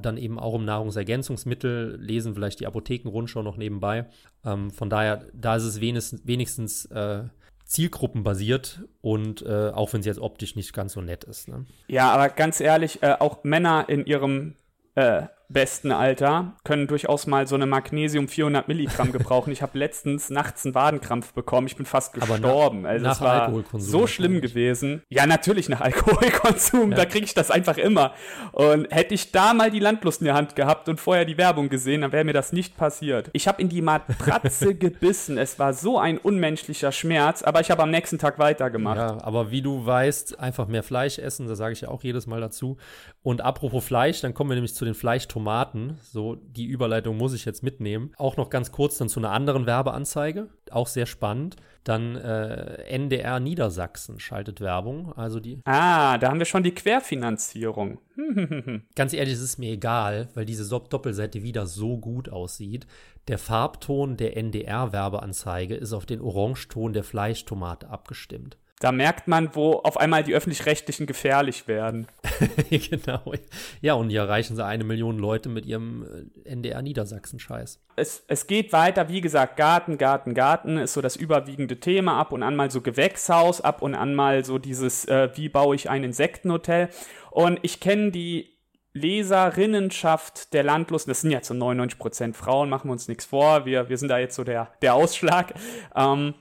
dann 0.00 0.16
eben 0.16 0.38
auch 0.38 0.54
um 0.54 0.64
Nahrungsergänzungsmittel, 0.64 1.98
lesen 2.00 2.34
vielleicht 2.34 2.60
die 2.60 2.66
Apothekenrundschau 2.66 3.42
noch 3.42 3.56
nebenbei. 3.56 4.06
Ähm, 4.44 4.70
von 4.70 4.90
daher, 4.90 5.26
da 5.32 5.56
ist 5.56 5.64
es 5.64 5.80
wenigstens, 5.80 6.22
wenigstens 6.24 6.86
äh, 6.86 7.24
zielgruppenbasiert 7.64 8.84
und 9.00 9.42
äh, 9.42 9.70
auch 9.70 9.92
wenn 9.92 10.00
es 10.00 10.06
jetzt 10.06 10.20
optisch 10.20 10.54
nicht 10.56 10.72
ganz 10.72 10.92
so 10.92 11.00
nett 11.00 11.24
ist. 11.24 11.48
Ne? 11.48 11.66
Ja, 11.88 12.12
aber 12.12 12.28
ganz 12.28 12.60
ehrlich, 12.60 13.02
äh, 13.02 13.16
auch 13.18 13.42
Männer 13.44 13.88
in 13.88 14.06
ihrem 14.06 14.54
äh, 14.94 15.22
besten 15.48 15.92
Alter 15.92 16.56
können 16.64 16.86
durchaus 16.86 17.26
mal 17.26 17.46
so 17.46 17.54
eine 17.54 17.66
Magnesium 17.66 18.28
400 18.28 18.68
Milligramm 18.68 19.12
gebrauchen. 19.12 19.52
Ich 19.52 19.62
habe 19.62 19.78
letztens 19.78 20.30
nachts 20.30 20.64
einen 20.64 20.74
Wadenkrampf 20.74 21.32
bekommen. 21.32 21.66
Ich 21.66 21.76
bin 21.76 21.86
fast 21.86 22.14
gestorben. 22.14 22.82
Nach, 22.82 22.90
also 22.90 23.06
nach 23.06 23.20
war 23.20 23.64
so 23.74 24.06
schlimm 24.06 24.40
gewesen. 24.40 25.02
Ja, 25.08 25.26
natürlich 25.26 25.68
nach 25.68 25.80
Alkoholkonsum. 25.86 26.90
Ja. 26.90 26.96
Da 26.96 27.04
kriege 27.04 27.24
ich 27.24 27.34
das 27.34 27.50
einfach 27.50 27.78
immer. 27.78 28.12
Und 28.52 28.90
hätte 28.90 29.14
ich 29.14 29.32
da 29.32 29.54
mal 29.54 29.70
die 29.70 29.78
Landlust 29.78 30.20
in 30.20 30.26
der 30.26 30.34
Hand 30.34 30.56
gehabt 30.56 30.88
und 30.88 31.00
vorher 31.00 31.24
die 31.24 31.38
Werbung 31.38 31.68
gesehen, 31.68 32.00
dann 32.00 32.12
wäre 32.12 32.24
mir 32.24 32.32
das 32.32 32.52
nicht 32.52 32.76
passiert. 32.76 33.30
Ich 33.32 33.46
habe 33.46 33.62
in 33.62 33.68
die 33.68 33.82
Matratze 33.82 34.74
gebissen. 34.86 35.38
Es 35.38 35.58
war 35.58 35.74
so 35.74 35.98
ein 35.98 36.18
unmenschlicher 36.18 36.92
Schmerz, 36.92 37.42
aber 37.42 37.60
ich 37.60 37.70
habe 37.70 37.82
am 37.82 37.90
nächsten 37.90 38.18
Tag 38.18 38.38
weitergemacht. 38.38 38.96
Ja, 38.96 39.18
aber 39.22 39.50
wie 39.50 39.62
du 39.62 39.86
weißt, 39.86 40.40
einfach 40.40 40.66
mehr 40.66 40.82
Fleisch 40.82 41.18
essen, 41.18 41.46
da 41.46 41.54
sage 41.54 41.72
ich 41.72 41.82
ja 41.82 41.88
auch 41.88 42.02
jedes 42.02 42.26
Mal 42.26 42.40
dazu. 42.40 42.76
Und 43.22 43.40
apropos 43.40 43.84
Fleisch, 43.84 44.20
dann 44.20 44.34
kommen 44.34 44.50
wir 44.50 44.54
nämlich 44.54 44.74
zu 44.74 44.84
den 44.84 44.94
Fleischtomaten. 45.36 45.98
So, 46.02 46.36
die 46.36 46.64
Überleitung 46.64 47.16
muss 47.16 47.34
ich 47.34 47.44
jetzt 47.44 47.62
mitnehmen. 47.62 48.12
Auch 48.16 48.36
noch 48.36 48.50
ganz 48.50 48.72
kurz 48.72 48.98
dann 48.98 49.08
zu 49.08 49.20
einer 49.20 49.32
anderen 49.32 49.66
Werbeanzeige. 49.66 50.48
Auch 50.70 50.86
sehr 50.86 51.06
spannend. 51.06 51.56
Dann 51.84 52.16
äh, 52.16 52.82
NDR 52.84 53.38
Niedersachsen 53.38 54.18
schaltet 54.18 54.60
Werbung. 54.60 55.12
Also 55.12 55.38
die. 55.40 55.60
Ah, 55.64 56.18
da 56.18 56.28
haben 56.28 56.38
wir 56.38 56.46
schon 56.46 56.62
die 56.62 56.74
Querfinanzierung. 56.74 57.98
ganz 58.96 59.12
ehrlich, 59.12 59.34
es 59.34 59.42
ist 59.42 59.58
mir 59.58 59.72
egal, 59.72 60.28
weil 60.34 60.46
diese 60.46 60.68
Doppelseite 60.68 61.42
wieder 61.42 61.66
so 61.66 61.98
gut 61.98 62.28
aussieht. 62.28 62.86
Der 63.28 63.38
Farbton 63.38 64.16
der 64.16 64.36
NDR-Werbeanzeige 64.36 65.74
ist 65.74 65.92
auf 65.92 66.06
den 66.06 66.20
Orangeton 66.20 66.92
der 66.92 67.04
Fleischtomate 67.04 67.88
abgestimmt. 67.88 68.56
Da 68.78 68.92
merkt 68.92 69.26
man, 69.26 69.54
wo 69.54 69.72
auf 69.72 69.96
einmal 69.96 70.22
die 70.22 70.34
öffentlich-rechtlichen 70.34 71.06
gefährlich 71.06 71.66
werden. 71.66 72.08
genau. 72.70 73.32
Ja, 73.80 73.94
und 73.94 74.10
hier 74.10 74.20
erreichen 74.20 74.54
sie 74.54 74.64
eine 74.64 74.84
Million 74.84 75.18
Leute 75.18 75.48
mit 75.48 75.64
ihrem 75.64 76.28
äh, 76.44 76.48
NDR 76.50 76.82
Niedersachsen-Scheiß. 76.82 77.80
Es, 77.96 78.24
es 78.28 78.46
geht 78.46 78.74
weiter, 78.74 79.08
wie 79.08 79.22
gesagt, 79.22 79.56
Garten, 79.56 79.96
Garten, 79.96 80.34
Garten 80.34 80.76
ist 80.76 80.92
so 80.92 81.00
das 81.00 81.16
überwiegende 81.16 81.80
Thema. 81.80 82.20
Ab 82.20 82.32
und 82.32 82.42
an 82.42 82.54
mal 82.54 82.70
so 82.70 82.82
Gewächshaus, 82.82 83.62
ab 83.62 83.80
und 83.80 83.94
an 83.94 84.14
mal 84.14 84.44
so 84.44 84.58
dieses, 84.58 85.06
äh, 85.06 85.30
wie 85.34 85.48
baue 85.48 85.74
ich 85.74 85.88
ein 85.88 86.04
Insektenhotel. 86.04 86.90
Und 87.30 87.58
ich 87.62 87.80
kenne 87.80 88.10
die 88.10 88.56
Leserinnenschaft 88.92 90.52
der 90.52 90.64
Landlust, 90.64 91.08
das 91.08 91.20
sind 91.20 91.30
ja 91.30 91.42
zu 91.42 91.54
99% 91.54 92.34
Frauen, 92.34 92.68
machen 92.68 92.88
wir 92.88 92.92
uns 92.92 93.08
nichts 93.08 93.26
vor, 93.26 93.66
wir, 93.66 93.88
wir 93.88 93.98
sind 93.98 94.08
da 94.08 94.18
jetzt 94.18 94.34
so 94.34 94.42
der, 94.42 94.72
der 94.80 94.94
Ausschlag. 94.94 95.54
Ähm, 95.94 96.34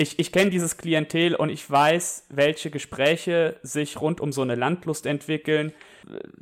ich, 0.00 0.18
ich 0.18 0.32
kenne 0.32 0.50
dieses 0.50 0.78
Klientel 0.78 1.34
und 1.34 1.50
ich 1.50 1.70
weiß, 1.70 2.28
welche 2.30 2.70
Gespräche 2.70 3.56
sich 3.62 4.00
rund 4.00 4.22
um 4.22 4.32
so 4.32 4.40
eine 4.40 4.54
Landlust 4.54 5.04
entwickeln. 5.04 5.72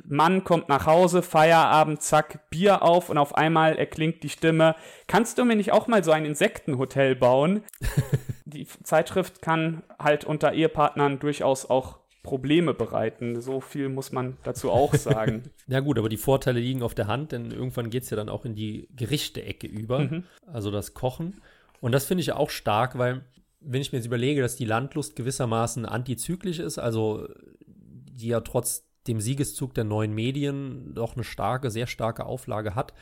Mann 0.07 0.45
kommt 0.45 0.69
nach 0.69 0.85
Hause, 0.85 1.21
Feierabend, 1.21 2.01
zack, 2.01 2.49
Bier 2.49 2.83
auf 2.83 3.09
und 3.09 3.17
auf 3.17 3.35
einmal 3.35 3.75
erklingt 3.77 4.23
die 4.23 4.29
Stimme, 4.29 4.75
kannst 5.07 5.37
du 5.37 5.43
mir 5.43 5.57
nicht 5.57 5.73
auch 5.73 5.87
mal 5.87 6.05
so 6.05 6.11
ein 6.11 6.23
Insektenhotel 6.23 7.17
bauen? 7.17 7.63
die 8.45 8.65
Zeitschrift 8.83 9.41
kann 9.41 9.83
halt 9.99 10.23
unter 10.23 10.53
Ehepartnern 10.53 11.19
durchaus 11.19 11.69
auch 11.69 11.99
Probleme 12.23 12.73
bereiten. 12.73 13.41
So 13.41 13.59
viel 13.59 13.89
muss 13.89 14.13
man 14.13 14.37
dazu 14.43 14.71
auch 14.71 14.93
sagen. 14.95 15.43
ja 15.67 15.81
gut, 15.81 15.99
aber 15.99 16.07
die 16.07 16.15
Vorteile 16.15 16.61
liegen 16.61 16.81
auf 16.81 16.95
der 16.95 17.07
Hand, 17.07 17.33
denn 17.33 17.51
irgendwann 17.51 17.89
geht 17.89 18.03
es 18.03 18.09
ja 18.09 18.15
dann 18.15 18.29
auch 18.29 18.45
in 18.45 18.55
die 18.55 18.87
Gerichte-Ecke 18.95 19.67
über, 19.67 19.99
mhm. 19.99 20.23
also 20.47 20.71
das 20.71 20.93
Kochen. 20.93 21.41
Und 21.81 21.91
das 21.91 22.05
finde 22.05 22.21
ich 22.21 22.31
auch 22.31 22.49
stark, 22.49 22.97
weil 22.97 23.23
wenn 23.61 23.81
ich 23.81 23.91
mir 23.91 23.97
jetzt 23.97 24.05
überlege, 24.05 24.41
dass 24.41 24.55
die 24.55 24.65
Landlust 24.65 25.15
gewissermaßen 25.15 25.85
antizyklisch 25.85 26.59
ist, 26.59 26.77
also 26.77 27.27
die 27.65 28.27
ja 28.27 28.41
trotz 28.41 28.87
dem 29.07 29.21
Siegeszug 29.21 29.73
der 29.73 29.83
neuen 29.83 30.13
Medien 30.13 30.93
doch 30.93 31.15
eine 31.15 31.23
starke, 31.23 31.71
sehr 31.71 31.87
starke 31.87 32.25
Auflage 32.25 32.75
hat 32.75 32.93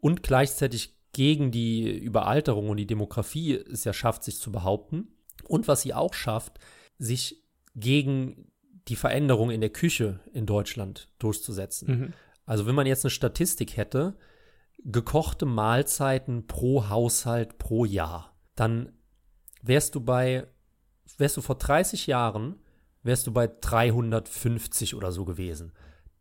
und 0.00 0.22
gleichzeitig 0.22 0.96
gegen 1.12 1.50
die 1.50 1.90
Überalterung 1.98 2.68
und 2.68 2.76
die 2.76 2.86
Demografie 2.86 3.54
es 3.54 3.84
ja 3.84 3.92
schafft, 3.92 4.22
sich 4.22 4.38
zu 4.38 4.52
behaupten 4.52 5.08
und 5.44 5.66
was 5.66 5.82
sie 5.82 5.94
auch 5.94 6.14
schafft, 6.14 6.58
sich 6.98 7.42
gegen 7.74 8.52
die 8.88 8.96
Veränderung 8.96 9.50
in 9.50 9.60
der 9.60 9.70
Küche 9.70 10.20
in 10.32 10.46
Deutschland 10.46 11.08
durchzusetzen. 11.18 11.88
Mhm. 11.88 12.12
Also 12.44 12.66
wenn 12.66 12.74
man 12.74 12.86
jetzt 12.86 13.04
eine 13.04 13.10
Statistik 13.10 13.76
hätte, 13.76 14.16
gekochte 14.84 15.46
Mahlzeiten 15.46 16.46
pro 16.46 16.88
Haushalt 16.88 17.58
pro 17.58 17.84
Jahr, 17.84 18.36
dann 18.56 18.92
wärst 19.62 19.94
du 19.94 20.00
bei, 20.00 20.46
wärst 21.18 21.36
du 21.36 21.40
vor 21.40 21.56
30 21.56 22.06
Jahren, 22.06 22.56
wärst 23.02 23.26
du 23.26 23.32
bei 23.32 23.48
350 23.48 24.94
oder 24.94 25.12
so 25.12 25.24
gewesen. 25.24 25.72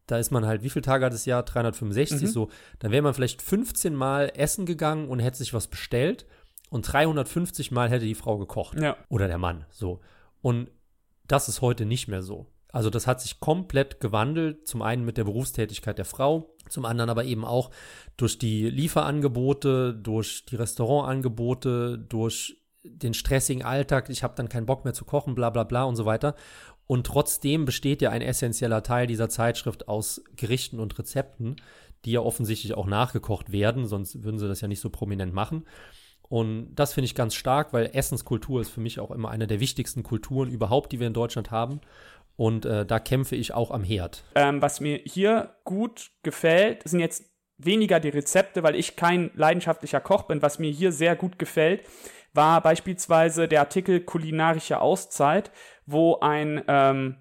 Da 0.08 0.18
ist 0.18 0.32
man 0.32 0.46
halt, 0.46 0.64
wie 0.64 0.70
viele 0.70 0.82
Tage 0.82 1.06
hat 1.06 1.14
das 1.14 1.26
Jahr? 1.26 1.44
365 1.44 2.22
mhm. 2.22 2.32
so. 2.32 2.50
Dann 2.80 2.92
wäre 2.92 3.04
man 3.04 3.14
vielleicht 3.14 3.42
15 3.42 3.94
Mal 3.94 4.32
essen 4.36 4.66
gegangen 4.66 5.08
und 5.08 5.20
hätte 5.20 5.38
sich 5.38 5.54
was 5.54 5.68
bestellt 5.68 6.26
und 6.70 6.82
350 6.82 7.72
Mal 7.72 7.90
hätte 7.90 8.06
die 8.06 8.16
Frau 8.16 8.38
gekocht. 8.38 8.80
Ja. 8.80 8.98
Oder 9.10 9.28
der 9.28 9.38
Mann, 9.38 9.66
so. 9.70 10.00
Und 10.42 10.72
das 11.28 11.48
ist 11.48 11.62
heute 11.62 11.86
nicht 11.86 12.08
mehr 12.08 12.24
so. 12.24 12.48
Also 12.72 12.90
das 12.90 13.08
hat 13.08 13.20
sich 13.22 13.40
komplett 13.40 14.00
gewandelt, 14.00 14.68
zum 14.68 14.82
einen 14.82 15.04
mit 15.04 15.18
der 15.18 15.24
Berufstätigkeit 15.24 15.98
der 15.98 16.06
Frau, 16.06 16.56
zum 16.70 16.86
anderen 16.86 17.10
aber 17.10 17.24
eben 17.24 17.44
auch 17.44 17.72
durch 18.16 18.38
die 18.38 18.70
Lieferangebote, 18.70 19.96
durch 19.96 20.46
die 20.46 20.56
Restaurantangebote, 20.56 21.98
durch 21.98 22.59
den 22.98 23.14
stressigen 23.14 23.64
Alltag, 23.64 24.10
ich 24.10 24.24
habe 24.24 24.36
dann 24.36 24.50
keinen 24.50 24.66
Bock 24.66 24.86
mehr 24.86 24.94
zu 24.94 25.06
kochen, 25.06 25.36
bla 25.36 25.50
bla 25.50 25.64
bla 25.64 25.84
und 25.84 25.96
so 25.96 26.06
weiter. 26.06 26.36
Und 26.88 27.06
trotzdem 27.06 27.66
besteht 27.66 28.02
ja 28.02 28.10
ein 28.10 28.22
essentieller 28.22 28.82
Teil 28.82 29.06
dieser 29.06 29.30
Zeitschrift 29.30 29.88
aus 29.88 30.24
Gerichten 30.36 30.80
und 30.80 30.98
Rezepten, 30.98 31.58
die 32.06 32.12
ja 32.14 32.22
offensichtlich 32.22 32.74
auch 32.74 32.88
nachgekocht 32.88 33.52
werden, 33.52 33.86
sonst 33.86 34.24
würden 34.24 34.40
sie 34.40 34.48
das 34.48 34.62
ja 34.62 34.68
nicht 34.68 34.80
so 34.80 34.90
prominent 34.90 35.34
machen. 35.34 35.66
Und 36.30 36.76
das 36.76 36.94
finde 36.94 37.06
ich 37.06 37.16
ganz 37.16 37.36
stark, 37.36 37.74
weil 37.74 37.90
Essenskultur 37.94 38.62
ist 38.62 38.70
für 38.70 38.82
mich 38.82 39.00
auch 39.00 39.12
immer 39.12 39.30
eine 39.30 39.48
der 39.48 39.60
wichtigsten 39.60 40.04
Kulturen 40.04 40.50
überhaupt, 40.50 40.92
die 40.92 41.00
wir 41.00 41.08
in 41.08 41.14
Deutschland 41.14 41.52
haben. 41.52 41.82
Und 42.36 42.66
äh, 42.66 42.86
da 42.86 43.00
kämpfe 43.00 43.36
ich 43.36 43.54
auch 43.54 43.72
am 43.72 43.84
Herd. 43.84 44.24
Ähm, 44.36 44.62
was 44.62 44.80
mir 44.80 45.02
hier 45.04 45.56
gut 45.66 46.12
gefällt, 46.24 46.88
sind 46.88 47.02
jetzt 47.02 47.26
weniger 47.58 48.00
die 48.00 48.10
Rezepte, 48.10 48.64
weil 48.64 48.76
ich 48.76 48.96
kein 48.96 49.32
leidenschaftlicher 49.36 50.00
Koch 50.00 50.24
bin. 50.24 50.42
Was 50.42 50.60
mir 50.60 50.72
hier 50.72 50.92
sehr 50.92 51.16
gut 51.16 51.38
gefällt, 51.38 51.84
war 52.34 52.62
beispielsweise 52.62 53.48
der 53.48 53.62
Artikel 53.62 54.02
Kulinarische 54.02 54.82
Auszeit, 54.82 55.52
wo 55.86 56.20
ein 56.20 56.64
ähm, 56.68 57.18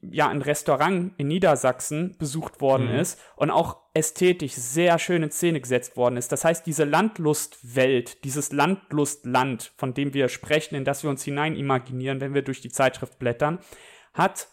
ja 0.00 0.28
ein 0.28 0.42
Restaurant 0.42 1.12
in 1.18 1.28
Niedersachsen 1.28 2.16
besucht 2.18 2.60
worden 2.60 2.92
mhm. 2.92 2.98
ist 2.98 3.20
und 3.36 3.50
auch 3.50 3.76
ästhetisch 3.94 4.54
sehr 4.54 4.98
schön 4.98 5.22
in 5.22 5.30
Szene 5.30 5.60
gesetzt 5.60 5.96
worden 5.96 6.16
ist. 6.16 6.32
Das 6.32 6.44
heißt, 6.44 6.66
diese 6.66 6.84
Landlustwelt, 6.84 8.24
dieses 8.24 8.50
Landlustland, 8.50 9.72
von 9.76 9.94
dem 9.94 10.14
wir 10.14 10.28
sprechen, 10.28 10.74
in 10.74 10.84
das 10.84 11.04
wir 11.04 11.10
uns 11.10 11.22
hinein 11.22 11.54
imaginieren, 11.54 12.20
wenn 12.20 12.34
wir 12.34 12.42
durch 12.42 12.60
die 12.60 12.70
Zeitschrift 12.70 13.18
blättern, 13.18 13.60
hat 14.14 14.48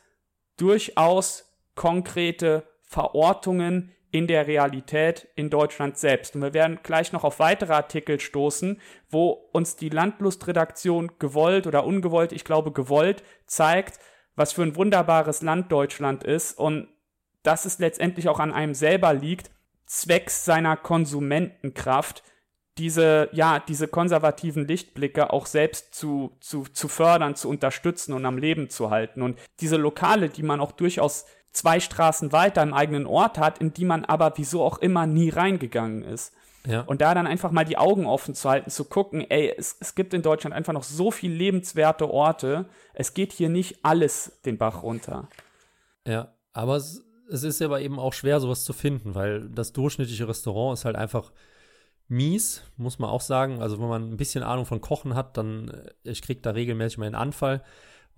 durchaus 0.57 1.57
konkrete 1.73 2.67
Verortungen 2.83 3.91
in 4.11 4.27
der 4.27 4.47
Realität 4.47 5.27
in 5.35 5.49
Deutschland 5.49 5.97
selbst. 5.97 6.35
Und 6.35 6.41
wir 6.41 6.53
werden 6.53 6.79
gleich 6.81 7.11
noch 7.11 7.23
auf 7.23 7.39
weitere 7.39 7.73
Artikel 7.73 8.19
stoßen, 8.19 8.81
wo 9.09 9.29
uns 9.51 9.75
die 9.75 9.89
Landlustredaktion 9.89 11.11
gewollt 11.19 11.67
oder 11.67 11.85
ungewollt, 11.85 12.31
ich 12.31 12.43
glaube 12.43 12.71
gewollt, 12.71 13.23
zeigt, 13.45 13.99
was 14.35 14.53
für 14.53 14.63
ein 14.63 14.75
wunderbares 14.75 15.41
Land 15.41 15.71
Deutschland 15.71 16.23
ist 16.23 16.57
und 16.57 16.87
dass 17.43 17.65
es 17.65 17.79
letztendlich 17.79 18.29
auch 18.29 18.39
an 18.39 18.53
einem 18.53 18.73
selber 18.73 19.13
liegt, 19.13 19.51
zwecks 19.85 20.45
seiner 20.45 20.77
Konsumentenkraft, 20.77 22.23
diese, 22.77 23.29
ja, 23.33 23.59
diese 23.59 23.87
konservativen 23.87 24.65
Lichtblicke 24.65 25.33
auch 25.33 25.45
selbst 25.45 25.93
zu, 25.93 26.37
zu, 26.39 26.63
zu 26.63 26.87
fördern, 26.87 27.35
zu 27.35 27.49
unterstützen 27.49 28.13
und 28.13 28.25
am 28.25 28.37
Leben 28.37 28.69
zu 28.69 28.89
halten. 28.89 29.21
Und 29.21 29.37
diese 29.59 29.75
Lokale, 29.75 30.29
die 30.29 30.43
man 30.43 30.61
auch 30.61 30.71
durchaus 30.71 31.25
zwei 31.51 31.79
Straßen 31.79 32.31
weiter 32.31 32.63
im 32.63 32.73
eigenen 32.73 33.05
Ort 33.05 33.37
hat, 33.37 33.59
in 33.59 33.73
die 33.73 33.85
man 33.85 34.05
aber 34.05 34.33
wieso 34.35 34.63
auch 34.63 34.77
immer 34.79 35.07
nie 35.07 35.29
reingegangen 35.29 36.03
ist. 36.03 36.33
Ja. 36.67 36.81
Und 36.81 37.01
da 37.01 37.13
dann 37.13 37.27
einfach 37.27 37.51
mal 37.51 37.65
die 37.65 37.77
Augen 37.77 38.05
offen 38.05 38.35
zu 38.35 38.49
halten, 38.49 38.69
zu 38.69 38.85
gucken, 38.85 39.25
ey, 39.29 39.53
es, 39.57 39.77
es 39.79 39.95
gibt 39.95 40.13
in 40.13 40.21
Deutschland 40.21 40.55
einfach 40.55 40.73
noch 40.73 40.83
so 40.83 41.09
viel 41.09 41.31
lebenswerte 41.31 42.09
Orte. 42.09 42.65
Es 42.93 43.13
geht 43.13 43.31
hier 43.31 43.49
nicht 43.49 43.79
alles 43.83 44.39
den 44.45 44.57
Bach 44.57 44.83
runter. 44.83 45.29
Ja, 46.05 46.33
aber 46.53 46.75
es, 46.75 47.03
es 47.29 47.43
ist 47.43 47.61
aber 47.61 47.81
eben 47.81 47.97
auch 47.97 48.13
schwer, 48.13 48.39
sowas 48.39 48.65
zu 48.65 48.73
finden, 48.73 49.15
weil 49.15 49.49
das 49.49 49.73
durchschnittliche 49.73 50.27
Restaurant 50.27 50.77
ist 50.77 50.85
halt 50.85 50.95
einfach 50.95 51.31
mies, 52.09 52.63
muss 52.75 52.99
man 52.99 53.09
auch 53.09 53.21
sagen. 53.21 53.61
Also 53.61 53.79
wenn 53.79 53.87
man 53.87 54.11
ein 54.11 54.17
bisschen 54.17 54.43
Ahnung 54.43 54.65
von 54.65 54.81
Kochen 54.81 55.15
hat, 55.15 55.37
dann, 55.37 55.69
äh, 55.69 56.11
ich 56.11 56.21
kriege 56.21 56.41
da 56.41 56.51
regelmäßig 56.51 56.97
mal 56.97 57.05
einen 57.05 57.15
Anfall, 57.15 57.63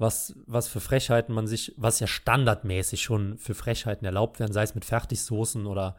was, 0.01 0.35
was 0.47 0.67
für 0.67 0.79
Frechheiten 0.79 1.33
man 1.33 1.47
sich, 1.47 1.73
was 1.77 1.99
ja 1.99 2.07
standardmäßig 2.07 3.01
schon 3.01 3.37
für 3.37 3.53
Frechheiten 3.53 4.05
erlaubt 4.05 4.39
werden, 4.39 4.51
sei 4.51 4.63
es 4.63 4.75
mit 4.75 4.83
Fertigsoßen 4.83 5.65
oder 5.65 5.95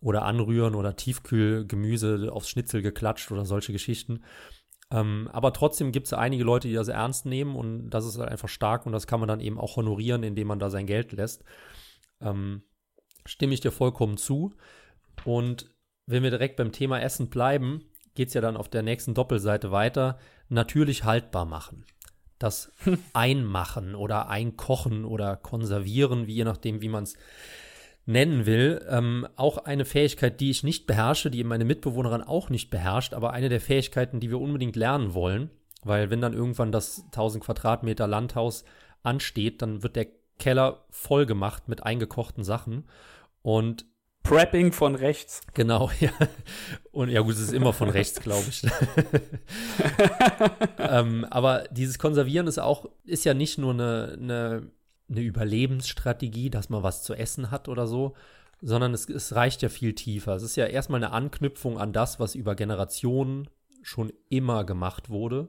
oder 0.00 0.24
anrühren 0.24 0.74
oder 0.74 0.96
Tiefkühlgemüse 0.96 2.30
aufs 2.30 2.50
Schnitzel 2.50 2.82
geklatscht 2.82 3.32
oder 3.32 3.46
solche 3.46 3.72
Geschichten. 3.72 4.22
Ähm, 4.90 5.30
aber 5.32 5.52
trotzdem 5.54 5.92
gibt 5.92 6.06
es 6.06 6.12
einige 6.12 6.44
Leute, 6.44 6.68
die 6.68 6.74
das 6.74 6.88
ernst 6.88 7.24
nehmen 7.24 7.56
und 7.56 7.88
das 7.88 8.04
ist 8.04 8.18
halt 8.18 8.28
einfach 8.30 8.50
stark 8.50 8.84
und 8.84 8.92
das 8.92 9.06
kann 9.06 9.18
man 9.18 9.28
dann 9.28 9.40
eben 9.40 9.58
auch 9.58 9.76
honorieren, 9.76 10.22
indem 10.22 10.48
man 10.48 10.58
da 10.58 10.68
sein 10.68 10.86
Geld 10.86 11.12
lässt. 11.12 11.42
Ähm, 12.20 12.62
stimme 13.24 13.54
ich 13.54 13.60
dir 13.60 13.72
vollkommen 13.72 14.18
zu. 14.18 14.54
Und 15.24 15.74
wenn 16.06 16.22
wir 16.22 16.30
direkt 16.30 16.56
beim 16.56 16.70
Thema 16.70 17.00
Essen 17.00 17.30
bleiben, 17.30 17.86
geht 18.14 18.28
es 18.28 18.34
ja 18.34 18.42
dann 18.42 18.58
auf 18.58 18.68
der 18.68 18.82
nächsten 18.82 19.14
Doppelseite 19.14 19.72
weiter. 19.72 20.18
Natürlich 20.50 21.04
haltbar 21.04 21.46
machen. 21.46 21.86
Das 22.44 22.70
Einmachen 23.14 23.94
oder 23.94 24.28
Einkochen 24.28 25.06
oder 25.06 25.34
Konservieren, 25.34 26.26
wie 26.26 26.34
je 26.34 26.44
nachdem, 26.44 26.82
wie 26.82 26.90
man 26.90 27.04
es 27.04 27.16
nennen 28.04 28.44
will. 28.44 28.84
Ähm, 28.86 29.26
auch 29.36 29.56
eine 29.56 29.86
Fähigkeit, 29.86 30.40
die 30.42 30.50
ich 30.50 30.62
nicht 30.62 30.86
beherrsche, 30.86 31.30
die 31.30 31.42
meine 31.42 31.64
Mitbewohnerin 31.64 32.20
auch 32.20 32.50
nicht 32.50 32.68
beherrscht, 32.68 33.14
aber 33.14 33.32
eine 33.32 33.48
der 33.48 33.62
Fähigkeiten, 33.62 34.20
die 34.20 34.28
wir 34.28 34.42
unbedingt 34.42 34.76
lernen 34.76 35.14
wollen. 35.14 35.48
Weil 35.84 36.10
wenn 36.10 36.20
dann 36.20 36.34
irgendwann 36.34 36.70
das 36.70 37.04
1000 37.06 37.42
Quadratmeter 37.42 38.06
Landhaus 38.06 38.66
ansteht, 39.02 39.62
dann 39.62 39.82
wird 39.82 39.96
der 39.96 40.08
Keller 40.38 40.84
voll 40.90 41.24
gemacht 41.24 41.68
mit 41.68 41.82
eingekochten 41.82 42.44
Sachen. 42.44 42.84
Und 43.40 43.86
Prepping 44.24 44.72
von 44.72 44.96
rechts. 44.96 45.42
Genau, 45.54 45.90
ja. 46.00 46.10
Und 46.90 47.10
ja, 47.10 47.20
gut, 47.20 47.34
es 47.34 47.40
ist 47.40 47.52
immer 47.52 47.72
von 47.72 47.88
rechts, 47.88 48.20
glaube 48.20 48.46
ich. 48.48 48.62
ähm, 50.78 51.24
aber 51.30 51.64
dieses 51.70 51.98
Konservieren 51.98 52.48
ist 52.48 52.58
auch, 52.58 52.86
ist 53.04 53.24
ja 53.24 53.34
nicht 53.34 53.58
nur 53.58 53.72
eine, 53.72 54.18
eine 54.20 54.70
eine 55.08 55.20
Überlebensstrategie, 55.20 56.50
dass 56.50 56.68
man 56.68 56.82
was 56.82 57.02
zu 57.02 57.14
essen 57.14 57.50
hat 57.50 57.68
oder 57.68 57.86
so, 57.86 58.14
sondern 58.60 58.94
es, 58.94 59.08
es 59.08 59.34
reicht 59.34 59.62
ja 59.62 59.68
viel 59.68 59.94
tiefer. 59.94 60.34
Es 60.34 60.42
ist 60.42 60.56
ja 60.56 60.66
erstmal 60.66 61.02
eine 61.02 61.12
Anknüpfung 61.12 61.78
an 61.78 61.92
das, 61.92 62.20
was 62.20 62.34
über 62.34 62.54
Generationen 62.54 63.48
schon 63.82 64.12
immer 64.30 64.64
gemacht 64.64 65.10
wurde. 65.10 65.48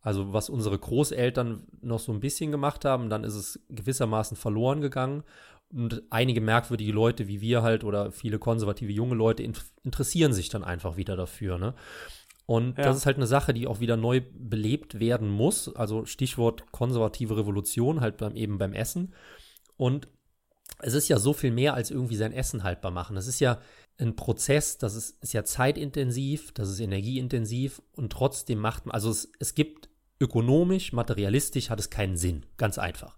Also 0.00 0.32
was 0.32 0.50
unsere 0.50 0.78
Großeltern 0.78 1.66
noch 1.80 2.00
so 2.00 2.12
ein 2.12 2.20
bisschen 2.20 2.50
gemacht 2.50 2.84
haben, 2.84 3.08
dann 3.08 3.24
ist 3.24 3.34
es 3.34 3.60
gewissermaßen 3.68 4.36
verloren 4.36 4.80
gegangen. 4.80 5.22
Und 5.72 6.02
einige 6.10 6.40
merkwürdige 6.40 6.92
Leute 6.92 7.28
wie 7.28 7.40
wir 7.40 7.62
halt 7.62 7.82
oder 7.82 8.12
viele 8.12 8.38
konservative 8.38 8.92
junge 8.92 9.14
Leute 9.14 9.42
interessieren 9.82 10.32
sich 10.32 10.48
dann 10.50 10.64
einfach 10.64 10.96
wieder 10.96 11.16
dafür. 11.16 11.58
Ne? 11.58 11.74
Und 12.46 12.76
ja. 12.76 12.84
das 12.84 12.98
ist 12.98 13.06
halt 13.06 13.16
eine 13.16 13.26
Sache, 13.26 13.54
die 13.54 13.66
auch 13.66 13.80
wieder 13.80 13.96
neu 13.96 14.20
belebt 14.32 15.00
werden 15.00 15.28
muss. 15.28 15.74
Also 15.74 16.04
Stichwort 16.04 16.70
konservative 16.72 17.36
Revolution, 17.36 18.00
halt 18.00 18.18
beim, 18.18 18.36
eben 18.36 18.58
beim 18.58 18.74
Essen. 18.74 19.14
Und 19.76 20.08
es 20.80 20.94
ist 20.94 21.08
ja 21.08 21.18
so 21.18 21.32
viel 21.32 21.52
mehr 21.52 21.74
als 21.74 21.90
irgendwie 21.90 22.16
sein 22.16 22.32
Essen 22.32 22.62
haltbar 22.62 22.90
machen. 22.90 23.16
Das 23.16 23.26
ist 23.26 23.40
ja 23.40 23.60
ein 23.98 24.16
Prozess, 24.16 24.78
das 24.78 24.94
ist, 24.94 25.22
ist 25.22 25.32
ja 25.32 25.44
zeitintensiv, 25.44 26.52
das 26.52 26.68
ist 26.68 26.80
energieintensiv 26.80 27.82
und 27.92 28.12
trotzdem 28.12 28.58
macht 28.58 28.86
man, 28.86 28.94
also 28.94 29.10
es, 29.10 29.30
es 29.38 29.54
gibt 29.54 29.88
ökonomisch, 30.18 30.92
materialistisch 30.92 31.70
hat 31.70 31.78
es 31.78 31.90
keinen 31.90 32.16
Sinn. 32.16 32.46
Ganz 32.56 32.78
einfach. 32.78 33.16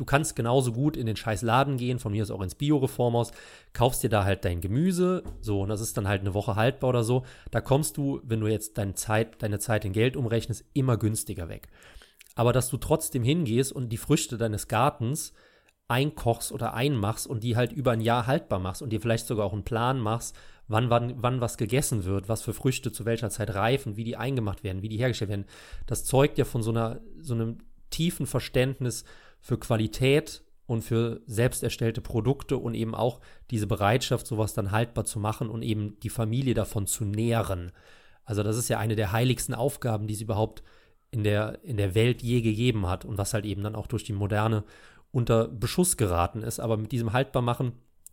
Du 0.00 0.06
kannst 0.06 0.34
genauso 0.34 0.72
gut 0.72 0.96
in 0.96 1.04
den 1.04 1.16
scheiß 1.16 1.42
Laden 1.42 1.76
gehen, 1.76 1.98
von 1.98 2.12
mir 2.12 2.22
aus 2.22 2.30
auch 2.30 2.40
ins 2.40 2.54
Bio-Reformhaus, 2.54 3.32
kaufst 3.74 4.02
dir 4.02 4.08
da 4.08 4.24
halt 4.24 4.46
dein 4.46 4.62
Gemüse, 4.62 5.22
so, 5.42 5.60
und 5.60 5.68
das 5.68 5.82
ist 5.82 5.94
dann 5.94 6.08
halt 6.08 6.22
eine 6.22 6.32
Woche 6.32 6.56
haltbar 6.56 6.88
oder 6.88 7.04
so. 7.04 7.22
Da 7.50 7.60
kommst 7.60 7.98
du, 7.98 8.22
wenn 8.24 8.40
du 8.40 8.46
jetzt 8.46 8.78
deine 8.78 8.94
Zeit, 8.94 9.42
deine 9.42 9.58
Zeit 9.58 9.84
in 9.84 9.92
Geld 9.92 10.16
umrechnest, 10.16 10.64
immer 10.72 10.96
günstiger 10.96 11.50
weg. 11.50 11.68
Aber 12.34 12.54
dass 12.54 12.70
du 12.70 12.78
trotzdem 12.78 13.22
hingehst 13.22 13.72
und 13.72 13.90
die 13.90 13.98
Früchte 13.98 14.38
deines 14.38 14.68
Gartens 14.68 15.34
einkochst 15.86 16.50
oder 16.50 16.72
einmachst 16.72 17.26
und 17.26 17.44
die 17.44 17.56
halt 17.56 17.70
über 17.70 17.90
ein 17.90 18.00
Jahr 18.00 18.26
haltbar 18.26 18.58
machst 18.58 18.80
und 18.80 18.88
dir 18.88 19.02
vielleicht 19.02 19.26
sogar 19.26 19.44
auch 19.44 19.52
einen 19.52 19.64
Plan 19.64 20.00
machst, 20.00 20.34
wann, 20.66 20.88
wann, 20.88 21.22
wann 21.22 21.42
was 21.42 21.58
gegessen 21.58 22.04
wird, 22.06 22.30
was 22.30 22.40
für 22.40 22.54
Früchte 22.54 22.90
zu 22.90 23.04
welcher 23.04 23.28
Zeit 23.28 23.54
reifen, 23.54 23.98
wie 23.98 24.04
die 24.04 24.16
eingemacht 24.16 24.64
werden, 24.64 24.80
wie 24.80 24.88
die 24.88 24.96
hergestellt 24.96 25.28
werden. 25.28 25.44
Das 25.86 26.06
zeugt 26.06 26.38
ja 26.38 26.46
von 26.46 26.62
so 26.62 26.70
einer, 26.70 27.00
so 27.20 27.34
einem 27.34 27.58
tiefen 27.90 28.26
Verständnis 28.26 29.04
für 29.40 29.58
Qualität 29.58 30.42
und 30.66 30.82
für 30.82 31.20
selbst 31.26 31.62
erstellte 31.62 32.00
Produkte 32.00 32.56
und 32.56 32.74
eben 32.74 32.94
auch 32.94 33.20
diese 33.50 33.66
Bereitschaft, 33.66 34.26
sowas 34.26 34.54
dann 34.54 34.70
haltbar 34.70 35.04
zu 35.04 35.18
machen 35.18 35.50
und 35.50 35.62
eben 35.62 35.98
die 36.00 36.10
Familie 36.10 36.54
davon 36.54 36.86
zu 36.86 37.04
nähren. 37.04 37.72
Also 38.24 38.44
das 38.44 38.56
ist 38.56 38.68
ja 38.68 38.78
eine 38.78 38.94
der 38.94 39.10
heiligsten 39.10 39.54
Aufgaben, 39.54 40.06
die 40.06 40.14
es 40.14 40.20
überhaupt 40.20 40.62
in 41.10 41.24
der, 41.24 41.64
in 41.64 41.76
der 41.76 41.96
Welt 41.96 42.22
je 42.22 42.40
gegeben 42.40 42.86
hat 42.86 43.04
und 43.04 43.18
was 43.18 43.34
halt 43.34 43.44
eben 43.44 43.62
dann 43.62 43.74
auch 43.74 43.88
durch 43.88 44.04
die 44.04 44.12
Moderne 44.12 44.62
unter 45.10 45.48
Beschuss 45.48 45.96
geraten 45.96 46.42
ist. 46.42 46.60
Aber 46.60 46.76
mit 46.76 46.92
diesem 46.92 47.12
Haltbarmachen, 47.12 47.72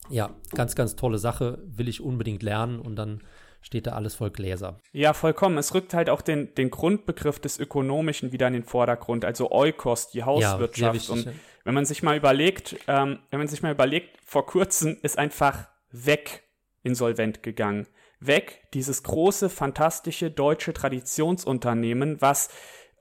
ja, 0.09 0.31
ganz, 0.55 0.73
ganz 0.75 0.95
tolle 0.95 1.19
Sache, 1.19 1.59
will 1.67 1.87
ich 1.87 2.01
unbedingt 2.01 2.41
lernen 2.41 2.79
und 2.79 2.95
dann 2.95 3.21
steht 3.61 3.87
da 3.87 3.91
alles 3.91 4.15
voll 4.15 4.31
Gläser. 4.31 4.79
Ja, 4.91 5.13
vollkommen. 5.13 5.57
Es 5.57 5.73
rückt 5.73 5.93
halt 5.93 6.09
auch 6.09 6.21
den, 6.21 6.53
den 6.55 6.71
Grundbegriff 6.71 7.39
des 7.39 7.59
Ökonomischen 7.59 8.31
wieder 8.31 8.47
in 8.47 8.53
den 8.53 8.63
Vordergrund, 8.63 9.25
also 9.25 9.51
Eukos, 9.51 10.09
die 10.09 10.23
Hauswirtschaft. 10.23 10.77
Ja, 10.77 10.93
wichtig, 10.93 11.09
und 11.09 11.25
ja. 11.25 11.31
wenn 11.63 11.73
man 11.73 11.85
sich 11.85 12.03
mal 12.03 12.15
überlegt, 12.15 12.77
ähm, 12.87 13.19
wenn 13.29 13.39
man 13.39 13.47
sich 13.47 13.61
mal 13.61 13.71
überlegt, 13.71 14.17
vor 14.25 14.45
kurzem 14.45 14.97
ist 15.01 15.17
einfach 15.17 15.67
weg 15.91 16.43
insolvent 16.83 17.43
gegangen. 17.43 17.87
Weg 18.19 18.61
dieses 18.73 19.03
große, 19.03 19.49
fantastische 19.49 20.31
deutsche 20.31 20.73
Traditionsunternehmen, 20.73 22.21
was 22.21 22.49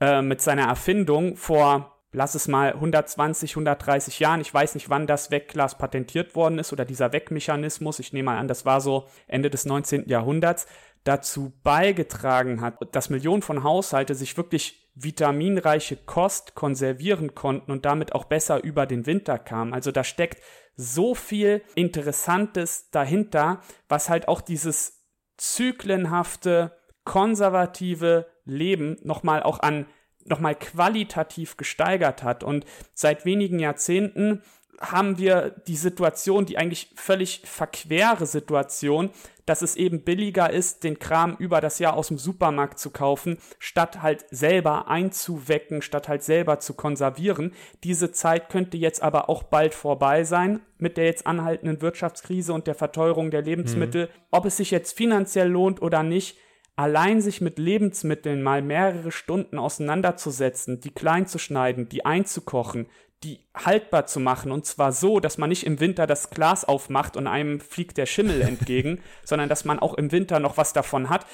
äh, 0.00 0.20
mit 0.20 0.42
seiner 0.42 0.66
Erfindung 0.66 1.36
vor 1.36 1.95
lass 2.12 2.34
es 2.34 2.48
mal 2.48 2.72
120, 2.72 3.52
130 3.52 4.20
Jahren, 4.20 4.40
ich 4.40 4.52
weiß 4.52 4.74
nicht, 4.74 4.88
wann 4.88 5.06
das 5.06 5.30
Wegglas 5.30 5.78
patentiert 5.78 6.34
worden 6.34 6.58
ist 6.58 6.72
oder 6.72 6.84
dieser 6.84 7.12
Wegmechanismus, 7.12 7.98
ich 7.98 8.12
nehme 8.12 8.26
mal 8.26 8.38
an, 8.38 8.48
das 8.48 8.64
war 8.64 8.80
so 8.80 9.06
Ende 9.26 9.50
des 9.50 9.64
19. 9.66 10.08
Jahrhunderts, 10.08 10.66
dazu 11.04 11.52
beigetragen 11.62 12.60
hat, 12.60 12.94
dass 12.94 13.10
Millionen 13.10 13.42
von 13.42 13.62
Haushalte 13.62 14.14
sich 14.14 14.36
wirklich 14.36 14.90
vitaminreiche 14.94 15.96
Kost 15.96 16.54
konservieren 16.54 17.34
konnten 17.34 17.70
und 17.70 17.84
damit 17.84 18.14
auch 18.14 18.24
besser 18.24 18.64
über 18.64 18.86
den 18.86 19.06
Winter 19.06 19.38
kamen. 19.38 19.74
Also 19.74 19.92
da 19.92 20.02
steckt 20.02 20.42
so 20.74 21.14
viel 21.14 21.62
Interessantes 21.74 22.90
dahinter, 22.90 23.60
was 23.88 24.08
halt 24.08 24.26
auch 24.26 24.40
dieses 24.40 25.04
zyklenhafte, 25.36 26.76
konservative 27.04 28.26
Leben 28.44 28.96
nochmal 29.02 29.42
auch 29.42 29.60
an 29.60 29.86
nochmal 30.28 30.54
qualitativ 30.54 31.56
gesteigert 31.56 32.22
hat. 32.22 32.42
Und 32.42 32.64
seit 32.94 33.24
wenigen 33.24 33.58
Jahrzehnten 33.58 34.42
haben 34.80 35.18
wir 35.18 35.54
die 35.66 35.76
Situation, 35.76 36.46
die 36.46 36.58
eigentlich 36.58 36.90
völlig 36.96 37.42
verquere 37.44 38.26
Situation, 38.26 39.10
dass 39.46 39.62
es 39.62 39.76
eben 39.76 40.02
billiger 40.02 40.50
ist, 40.50 40.84
den 40.84 40.98
Kram 40.98 41.36
über 41.38 41.60
das 41.60 41.78
Jahr 41.78 41.96
aus 41.96 42.08
dem 42.08 42.18
Supermarkt 42.18 42.78
zu 42.78 42.90
kaufen, 42.90 43.38
statt 43.58 44.02
halt 44.02 44.26
selber 44.30 44.88
einzuwecken, 44.88 45.82
statt 45.82 46.08
halt 46.08 46.24
selber 46.24 46.58
zu 46.58 46.74
konservieren. 46.74 47.54
Diese 47.84 48.10
Zeit 48.10 48.50
könnte 48.50 48.76
jetzt 48.76 49.02
aber 49.02 49.30
auch 49.30 49.44
bald 49.44 49.74
vorbei 49.74 50.24
sein 50.24 50.60
mit 50.78 50.96
der 50.96 51.06
jetzt 51.06 51.26
anhaltenden 51.26 51.80
Wirtschaftskrise 51.80 52.52
und 52.52 52.66
der 52.66 52.74
Verteuerung 52.74 53.30
der 53.30 53.42
Lebensmittel. 53.42 54.06
Mhm. 54.06 54.10
Ob 54.30 54.44
es 54.46 54.56
sich 54.56 54.72
jetzt 54.72 54.96
finanziell 54.96 55.48
lohnt 55.48 55.80
oder 55.80 56.02
nicht, 56.02 56.36
allein 56.76 57.22
sich 57.22 57.40
mit 57.40 57.58
Lebensmitteln 57.58 58.42
mal 58.42 58.62
mehrere 58.62 59.10
Stunden 59.10 59.58
auseinanderzusetzen, 59.58 60.80
die 60.80 60.90
klein 60.90 61.26
zu 61.26 61.38
schneiden, 61.38 61.88
die 61.88 62.04
einzukochen, 62.04 62.86
die 63.24 63.40
haltbar 63.54 64.06
zu 64.06 64.20
machen 64.20 64.52
und 64.52 64.66
zwar 64.66 64.92
so, 64.92 65.18
dass 65.18 65.38
man 65.38 65.48
nicht 65.48 65.64
im 65.64 65.80
Winter 65.80 66.06
das 66.06 66.28
Glas 66.28 66.66
aufmacht 66.66 67.16
und 67.16 67.26
einem 67.26 67.60
fliegt 67.60 67.96
der 67.96 68.04
Schimmel 68.04 68.42
entgegen, 68.42 69.00
sondern 69.24 69.48
dass 69.48 69.64
man 69.64 69.78
auch 69.78 69.94
im 69.94 70.12
Winter 70.12 70.38
noch 70.38 70.58
was 70.58 70.74
davon 70.74 71.08
hat. 71.08 71.26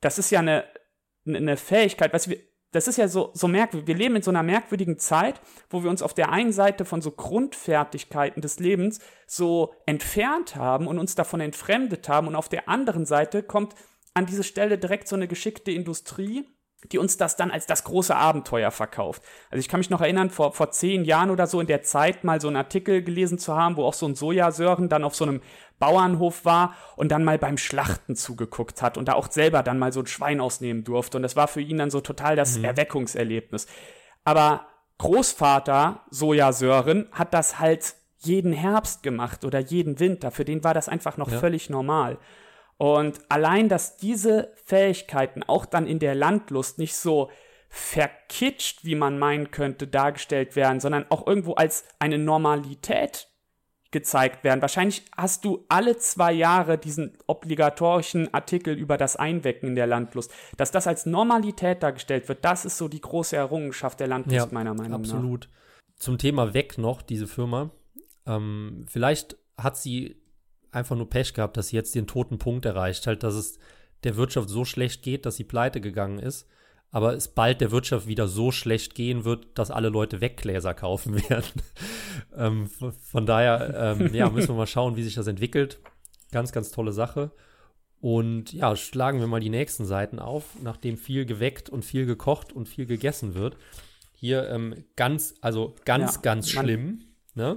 Das 0.00 0.18
ist 0.18 0.30
ja 0.30 0.40
eine, 0.40 0.64
eine 1.26 1.56
Fähigkeit, 1.56 2.12
was 2.12 2.28
wir, 2.28 2.38
das 2.72 2.88
ist 2.88 2.98
ja 2.98 3.06
so, 3.06 3.30
so 3.34 3.46
merkwürdig. 3.46 3.86
Wir 3.86 3.94
leben 3.94 4.16
in 4.16 4.22
so 4.22 4.32
einer 4.32 4.42
merkwürdigen 4.42 4.98
Zeit, 4.98 5.40
wo 5.70 5.84
wir 5.84 5.90
uns 5.90 6.02
auf 6.02 6.12
der 6.12 6.30
einen 6.30 6.52
Seite 6.52 6.84
von 6.84 7.00
so 7.00 7.12
Grundfertigkeiten 7.12 8.42
des 8.42 8.58
Lebens 8.58 9.00
so 9.26 9.72
entfernt 9.86 10.56
haben 10.56 10.88
und 10.88 10.98
uns 10.98 11.14
davon 11.14 11.40
entfremdet 11.40 12.08
haben 12.08 12.26
und 12.26 12.34
auf 12.34 12.48
der 12.48 12.68
anderen 12.68 13.06
Seite 13.06 13.44
kommt 13.44 13.74
an 14.18 14.26
diese 14.26 14.44
Stelle 14.44 14.78
direkt 14.78 15.08
so 15.08 15.16
eine 15.16 15.28
geschickte 15.28 15.70
Industrie, 15.70 16.46
die 16.92 16.98
uns 16.98 17.16
das 17.16 17.36
dann 17.36 17.50
als 17.50 17.66
das 17.66 17.84
große 17.84 18.14
Abenteuer 18.14 18.70
verkauft. 18.70 19.22
Also 19.50 19.60
ich 19.60 19.68
kann 19.68 19.80
mich 19.80 19.90
noch 19.90 20.00
erinnern, 20.00 20.30
vor, 20.30 20.52
vor 20.52 20.70
zehn 20.70 21.04
Jahren 21.04 21.30
oder 21.30 21.46
so 21.46 21.60
in 21.60 21.66
der 21.66 21.82
Zeit 21.82 22.22
mal 22.22 22.40
so 22.40 22.46
einen 22.46 22.56
Artikel 22.56 23.02
gelesen 23.02 23.38
zu 23.38 23.56
haben, 23.56 23.76
wo 23.76 23.84
auch 23.84 23.94
so 23.94 24.06
ein 24.06 24.14
Sojasören 24.14 24.88
dann 24.88 25.02
auf 25.02 25.16
so 25.16 25.24
einem 25.24 25.40
Bauernhof 25.80 26.44
war 26.44 26.76
und 26.96 27.10
dann 27.10 27.24
mal 27.24 27.38
beim 27.38 27.58
Schlachten 27.58 28.14
zugeguckt 28.14 28.80
hat 28.82 28.96
und 28.96 29.08
da 29.08 29.14
auch 29.14 29.30
selber 29.30 29.62
dann 29.62 29.78
mal 29.78 29.92
so 29.92 30.00
ein 30.00 30.06
Schwein 30.06 30.40
ausnehmen 30.40 30.84
durfte. 30.84 31.18
Und 31.18 31.22
das 31.22 31.34
war 31.34 31.48
für 31.48 31.60
ihn 31.60 31.78
dann 31.78 31.90
so 31.90 32.00
total 32.00 32.36
das 32.36 32.58
mhm. 32.58 32.64
Erweckungserlebnis. 32.64 33.66
Aber 34.24 34.66
Großvater 34.98 36.00
Sojasören 36.10 37.06
hat 37.12 37.32
das 37.32 37.60
halt 37.60 37.94
jeden 38.18 38.52
Herbst 38.52 39.04
gemacht 39.04 39.44
oder 39.44 39.60
jeden 39.60 40.00
Winter. 40.00 40.32
Für 40.32 40.44
den 40.44 40.64
war 40.64 40.74
das 40.74 40.88
einfach 40.88 41.16
noch 41.16 41.30
ja. 41.30 41.38
völlig 41.38 41.70
normal. 41.70 42.18
Und 42.78 43.20
allein, 43.28 43.68
dass 43.68 43.96
diese 43.96 44.52
Fähigkeiten 44.64 45.42
auch 45.42 45.66
dann 45.66 45.86
in 45.86 45.98
der 45.98 46.14
Landlust 46.14 46.78
nicht 46.78 46.94
so 46.94 47.30
verkitscht, 47.68 48.84
wie 48.84 48.94
man 48.94 49.18
meinen 49.18 49.50
könnte, 49.50 49.86
dargestellt 49.86 50.56
werden, 50.56 50.80
sondern 50.80 51.06
auch 51.10 51.26
irgendwo 51.26 51.54
als 51.54 51.84
eine 51.98 52.18
Normalität 52.18 53.28
gezeigt 53.90 54.44
werden. 54.44 54.60
Wahrscheinlich 54.60 55.04
hast 55.16 55.44
du 55.44 55.64
alle 55.68 55.96
zwei 55.96 56.32
Jahre 56.32 56.78
diesen 56.78 57.16
obligatorischen 57.26 58.32
Artikel 58.34 58.74
über 58.74 58.96
das 58.96 59.16
Einwecken 59.16 59.70
in 59.70 59.74
der 59.74 59.86
Landlust. 59.86 60.32
Dass 60.56 60.70
das 60.70 60.86
als 60.86 61.06
Normalität 61.06 61.82
dargestellt 61.82 62.28
wird, 62.28 62.44
das 62.44 62.64
ist 62.64 62.76
so 62.76 62.88
die 62.88 63.00
große 63.00 63.36
Errungenschaft 63.36 63.98
der 64.00 64.08
Landlust, 64.08 64.46
ja, 64.46 64.52
meiner 64.52 64.74
Meinung 64.74 65.00
absolut. 65.00 65.08
nach. 65.08 65.48
Absolut. 65.48 65.48
Zum 65.96 66.18
Thema 66.18 66.54
Weg 66.54 66.78
noch, 66.78 67.02
diese 67.02 67.26
Firma. 67.26 67.70
Ähm, 68.26 68.84
vielleicht 68.88 69.36
hat 69.56 69.76
sie 69.76 70.17
einfach 70.70 70.96
nur 70.96 71.08
Pech 71.08 71.34
gehabt, 71.34 71.56
dass 71.56 71.68
sie 71.68 71.76
jetzt 71.76 71.94
den 71.94 72.06
toten 72.06 72.38
Punkt 72.38 72.64
erreicht, 72.64 73.06
halt, 73.06 73.22
dass 73.22 73.34
es 73.34 73.58
der 74.04 74.16
Wirtschaft 74.16 74.48
so 74.48 74.64
schlecht 74.64 75.02
geht, 75.02 75.26
dass 75.26 75.36
sie 75.36 75.44
pleite 75.44 75.80
gegangen 75.80 76.18
ist, 76.18 76.48
aber 76.90 77.14
es 77.14 77.28
bald 77.28 77.60
der 77.60 77.70
Wirtschaft 77.70 78.06
wieder 78.06 78.28
so 78.28 78.50
schlecht 78.50 78.94
gehen 78.94 79.24
wird, 79.24 79.46
dass 79.58 79.70
alle 79.70 79.88
Leute 79.88 80.20
Weggläser 80.20 80.74
kaufen 80.74 81.14
werden. 81.28 81.62
ähm, 82.36 82.68
von 83.02 83.26
daher, 83.26 83.96
ähm, 84.00 84.14
ja, 84.14 84.30
müssen 84.30 84.50
wir 84.50 84.56
mal 84.56 84.66
schauen, 84.66 84.96
wie 84.96 85.02
sich 85.02 85.14
das 85.14 85.26
entwickelt. 85.26 85.80
Ganz, 86.30 86.52
ganz 86.52 86.70
tolle 86.70 86.92
Sache. 86.92 87.30
Und 88.00 88.52
ja, 88.52 88.76
schlagen 88.76 89.18
wir 89.18 89.26
mal 89.26 89.40
die 89.40 89.50
nächsten 89.50 89.84
Seiten 89.84 90.18
auf, 90.18 90.44
nachdem 90.62 90.96
viel 90.96 91.26
geweckt 91.26 91.68
und 91.68 91.84
viel 91.84 92.06
gekocht 92.06 92.52
und 92.52 92.68
viel 92.68 92.86
gegessen 92.86 93.34
wird. 93.34 93.56
Hier 94.14 94.48
ähm, 94.50 94.84
ganz, 94.96 95.34
also 95.40 95.74
ganz, 95.84 96.16
ja, 96.16 96.20
ganz 96.22 96.50
schlimm. 96.50 97.04
Ne? 97.34 97.56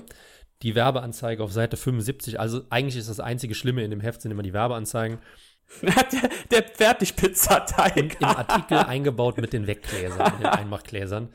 Die 0.64 0.76
Werbeanzeige 0.76 1.44
auf 1.44 1.52
Seite 1.52 1.78
75. 1.78 2.40
Also 2.40 2.62
eigentlich 2.70 2.98
ist 2.98 3.10
das 3.10 3.20
einzige 3.20 3.56
Schlimme 3.56 3.84
in 3.84 3.92
dem 3.92 4.02
Heft 4.02 4.22
sind 4.22 4.32
immer 4.32 4.44
die 4.44 4.54
Werbeanzeigen. 4.54 5.20
der, 5.82 6.30
der 6.52 6.64
Fertigpizzateig. 6.64 7.96
Und 7.96 8.22
im 8.22 8.28
Artikel 8.28 8.78
eingebaut 8.78 9.38
mit 9.38 9.54
den 9.54 9.68
Weggläsern, 9.68 10.34
mit 10.34 10.42
den 10.42 10.48
Einmachgläsern. 10.48 11.30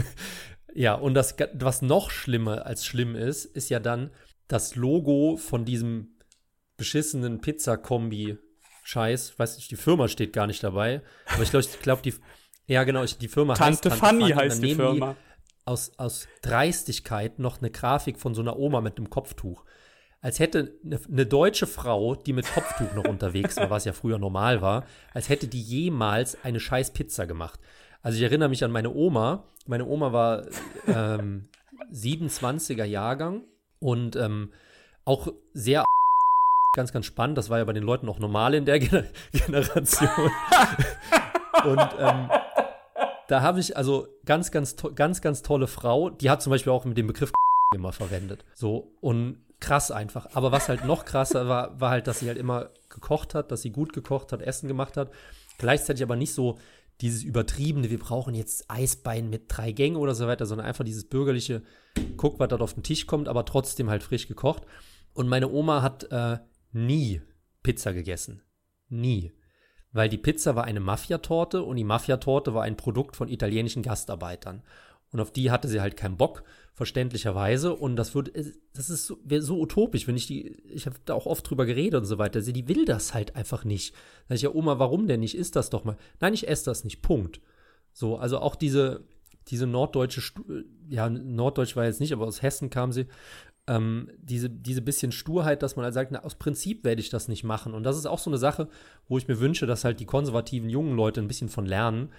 ja, 0.74 0.94
und 0.94 1.14
das, 1.14 1.36
was 1.54 1.82
noch 1.82 2.10
schlimmer 2.10 2.66
als 2.66 2.84
schlimm 2.84 3.14
ist, 3.14 3.44
ist 3.44 3.70
ja 3.70 3.78
dann 3.78 4.10
das 4.48 4.74
Logo 4.74 5.36
von 5.36 5.64
diesem 5.64 6.16
beschissenen 6.76 7.40
Pizza-Kombi. 7.40 8.38
Scheiß, 8.84 9.38
weiß 9.38 9.56
nicht, 9.56 9.70
die 9.70 9.76
Firma 9.76 10.08
steht 10.08 10.32
gar 10.32 10.48
nicht 10.48 10.62
dabei. 10.64 11.02
Aber 11.32 11.44
ich 11.44 11.50
glaube, 11.50 11.64
ich 11.64 11.80
glaube, 11.80 12.02
die, 12.02 12.14
ja 12.66 12.82
genau, 12.82 13.04
die 13.04 13.28
Firma 13.28 13.54
Tante 13.54 13.72
heißt 13.72 13.82
Tante 13.82 13.96
Fanny. 13.96 14.32
Fanny 14.32 14.34
heißt 14.34 14.62
die 14.62 14.74
Firma. 14.74 15.12
Die, 15.12 15.31
aus, 15.64 15.92
aus 15.96 16.28
Dreistigkeit 16.42 17.38
noch 17.38 17.58
eine 17.58 17.70
Grafik 17.70 18.18
von 18.18 18.34
so 18.34 18.42
einer 18.42 18.58
Oma 18.58 18.80
mit 18.80 18.98
einem 18.98 19.10
Kopftuch. 19.10 19.64
Als 20.20 20.38
hätte 20.38 20.72
eine, 20.84 21.00
eine 21.10 21.26
deutsche 21.26 21.66
Frau, 21.66 22.14
die 22.14 22.32
mit 22.32 22.46
Kopftuch 22.52 22.92
noch 22.94 23.04
unterwegs 23.04 23.56
war, 23.56 23.70
was 23.70 23.84
ja 23.84 23.92
früher 23.92 24.18
normal 24.18 24.62
war, 24.62 24.86
als 25.12 25.28
hätte 25.28 25.48
die 25.48 25.60
jemals 25.60 26.38
eine 26.44 26.60
scheiß 26.60 26.92
Pizza 26.92 27.26
gemacht. 27.26 27.58
Also 28.02 28.18
ich 28.18 28.22
erinnere 28.22 28.48
mich 28.48 28.64
an 28.64 28.70
meine 28.70 28.92
Oma. 28.92 29.44
Meine 29.66 29.86
Oma 29.86 30.12
war 30.12 30.44
ähm, 30.86 31.48
27er 31.92 32.84
Jahrgang 32.84 33.42
und 33.80 34.16
ähm, 34.16 34.52
auch 35.04 35.28
sehr 35.54 35.84
ganz, 36.74 36.92
ganz 36.92 37.06
spannend. 37.06 37.38
Das 37.38 37.50
war 37.50 37.58
ja 37.58 37.64
bei 37.64 37.72
den 37.72 37.82
Leuten 37.82 38.08
auch 38.08 38.18
normal 38.18 38.54
in 38.54 38.64
der 38.64 38.78
Gen 38.78 39.06
Generation. 39.32 40.08
und 41.64 41.88
ähm, 41.98 42.30
da 43.32 43.40
habe 43.40 43.60
ich 43.60 43.78
also 43.78 44.08
ganz, 44.26 44.50
ganz, 44.50 44.76
ganz, 44.94 45.22
ganz 45.22 45.40
tolle 45.40 45.66
Frau, 45.66 46.10
die 46.10 46.28
hat 46.28 46.42
zum 46.42 46.50
Beispiel 46.50 46.70
auch 46.70 46.84
mit 46.84 46.98
dem 46.98 47.06
Begriff 47.06 47.32
immer 47.74 47.92
verwendet. 47.92 48.44
So, 48.54 48.92
und 49.00 49.38
krass 49.58 49.90
einfach. 49.90 50.26
Aber 50.34 50.52
was 50.52 50.68
halt 50.68 50.84
noch 50.84 51.06
krasser 51.06 51.48
war, 51.48 51.80
war 51.80 51.88
halt, 51.88 52.06
dass 52.06 52.18
sie 52.18 52.28
halt 52.28 52.36
immer 52.36 52.68
gekocht 52.90 53.34
hat, 53.34 53.50
dass 53.50 53.62
sie 53.62 53.70
gut 53.70 53.94
gekocht 53.94 54.32
hat, 54.32 54.42
Essen 54.42 54.68
gemacht 54.68 54.98
hat. 54.98 55.10
Gleichzeitig 55.56 56.02
aber 56.02 56.14
nicht 56.14 56.34
so 56.34 56.58
dieses 57.00 57.22
übertriebene, 57.22 57.88
wir 57.88 57.98
brauchen 57.98 58.34
jetzt 58.34 58.70
Eisbein 58.70 59.30
mit 59.30 59.44
drei 59.48 59.72
Gängen 59.72 59.96
oder 59.96 60.14
so 60.14 60.26
weiter, 60.26 60.44
sondern 60.44 60.66
einfach 60.66 60.84
dieses 60.84 61.08
bürgerliche, 61.08 61.62
guck, 62.18 62.38
was 62.38 62.48
dort 62.48 62.60
auf 62.60 62.74
den 62.74 62.82
Tisch 62.82 63.06
kommt, 63.06 63.28
aber 63.28 63.46
trotzdem 63.46 63.88
halt 63.88 64.02
frisch 64.02 64.28
gekocht. 64.28 64.64
Und 65.14 65.28
meine 65.28 65.50
Oma 65.50 65.80
hat 65.80 66.04
äh, 66.10 66.36
nie 66.72 67.22
Pizza 67.62 67.94
gegessen. 67.94 68.42
Nie 68.90 69.32
weil 69.92 70.08
die 70.08 70.18
Pizza 70.18 70.56
war 70.56 70.64
eine 70.64 70.80
Mafiatorte 70.80 71.62
und 71.62 71.76
die 71.76 71.84
Mafiatorte 71.84 72.54
war 72.54 72.62
ein 72.62 72.76
Produkt 72.76 73.16
von 73.16 73.28
italienischen 73.28 73.82
Gastarbeitern. 73.82 74.62
Und 75.12 75.20
auf 75.20 75.30
die 75.30 75.50
hatte 75.50 75.68
sie 75.68 75.80
halt 75.80 75.96
keinen 75.96 76.16
Bock, 76.16 76.42
verständlicherweise. 76.72 77.74
Und 77.74 77.96
das 77.96 78.14
wird, 78.14 78.32
das 78.72 78.88
ist 78.88 79.06
so, 79.06 79.18
so 79.40 79.60
utopisch, 79.60 80.08
wenn 80.08 80.16
ich 80.16 80.26
die, 80.26 80.56
ich 80.72 80.86
habe 80.86 80.96
da 81.04 81.12
auch 81.12 81.26
oft 81.26 81.48
drüber 81.48 81.66
geredet 81.66 82.00
und 82.00 82.06
so 82.06 82.16
weiter. 82.16 82.40
Sie, 82.40 82.54
die 82.54 82.68
will 82.68 82.86
das 82.86 83.12
halt 83.12 83.36
einfach 83.36 83.64
nicht. 83.64 83.94
Da 84.28 84.34
ich 84.34 84.42
ja, 84.42 84.54
Oma, 84.54 84.78
warum 84.78 85.06
denn 85.06 85.20
nicht? 85.20 85.36
Isst 85.36 85.54
das 85.54 85.68
doch 85.68 85.84
mal. 85.84 85.98
Nein, 86.20 86.32
ich 86.32 86.48
esse 86.48 86.64
das 86.64 86.84
nicht. 86.84 87.02
Punkt. 87.02 87.40
So, 87.92 88.16
also 88.16 88.38
auch 88.38 88.56
diese, 88.56 89.04
diese 89.48 89.66
norddeutsche, 89.66 90.22
ja, 90.88 91.10
norddeutsch 91.10 91.76
war 91.76 91.84
jetzt 91.84 92.00
nicht, 92.00 92.14
aber 92.14 92.26
aus 92.26 92.40
Hessen 92.40 92.70
kam 92.70 92.90
sie, 92.92 93.06
ähm, 93.66 94.10
diese, 94.18 94.50
diese 94.50 94.82
bisschen 94.82 95.12
Sturheit, 95.12 95.62
dass 95.62 95.76
man 95.76 95.84
halt 95.84 95.94
sagt, 95.94 96.10
na, 96.10 96.24
aus 96.24 96.34
Prinzip 96.34 96.84
werde 96.84 97.00
ich 97.00 97.10
das 97.10 97.28
nicht 97.28 97.44
machen. 97.44 97.74
Und 97.74 97.84
das 97.84 97.96
ist 97.96 98.06
auch 98.06 98.18
so 98.18 98.30
eine 98.30 98.38
Sache, 98.38 98.68
wo 99.08 99.18
ich 99.18 99.28
mir 99.28 99.40
wünsche, 99.40 99.66
dass 99.66 99.84
halt 99.84 100.00
die 100.00 100.06
konservativen 100.06 100.68
jungen 100.68 100.96
Leute 100.96 101.20
ein 101.20 101.28
bisschen 101.28 101.48
von 101.48 101.66
lernen. 101.66 102.10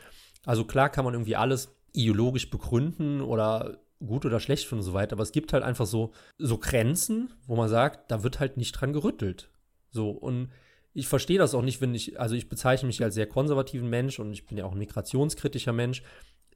Also 0.45 0.65
klar 0.65 0.89
kann 0.89 1.05
man 1.05 1.13
irgendwie 1.13 1.35
alles 1.35 1.75
ideologisch 1.91 2.49
begründen 2.49 3.21
oder 3.21 3.77
gut 4.05 4.25
oder 4.25 4.39
schlecht 4.39 4.67
finden 4.67 4.81
und 4.81 4.85
so 4.85 4.93
weiter, 4.93 5.13
aber 5.13 5.23
es 5.23 5.31
gibt 5.31 5.53
halt 5.53 5.63
einfach 5.63 5.85
so, 5.85 6.11
so 6.37 6.57
Grenzen, 6.57 7.33
wo 7.47 7.55
man 7.55 7.69
sagt, 7.69 8.11
da 8.11 8.23
wird 8.23 8.39
halt 8.39 8.57
nicht 8.57 8.73
dran 8.73 8.91
gerüttelt. 8.91 9.49
So, 9.91 10.09
und 10.09 10.49
ich 10.93 11.07
verstehe 11.07 11.37
das 11.37 11.53
auch 11.53 11.61
nicht, 11.61 11.79
wenn 11.79 11.95
ich, 11.95 12.19
also 12.19 12.35
ich 12.35 12.49
bezeichne 12.49 12.87
mich 12.87 13.01
als 13.01 13.15
sehr 13.15 13.27
konservativen 13.27 13.89
Mensch 13.89 14.19
und 14.19 14.33
ich 14.33 14.45
bin 14.45 14.57
ja 14.57 14.65
auch 14.65 14.73
ein 14.73 14.77
migrationskritischer 14.77 15.73
Mensch. 15.73 16.03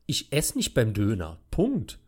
Ich 0.06 0.32
esse 0.34 0.58
nicht 0.58 0.74
beim 0.74 0.94
Döner. 0.94 1.40
Punkt 1.52 2.00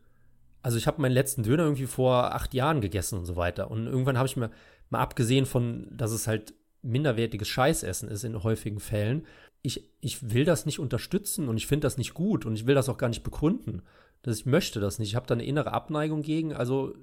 also 0.61 0.77
ich 0.77 0.87
habe 0.87 1.01
meinen 1.01 1.13
letzten 1.13 1.43
Döner 1.43 1.63
irgendwie 1.63 1.85
vor 1.85 2.35
acht 2.35 2.53
Jahren 2.53 2.81
gegessen 2.81 3.17
und 3.17 3.25
so 3.25 3.35
weiter. 3.35 3.71
Und 3.71 3.87
irgendwann 3.87 4.17
habe 4.17 4.27
ich 4.27 4.37
mir 4.37 4.51
mal 4.89 4.99
abgesehen 4.99 5.45
von, 5.45 5.87
dass 5.91 6.11
es 6.11 6.27
halt 6.27 6.53
minderwertiges 6.81 7.47
Scheißessen 7.47 8.09
ist 8.09 8.23
in 8.23 8.43
häufigen 8.43 8.79
Fällen, 8.79 9.25
ich, 9.61 9.89
ich 9.99 10.33
will 10.33 10.45
das 10.45 10.65
nicht 10.65 10.79
unterstützen 10.79 11.49
und 11.49 11.57
ich 11.57 11.67
finde 11.67 11.85
das 11.85 11.97
nicht 11.97 12.13
gut 12.13 12.45
und 12.45 12.55
ich 12.55 12.65
will 12.65 12.75
das 12.75 12.87
auch 12.87 12.97
gar 12.97 13.09
nicht 13.09 13.23
begründen. 13.23 13.81
Das, 14.21 14.39
ich 14.39 14.45
möchte 14.45 14.79
das 14.79 14.99
nicht. 14.99 15.09
Ich 15.09 15.15
habe 15.15 15.27
da 15.27 15.33
eine 15.33 15.43
innere 15.45 15.73
Abneigung 15.73 16.21
gegen. 16.21 16.53
Also 16.53 16.93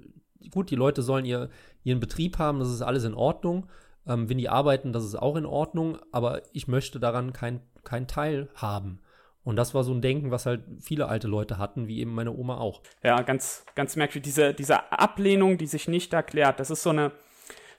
gut, 0.49 0.71
die 0.71 0.75
Leute 0.75 1.01
sollen 1.01 1.25
ihr, 1.25 1.49
ihren 1.83 1.99
Betrieb 1.99 2.39
haben, 2.39 2.59
das 2.59 2.71
ist 2.71 2.81
alles 2.81 3.03
in 3.03 3.13
Ordnung. 3.13 3.67
Ähm, 4.07 4.29
wenn 4.29 4.37
die 4.37 4.49
arbeiten, 4.49 4.91
das 4.91 5.03
ist 5.03 5.15
auch 5.15 5.35
in 5.35 5.45
Ordnung, 5.45 5.99
aber 6.11 6.41
ich 6.53 6.67
möchte 6.67 6.99
daran 6.99 7.33
keinen 7.33 7.61
kein 7.83 8.07
Teil 8.07 8.49
haben. 8.55 8.99
Und 9.47 9.55
das 9.55 9.73
war 9.73 9.85
so 9.85 9.93
ein 9.93 10.01
Denken, 10.01 10.29
was 10.29 10.45
halt 10.45 10.59
viele 10.81 11.07
alte 11.07 11.29
Leute 11.29 11.57
hatten, 11.57 11.87
wie 11.87 12.01
eben 12.01 12.13
meine 12.13 12.33
Oma 12.33 12.57
auch. 12.57 12.81
Ja, 13.01 13.21
ganz, 13.21 13.63
ganz 13.75 13.95
merkwürdig. 13.95 14.23
Diese, 14.23 14.53
diese 14.53 14.91
Ablehnung, 14.91 15.57
die 15.57 15.67
sich 15.67 15.87
nicht 15.87 16.11
erklärt, 16.11 16.59
das 16.59 16.69
ist 16.69 16.83
so 16.83 16.89
eine, 16.89 17.13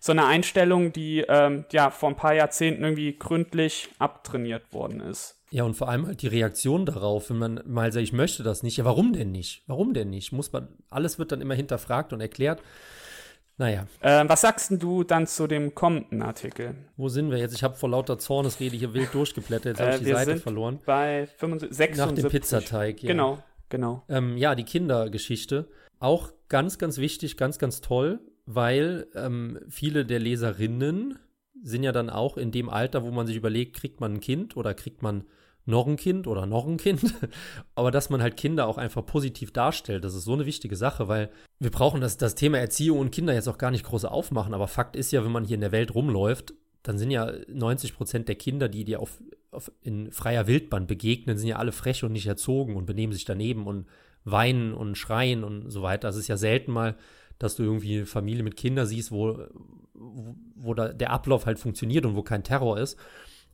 so 0.00 0.12
eine 0.12 0.24
Einstellung, 0.24 0.94
die 0.94 1.26
ähm, 1.28 1.66
ja 1.70 1.90
vor 1.90 2.08
ein 2.08 2.16
paar 2.16 2.32
Jahrzehnten 2.32 2.84
irgendwie 2.84 3.18
gründlich 3.18 3.90
abtrainiert 3.98 4.72
worden 4.72 5.00
ist. 5.00 5.36
Ja, 5.50 5.64
und 5.64 5.74
vor 5.74 5.90
allem 5.90 6.06
halt 6.06 6.22
die 6.22 6.28
Reaktion 6.28 6.86
darauf, 6.86 7.28
wenn 7.28 7.36
man 7.36 7.60
mal 7.66 7.92
sagt, 7.92 8.02
ich 8.02 8.14
möchte 8.14 8.42
das 8.42 8.62
nicht. 8.62 8.78
Ja, 8.78 8.86
warum 8.86 9.12
denn 9.12 9.30
nicht? 9.30 9.62
Warum 9.66 9.92
denn 9.92 10.08
nicht? 10.08 10.32
Muss 10.32 10.50
man, 10.50 10.68
alles 10.88 11.18
wird 11.18 11.32
dann 11.32 11.42
immer 11.42 11.54
hinterfragt 11.54 12.14
und 12.14 12.22
erklärt. 12.22 12.62
Naja. 13.58 13.86
Äh, 14.00 14.24
was 14.28 14.40
sagst 14.42 14.72
du 14.80 15.02
dann 15.02 15.26
zu 15.26 15.48
dem 15.48 15.74
kommenden 15.74 16.22
Artikel? 16.22 16.76
Wo 16.96 17.08
sind 17.08 17.30
wir 17.30 17.38
jetzt? 17.38 17.54
Ich 17.54 17.64
habe 17.64 17.74
vor 17.74 17.90
lauter 17.90 18.18
Zornesrede 18.18 18.76
hier 18.76 18.94
wild 18.94 19.12
durchgeblättert. 19.12 19.78
Jetzt 19.78 19.80
habe 19.80 19.96
ich 19.96 20.02
die 20.02 20.12
Seite 20.12 20.36
verloren. 20.36 20.78
Bei 20.86 21.28
75, 21.38 21.76
76. 21.76 21.98
Nach 21.98 22.22
dem 22.22 22.30
Pizzateig, 22.30 23.02
ja. 23.02 23.08
Genau, 23.08 23.42
genau. 23.68 24.04
Ähm, 24.08 24.36
ja, 24.36 24.54
die 24.54 24.62
Kindergeschichte. 24.62 25.66
Auch 25.98 26.30
ganz, 26.48 26.78
ganz 26.78 26.98
wichtig, 26.98 27.36
ganz, 27.36 27.58
ganz 27.58 27.80
toll, 27.80 28.20
weil 28.46 29.08
ähm, 29.16 29.58
viele 29.68 30.06
der 30.06 30.20
Leserinnen 30.20 31.18
sind 31.60 31.82
ja 31.82 31.90
dann 31.90 32.10
auch 32.10 32.36
in 32.36 32.52
dem 32.52 32.70
Alter, 32.70 33.02
wo 33.02 33.10
man 33.10 33.26
sich 33.26 33.36
überlegt, 33.36 33.74
kriegt 33.74 34.00
man 34.00 34.14
ein 34.14 34.20
Kind 34.20 34.56
oder 34.56 34.74
kriegt 34.74 35.02
man 35.02 35.24
noch 35.68 35.86
ein 35.86 35.96
Kind 35.96 36.26
oder 36.26 36.46
noch 36.46 36.66
ein 36.66 36.78
Kind, 36.78 37.14
aber 37.74 37.90
dass 37.90 38.10
man 38.10 38.22
halt 38.22 38.36
Kinder 38.36 38.66
auch 38.66 38.78
einfach 38.78 39.04
positiv 39.04 39.52
darstellt, 39.52 40.02
das 40.04 40.14
ist 40.14 40.24
so 40.24 40.32
eine 40.32 40.46
wichtige 40.46 40.76
Sache, 40.76 41.08
weil 41.08 41.30
wir 41.60 41.70
brauchen 41.70 42.00
das, 42.00 42.16
das 42.16 42.34
Thema 42.34 42.58
Erziehung 42.58 42.98
und 42.98 43.10
Kinder 43.10 43.34
jetzt 43.34 43.48
auch 43.48 43.58
gar 43.58 43.70
nicht 43.70 43.84
groß 43.84 44.06
aufmachen, 44.06 44.54
aber 44.54 44.66
Fakt 44.66 44.96
ist 44.96 45.12
ja, 45.12 45.24
wenn 45.24 45.32
man 45.32 45.44
hier 45.44 45.56
in 45.56 45.60
der 45.60 45.72
Welt 45.72 45.94
rumläuft, 45.94 46.54
dann 46.82 46.96
sind 46.96 47.10
ja 47.10 47.30
90 47.48 47.94
Prozent 47.94 48.28
der 48.28 48.36
Kinder, 48.36 48.68
die 48.68 48.84
dir 48.84 49.00
auf, 49.00 49.20
auf, 49.50 49.70
in 49.82 50.10
freier 50.10 50.46
Wildbahn 50.46 50.86
begegnen, 50.86 51.36
sind 51.36 51.48
ja 51.48 51.56
alle 51.56 51.72
frech 51.72 52.02
und 52.02 52.12
nicht 52.12 52.26
erzogen 52.26 52.76
und 52.76 52.86
benehmen 52.86 53.12
sich 53.12 53.26
daneben 53.26 53.66
und 53.66 53.86
weinen 54.24 54.72
und 54.72 54.96
schreien 54.96 55.44
und 55.44 55.70
so 55.70 55.82
weiter. 55.82 56.08
Es 56.08 56.16
ist 56.16 56.28
ja 56.28 56.38
selten 56.38 56.72
mal, 56.72 56.96
dass 57.38 57.56
du 57.56 57.62
irgendwie 57.62 57.98
eine 57.98 58.06
Familie 58.06 58.42
mit 58.42 58.56
Kindern 58.56 58.86
siehst, 58.86 59.12
wo, 59.12 59.38
wo, 59.92 60.34
wo 60.54 60.74
der 60.74 61.10
Ablauf 61.10 61.44
halt 61.44 61.58
funktioniert 61.58 62.06
und 62.06 62.16
wo 62.16 62.22
kein 62.22 62.42
Terror 62.42 62.78
ist. 62.78 62.98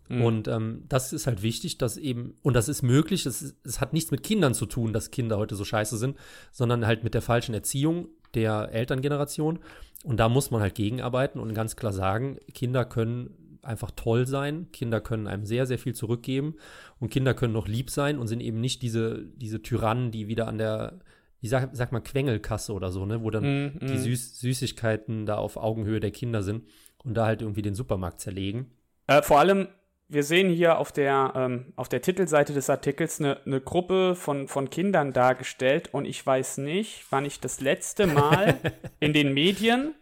Mhm. 0.09 0.23
Und 0.23 0.49
ähm, 0.49 0.85
das 0.89 1.13
ist 1.13 1.27
halt 1.27 1.43
wichtig, 1.43 1.79
dass 1.79 1.97
eben, 1.97 2.35
und 2.43 2.55
das 2.55 2.69
ist 2.69 2.83
möglich, 2.83 3.27
es, 3.27 3.55
es 3.65 3.81
hat 3.81 3.93
nichts 3.93 4.11
mit 4.11 4.23
Kindern 4.23 4.55
zu 4.55 4.67
tun, 4.67 4.93
dass 4.93 5.11
Kinder 5.11 5.39
heute 5.39 5.57
so 5.57 5.65
scheiße 5.65 5.97
sind, 5.97 6.17
sondern 6.53 6.87
halt 6.87 7.05
mit 7.05 7.15
der 7.15 7.23
falschen 7.23 7.55
Erziehung 7.55 8.09
der 8.35 8.71
Elterngeneration. 8.73 9.61
Und 10.05 10.19
da 10.19 10.29
muss 10.29 10.51
man 10.51 10.61
halt 10.61 10.75
gegenarbeiten 10.75 11.41
und 11.41 11.55
ganz 11.55 11.77
klar 11.77 11.93
sagen, 11.93 12.39
Kinder 12.53 12.85
können 12.85 13.45
einfach 13.63 13.91
toll 13.97 14.27
sein, 14.27 14.71
Kinder 14.73 15.01
können 15.01 15.27
einem 15.27 15.47
sehr, 15.47 15.67
sehr 15.67 15.79
viel 15.79 15.95
zurückgeben 15.95 16.57
und 17.01 17.11
Kinder 17.11 17.33
können 17.33 17.55
noch 17.55 17.67
lieb 17.67 17.89
sein 17.89 18.19
und 18.19 18.27
sind 18.27 18.41
eben 18.41 18.61
nicht 18.61 18.83
diese, 18.83 19.25
diese 19.37 19.63
Tyrannen, 19.63 20.11
die 20.11 20.29
wieder 20.29 20.47
an 20.47 20.59
der, 20.59 21.01
wie 21.41 21.49
sag, 21.49 21.71
sag 21.73 21.91
mal, 21.91 22.01
Quengelkasse 22.01 22.75
oder 22.75 22.93
so, 22.93 23.07
ne, 23.07 23.23
wo 23.23 23.31
dann 23.31 23.45
mm, 23.45 23.67
mm. 23.81 23.87
die 23.87 23.99
Süß 23.99 24.41
Süßigkeiten 24.41 25.25
da 25.25 25.37
auf 25.37 25.57
Augenhöhe 25.57 26.01
der 26.01 26.11
Kinder 26.11 26.43
sind 26.43 26.65
und 27.05 27.15
da 27.15 27.25
halt 27.25 27.41
irgendwie 27.41 27.63
den 27.63 27.75
Supermarkt 27.75 28.21
zerlegen. 28.21 28.71
Äh, 29.07 29.23
vor 29.23 29.39
allem 29.39 29.69
wir 30.15 30.23
sehen 30.23 30.49
hier 30.49 30.79
auf 30.79 30.93
der, 30.93 31.33
ähm, 31.37 31.73
auf 31.77 31.89
der 31.89 32.01
Titelseite 32.01 32.55
des 32.55 32.71
Artikels 32.71 33.21
eine, 33.21 33.41
eine 33.45 33.61
Gruppe 33.61 34.15
von, 34.15 34.49
von 34.49 34.71
Kindern 34.71 35.13
dargestellt 35.13 35.93
und 35.93 36.07
ich 36.07 36.25
weiß 36.25 36.59
nicht, 36.59 37.05
wann 37.11 37.25
ich 37.25 37.41
das 37.41 37.61
letzte 37.61 38.07
Mal 38.07 38.59
in 39.01 39.13
den 39.13 39.35
Medien, 39.35 39.95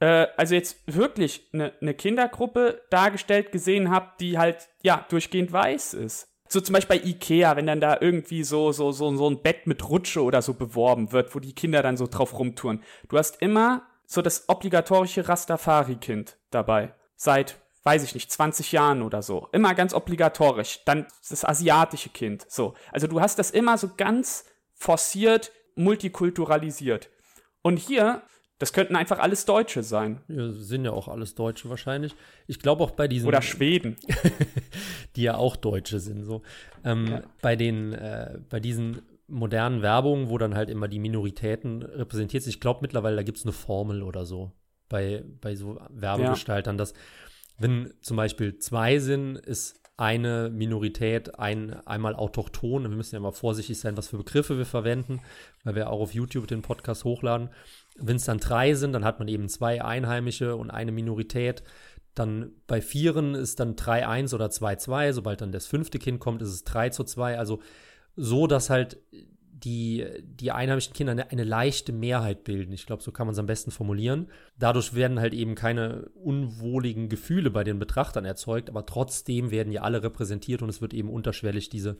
äh, 0.00 0.26
also 0.36 0.54
jetzt 0.54 0.82
wirklich 0.86 1.48
eine, 1.52 1.72
eine 1.80 1.94
Kindergruppe 1.94 2.82
dargestellt 2.90 3.50
gesehen 3.50 3.90
habe, 3.90 4.10
die 4.20 4.38
halt, 4.38 4.68
ja, 4.82 5.04
durchgehend 5.08 5.52
weiß 5.52 5.94
ist. 5.94 6.28
So 6.48 6.60
zum 6.60 6.74
Beispiel 6.74 6.98
bei 6.98 7.04
Ikea, 7.04 7.56
wenn 7.56 7.66
dann 7.66 7.80
da 7.80 7.98
irgendwie 8.00 8.44
so, 8.44 8.70
so, 8.70 8.92
so, 8.92 9.16
so 9.16 9.28
ein 9.28 9.42
Bett 9.42 9.66
mit 9.66 9.88
Rutsche 9.88 10.22
oder 10.22 10.42
so 10.42 10.54
beworben 10.54 11.10
wird, 11.10 11.34
wo 11.34 11.40
die 11.40 11.54
Kinder 11.54 11.82
dann 11.82 11.96
so 11.96 12.06
drauf 12.06 12.38
rumtouren. 12.38 12.82
Du 13.08 13.18
hast 13.18 13.40
immer 13.40 13.86
so 14.06 14.22
das 14.22 14.48
obligatorische 14.48 15.28
Rastafari-Kind 15.28 16.36
dabei. 16.50 16.94
Seit 17.16 17.56
weiß 17.84 18.02
ich 18.02 18.14
nicht, 18.14 18.32
20 18.32 18.72
Jahren 18.72 19.02
oder 19.02 19.22
so. 19.22 19.48
Immer 19.52 19.74
ganz 19.74 19.94
obligatorisch. 19.94 20.80
Dann 20.84 21.06
das 21.28 21.44
asiatische 21.44 22.08
Kind. 22.08 22.46
So. 22.48 22.74
Also 22.90 23.06
du 23.06 23.20
hast 23.20 23.38
das 23.38 23.50
immer 23.50 23.78
so 23.78 23.90
ganz 23.96 24.46
forciert, 24.72 25.52
multikulturalisiert. 25.76 27.10
Und 27.62 27.78
hier, 27.78 28.22
das 28.58 28.72
könnten 28.72 28.96
einfach 28.96 29.18
alles 29.18 29.44
Deutsche 29.44 29.82
sein. 29.82 30.22
Ja, 30.28 30.50
sind 30.52 30.86
ja 30.86 30.92
auch 30.92 31.08
alles 31.08 31.34
Deutsche 31.34 31.68
wahrscheinlich. 31.68 32.14
Ich 32.46 32.58
glaube 32.58 32.82
auch 32.82 32.92
bei 32.92 33.06
diesen. 33.06 33.28
Oder 33.28 33.42
Schweden. 33.42 33.96
die 35.16 35.22
ja 35.22 35.36
auch 35.36 35.56
Deutsche 35.56 36.00
sind. 36.00 36.24
So. 36.24 36.42
Ähm, 36.84 37.06
ja. 37.06 37.22
Bei 37.42 37.54
den, 37.54 37.92
äh, 37.92 38.38
bei 38.48 38.60
diesen 38.60 39.02
modernen 39.26 39.82
Werbungen, 39.82 40.30
wo 40.30 40.38
dann 40.38 40.54
halt 40.54 40.70
immer 40.70 40.88
die 40.88 40.98
Minoritäten 40.98 41.82
repräsentiert 41.82 42.42
sind. 42.42 42.54
Ich 42.54 42.60
glaube 42.60 42.80
mittlerweile, 42.82 43.16
da 43.16 43.22
gibt 43.22 43.38
es 43.38 43.44
eine 43.44 43.52
Formel 43.52 44.02
oder 44.02 44.24
so 44.24 44.52
bei, 44.88 45.24
bei 45.40 45.54
so 45.56 45.80
Werbegestaltern, 45.90 46.76
ja. 46.76 46.78
dass 46.78 46.94
wenn 47.58 47.92
zum 48.00 48.16
Beispiel 48.16 48.58
zwei 48.58 48.98
sind, 48.98 49.36
ist 49.36 49.80
eine 49.96 50.50
Minorität 50.50 51.38
ein, 51.38 51.74
einmal 51.86 52.16
autochton. 52.16 52.82
Wir 52.82 52.88
müssen 52.90 53.14
ja 53.14 53.20
mal 53.20 53.32
vorsichtig 53.32 53.78
sein, 53.78 53.96
was 53.96 54.08
für 54.08 54.16
Begriffe 54.16 54.58
wir 54.58 54.66
verwenden, 54.66 55.20
weil 55.62 55.76
wir 55.76 55.90
auch 55.90 56.00
auf 56.00 56.14
YouTube 56.14 56.48
den 56.48 56.62
Podcast 56.62 57.04
hochladen. 57.04 57.50
Wenn 57.96 58.16
es 58.16 58.24
dann 58.24 58.38
drei 58.38 58.74
sind, 58.74 58.92
dann 58.92 59.04
hat 59.04 59.20
man 59.20 59.28
eben 59.28 59.48
zwei 59.48 59.84
Einheimische 59.84 60.56
und 60.56 60.70
eine 60.70 60.90
Minorität. 60.90 61.62
Dann 62.16 62.52
bei 62.66 62.80
Vieren 62.80 63.34
ist 63.34 63.60
dann 63.60 63.76
3-1 63.76 64.34
oder 64.34 64.46
2-2. 64.46 65.12
Sobald 65.12 65.40
dann 65.40 65.52
das 65.52 65.66
fünfte 65.66 65.98
Kind 66.00 66.18
kommt, 66.18 66.42
ist 66.42 66.50
es 66.50 66.64
3 66.64 66.90
zu 66.90 67.04
2. 67.04 67.38
Also 67.38 67.60
so, 68.16 68.48
dass 68.48 68.70
halt 68.70 69.00
die, 69.64 70.06
die 70.22 70.52
einheimischen 70.52 70.92
Kinder 70.92 71.12
eine, 71.12 71.30
eine 71.30 71.44
leichte 71.44 71.92
Mehrheit 71.92 72.44
bilden. 72.44 72.72
Ich 72.72 72.86
glaube, 72.86 73.02
so 73.02 73.12
kann 73.12 73.26
man 73.26 73.32
es 73.32 73.38
am 73.38 73.46
besten 73.46 73.70
formulieren. 73.70 74.28
Dadurch 74.58 74.94
werden 74.94 75.20
halt 75.20 75.34
eben 75.34 75.54
keine 75.54 76.10
unwohligen 76.14 77.08
Gefühle 77.08 77.50
bei 77.50 77.64
den 77.64 77.78
Betrachtern 77.78 78.24
erzeugt, 78.24 78.68
aber 78.68 78.86
trotzdem 78.86 79.50
werden 79.50 79.72
ja 79.72 79.82
alle 79.82 80.02
repräsentiert 80.02 80.62
und 80.62 80.68
es 80.68 80.80
wird 80.80 80.94
eben 80.94 81.08
unterschwellig 81.08 81.70
diese 81.70 81.96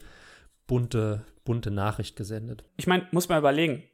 bunte, 0.67 1.25
bunte 1.45 1.71
Nachricht 1.71 2.17
gesendet. 2.17 2.65
Ich 2.77 2.87
meine, 2.87 3.07
muss 3.11 3.29
man 3.29 3.39
überlegen, 3.39 3.85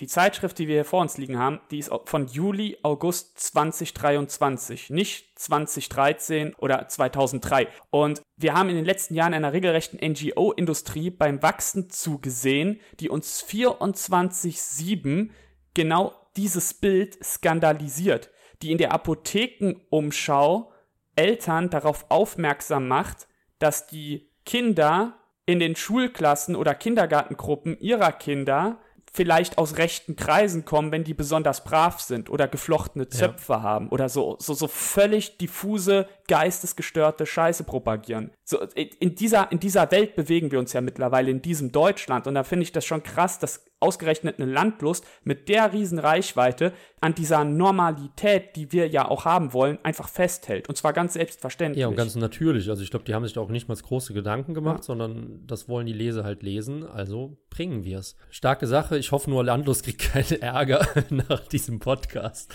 die 0.00 0.06
Zeitschrift, 0.06 0.58
die 0.58 0.68
wir 0.68 0.74
hier 0.74 0.84
vor 0.84 1.00
uns 1.00 1.16
liegen 1.16 1.38
haben, 1.38 1.60
die 1.70 1.78
ist 1.78 1.90
von 2.04 2.26
Juli, 2.26 2.76
August 2.82 3.38
2023, 3.40 4.90
nicht 4.90 5.38
2013 5.38 6.54
oder 6.54 6.86
2003. 6.86 7.68
Und 7.90 8.20
wir 8.36 8.52
haben 8.52 8.68
in 8.68 8.76
den 8.76 8.84
letzten 8.84 9.14
Jahren 9.14 9.32
einer 9.32 9.54
regelrechten 9.54 9.98
NGO-Industrie 9.98 11.10
beim 11.10 11.42
Wachsen 11.42 11.88
zugesehen, 11.88 12.80
die 13.00 13.08
uns 13.08 13.42
24-7 13.42 15.30
genau 15.72 16.12
dieses 16.36 16.74
Bild 16.74 17.18
skandalisiert, 17.24 18.30
die 18.60 18.72
in 18.72 18.78
der 18.78 18.92
Apothekenumschau 18.92 20.72
Eltern 21.14 21.70
darauf 21.70 22.04
aufmerksam 22.10 22.86
macht, 22.86 23.26
dass 23.58 23.86
die 23.86 24.30
Kinder 24.44 25.18
in 25.46 25.58
den 25.58 25.74
Schulklassen 25.74 26.54
oder 26.54 26.74
Kindergartengruppen 26.74 27.78
ihrer 27.80 28.12
Kinder 28.12 28.78
vielleicht 29.16 29.56
aus 29.56 29.78
rechten 29.78 30.14
Kreisen 30.14 30.66
kommen, 30.66 30.92
wenn 30.92 31.02
die 31.02 31.14
besonders 31.14 31.64
brav 31.64 32.00
sind 32.00 32.28
oder 32.28 32.46
geflochtene 32.46 33.08
Zöpfe 33.08 33.54
ja. 33.54 33.62
haben 33.62 33.88
oder 33.88 34.08
so, 34.10 34.36
so, 34.38 34.52
so 34.52 34.68
völlig 34.68 35.38
diffuse, 35.38 36.06
geistesgestörte 36.28 37.26
Scheiße 37.26 37.64
propagieren. 37.64 38.30
So, 38.44 38.58
in 38.74 39.14
dieser, 39.14 39.50
in 39.52 39.60
dieser 39.60 39.90
Welt 39.90 40.16
bewegen 40.16 40.50
wir 40.50 40.58
uns 40.58 40.72
ja 40.72 40.80
mittlerweile, 40.80 41.30
in 41.30 41.42
diesem 41.42 41.72
Deutschland. 41.72 42.26
Und 42.26 42.34
da 42.34 42.44
finde 42.44 42.64
ich 42.64 42.72
das 42.72 42.84
schon 42.84 43.02
krass, 43.02 43.38
dass 43.38 43.64
ausgerechnet 43.78 44.40
eine 44.40 44.50
Landlust 44.50 45.06
mit 45.24 45.48
der 45.48 45.72
riesen 45.72 45.98
Reichweite 45.98 46.72
an 47.00 47.14
dieser 47.14 47.44
Normalität, 47.44 48.56
die 48.56 48.72
wir 48.72 48.88
ja 48.88 49.06
auch 49.06 49.24
haben 49.26 49.52
wollen, 49.52 49.78
einfach 49.82 50.08
festhält. 50.08 50.68
Und 50.68 50.76
zwar 50.76 50.92
ganz 50.92 51.12
selbstverständlich. 51.12 51.82
Ja, 51.82 51.88
und 51.88 51.96
ganz 51.96 52.16
natürlich. 52.16 52.70
Also 52.70 52.82
ich 52.82 52.90
glaube, 52.90 53.04
die 53.04 53.14
haben 53.14 53.24
sich 53.24 53.34
da 53.34 53.40
auch 53.42 53.50
nicht 53.50 53.68
mal 53.68 53.76
große 53.76 54.14
Gedanken 54.14 54.54
gemacht, 54.54 54.78
ja. 54.78 54.82
sondern 54.84 55.46
das 55.46 55.68
wollen 55.68 55.86
die 55.86 55.92
Leser 55.92 56.24
halt 56.24 56.42
lesen. 56.42 56.84
Also 56.84 57.36
bringen 57.50 57.84
wir 57.84 57.98
es. 57.98 58.16
Starke 58.30 58.66
Sache. 58.66 58.96
Ich 58.96 59.12
hoffe 59.12 59.28
nur, 59.28 59.44
Landlust 59.44 59.84
kriegt 59.84 60.00
keinen 60.00 60.40
Ärger 60.40 60.86
nach 61.10 61.46
diesem 61.46 61.78
Podcast. 61.78 62.54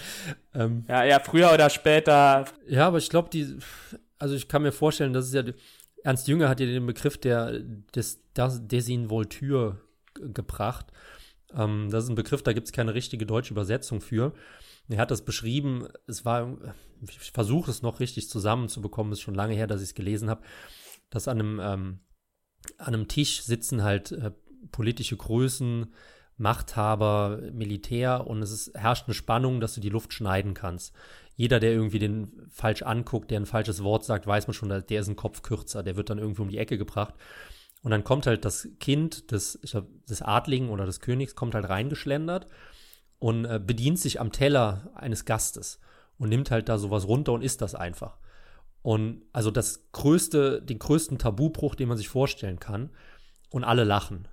Ähm, 0.54 0.86
ja, 0.88 1.04
ja, 1.04 1.20
früher 1.20 1.54
oder 1.54 1.70
später. 1.70 2.46
Ja, 2.68 2.88
aber 2.88 2.98
ich 2.98 3.10
glaube, 3.10 3.30
die, 3.30 3.58
also 4.20 4.36
ich 4.36 4.48
kann 4.48 4.62
mir 4.62 4.72
vorstellen, 4.72 5.14
das 5.14 5.28
ist 5.28 5.34
ja, 5.34 5.44
Ernst 6.04 6.28
Jünger 6.28 6.50
hat 6.50 6.60
ja 6.60 6.66
den 6.66 6.86
Begriff 6.86 7.18
der, 7.18 7.60
des, 7.96 8.24
das 8.34 8.68
Desinvolture 8.68 9.82
gebracht. 10.14 10.88
Ähm, 11.56 11.90
das 11.90 12.06
ist 12.06 12.10
ein 12.10 12.16
Begriff, 12.16 12.44
da 12.44 12.54
gibt 12.54 12.68
es 12.68 12.74
keine 12.74 12.94
richtige 12.94 13.26
deutsche 13.26 13.54
Übersetzung 13.54 14.02
für. 14.02 14.34
Er 14.90 14.98
hat 14.98 15.12
das 15.12 15.24
beschrieben, 15.24 15.88
es 16.08 16.26
war, 16.26 16.58
ich 17.08 17.32
versuche 17.32 17.72
es 17.72 17.82
noch 17.82 18.00
richtig 18.00 18.30
zusammenzubekommen, 18.30 19.14
ist 19.14 19.22
schon 19.22 19.36
lange 19.36 19.54
her, 19.54 19.68
dass 19.68 19.82
ich 19.82 19.90
es 19.90 19.96
gelesen 19.96 20.30
habe, 20.30 20.42
dass 21.10 21.28
an 21.28 21.40
einem, 21.40 21.60
ähm, 21.60 22.00
an 22.78 22.94
einem 22.94 23.08
Tisch 23.08 23.42
sitzen 23.42 23.84
halt 23.84 24.12
äh, 24.12 24.32
politische 24.72 25.16
Größen, 25.16 25.94
Machthaber, 26.42 27.40
Militär 27.54 28.28
und 28.28 28.42
es 28.42 28.52
ist, 28.52 28.72
herrscht 28.76 29.08
eine 29.08 29.14
Spannung, 29.14 29.62
dass 29.62 29.76
du 29.76 29.82
die 29.82 29.90
Luft 29.90 30.14
schneiden 30.14 30.54
kannst. 30.54 30.94
Jeder, 31.36 31.60
der 31.60 31.72
irgendwie 31.72 32.00
den 32.00 32.32
falsch 32.50 32.82
anguckt, 32.82 33.32
der 33.32 33.40
ein 33.40 33.46
falsches 33.46 33.84
Wort 33.84 34.04
sagt, 34.04 34.28
weiß 34.28 34.48
man 34.48 34.54
schon, 34.54 34.70
der 34.70 35.00
ist 35.00 35.08
ein 35.08 35.16
Kopf 35.16 35.42
kürzer, 35.42 35.84
der 35.84 35.96
wird 35.96 36.10
dann 36.10 36.20
irgendwie 36.20 36.42
um 36.42 36.50
die 36.50 36.58
Ecke 36.58 36.78
gebracht. 36.78 37.14
Und 37.84 37.92
dann 37.92 38.04
kommt 38.04 38.28
halt 38.28 38.46
das 38.46 38.68
Kind 38.80 39.32
des, 39.32 39.60
glaub, 39.64 39.88
des 40.06 40.22
Adligen 40.22 40.70
oder 40.70 40.86
des 40.86 41.00
Königs, 41.00 41.36
kommt 41.36 41.56
halt 41.56 41.70
reingeschlendert 41.70 42.48
und 43.20 43.46
äh, 43.46 43.60
bedient 43.64 44.00
sich 44.00 44.20
am 44.20 44.32
Teller 44.32 44.92
eines 44.96 45.26
Gastes 45.26 45.80
und 46.18 46.30
nimmt 46.30 46.52
halt 46.52 46.70
da 46.70 46.78
sowas 46.78 47.08
runter 47.08 47.34
und 47.34 47.44
isst 47.44 47.62
das 47.62 47.74
einfach. 47.74 48.18
Und 48.84 49.24
also 49.32 49.52
das 49.52 49.92
größte, 49.92 50.62
den 50.62 50.80
größten 50.80 51.18
Tabubruch, 51.18 51.76
den 51.76 51.88
man 51.88 51.98
sich 51.98 52.10
vorstellen 52.10 52.60
kann. 52.60 52.90
Und 53.50 53.64
alle 53.64 53.84
lachen. 53.84 54.28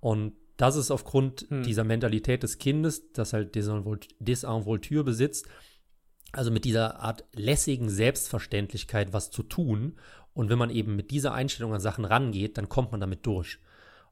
Und 0.00 0.34
das 0.62 0.76
ist 0.76 0.92
aufgrund 0.92 1.46
hm. 1.48 1.64
dieser 1.64 1.82
Mentalität 1.82 2.44
des 2.44 2.58
Kindes, 2.58 3.10
das 3.14 3.32
halt 3.32 3.56
Desinvolture 3.56 5.02
besitzt, 5.02 5.48
also 6.30 6.52
mit 6.52 6.64
dieser 6.64 7.00
Art 7.00 7.24
lässigen 7.34 7.90
Selbstverständlichkeit 7.90 9.12
was 9.12 9.32
zu 9.32 9.42
tun. 9.42 9.96
Und 10.34 10.50
wenn 10.50 10.58
man 10.58 10.70
eben 10.70 10.94
mit 10.94 11.10
dieser 11.10 11.34
Einstellung 11.34 11.74
an 11.74 11.80
Sachen 11.80 12.04
rangeht, 12.04 12.58
dann 12.58 12.68
kommt 12.68 12.92
man 12.92 13.00
damit 13.00 13.26
durch. 13.26 13.58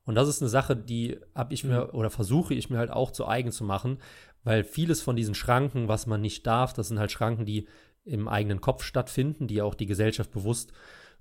Und 0.04 0.16
das 0.16 0.28
ist 0.28 0.42
eine 0.42 0.48
Sache, 0.48 0.74
die 0.74 1.20
habe 1.36 1.54
ich 1.54 1.62
mir 1.62 1.82
hm. 1.82 1.90
oder 1.90 2.10
versuche 2.10 2.52
ich 2.52 2.68
mir 2.68 2.78
halt 2.78 2.90
auch 2.90 3.12
zu 3.12 3.28
eigen 3.28 3.52
zu 3.52 3.62
machen, 3.62 3.98
weil 4.42 4.64
vieles 4.64 5.00
von 5.02 5.14
diesen 5.14 5.36
Schranken, 5.36 5.86
was 5.86 6.08
man 6.08 6.20
nicht 6.20 6.48
darf, 6.48 6.72
das 6.72 6.88
sind 6.88 6.98
halt 6.98 7.12
Schranken, 7.12 7.46
die 7.46 7.68
im 8.04 8.26
eigenen 8.26 8.60
Kopf 8.60 8.82
stattfinden, 8.82 9.46
die 9.46 9.62
auch 9.62 9.76
die 9.76 9.86
Gesellschaft 9.86 10.32
bewusst 10.32 10.72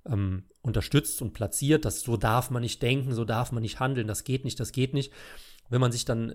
ähm, 0.06 0.44
unterstützt 0.62 1.22
und 1.22 1.32
platziert, 1.32 1.84
dass 1.84 2.00
so 2.00 2.16
darf 2.16 2.50
man 2.50 2.62
nicht 2.62 2.82
denken, 2.82 3.12
so 3.12 3.24
darf 3.24 3.52
man 3.52 3.62
nicht 3.62 3.80
handeln, 3.80 4.06
das 4.06 4.24
geht 4.24 4.44
nicht, 4.44 4.60
das 4.60 4.72
geht 4.72 4.94
nicht. 4.94 5.12
Wenn 5.68 5.80
man 5.80 5.92
sich 5.92 6.04
dann, 6.04 6.34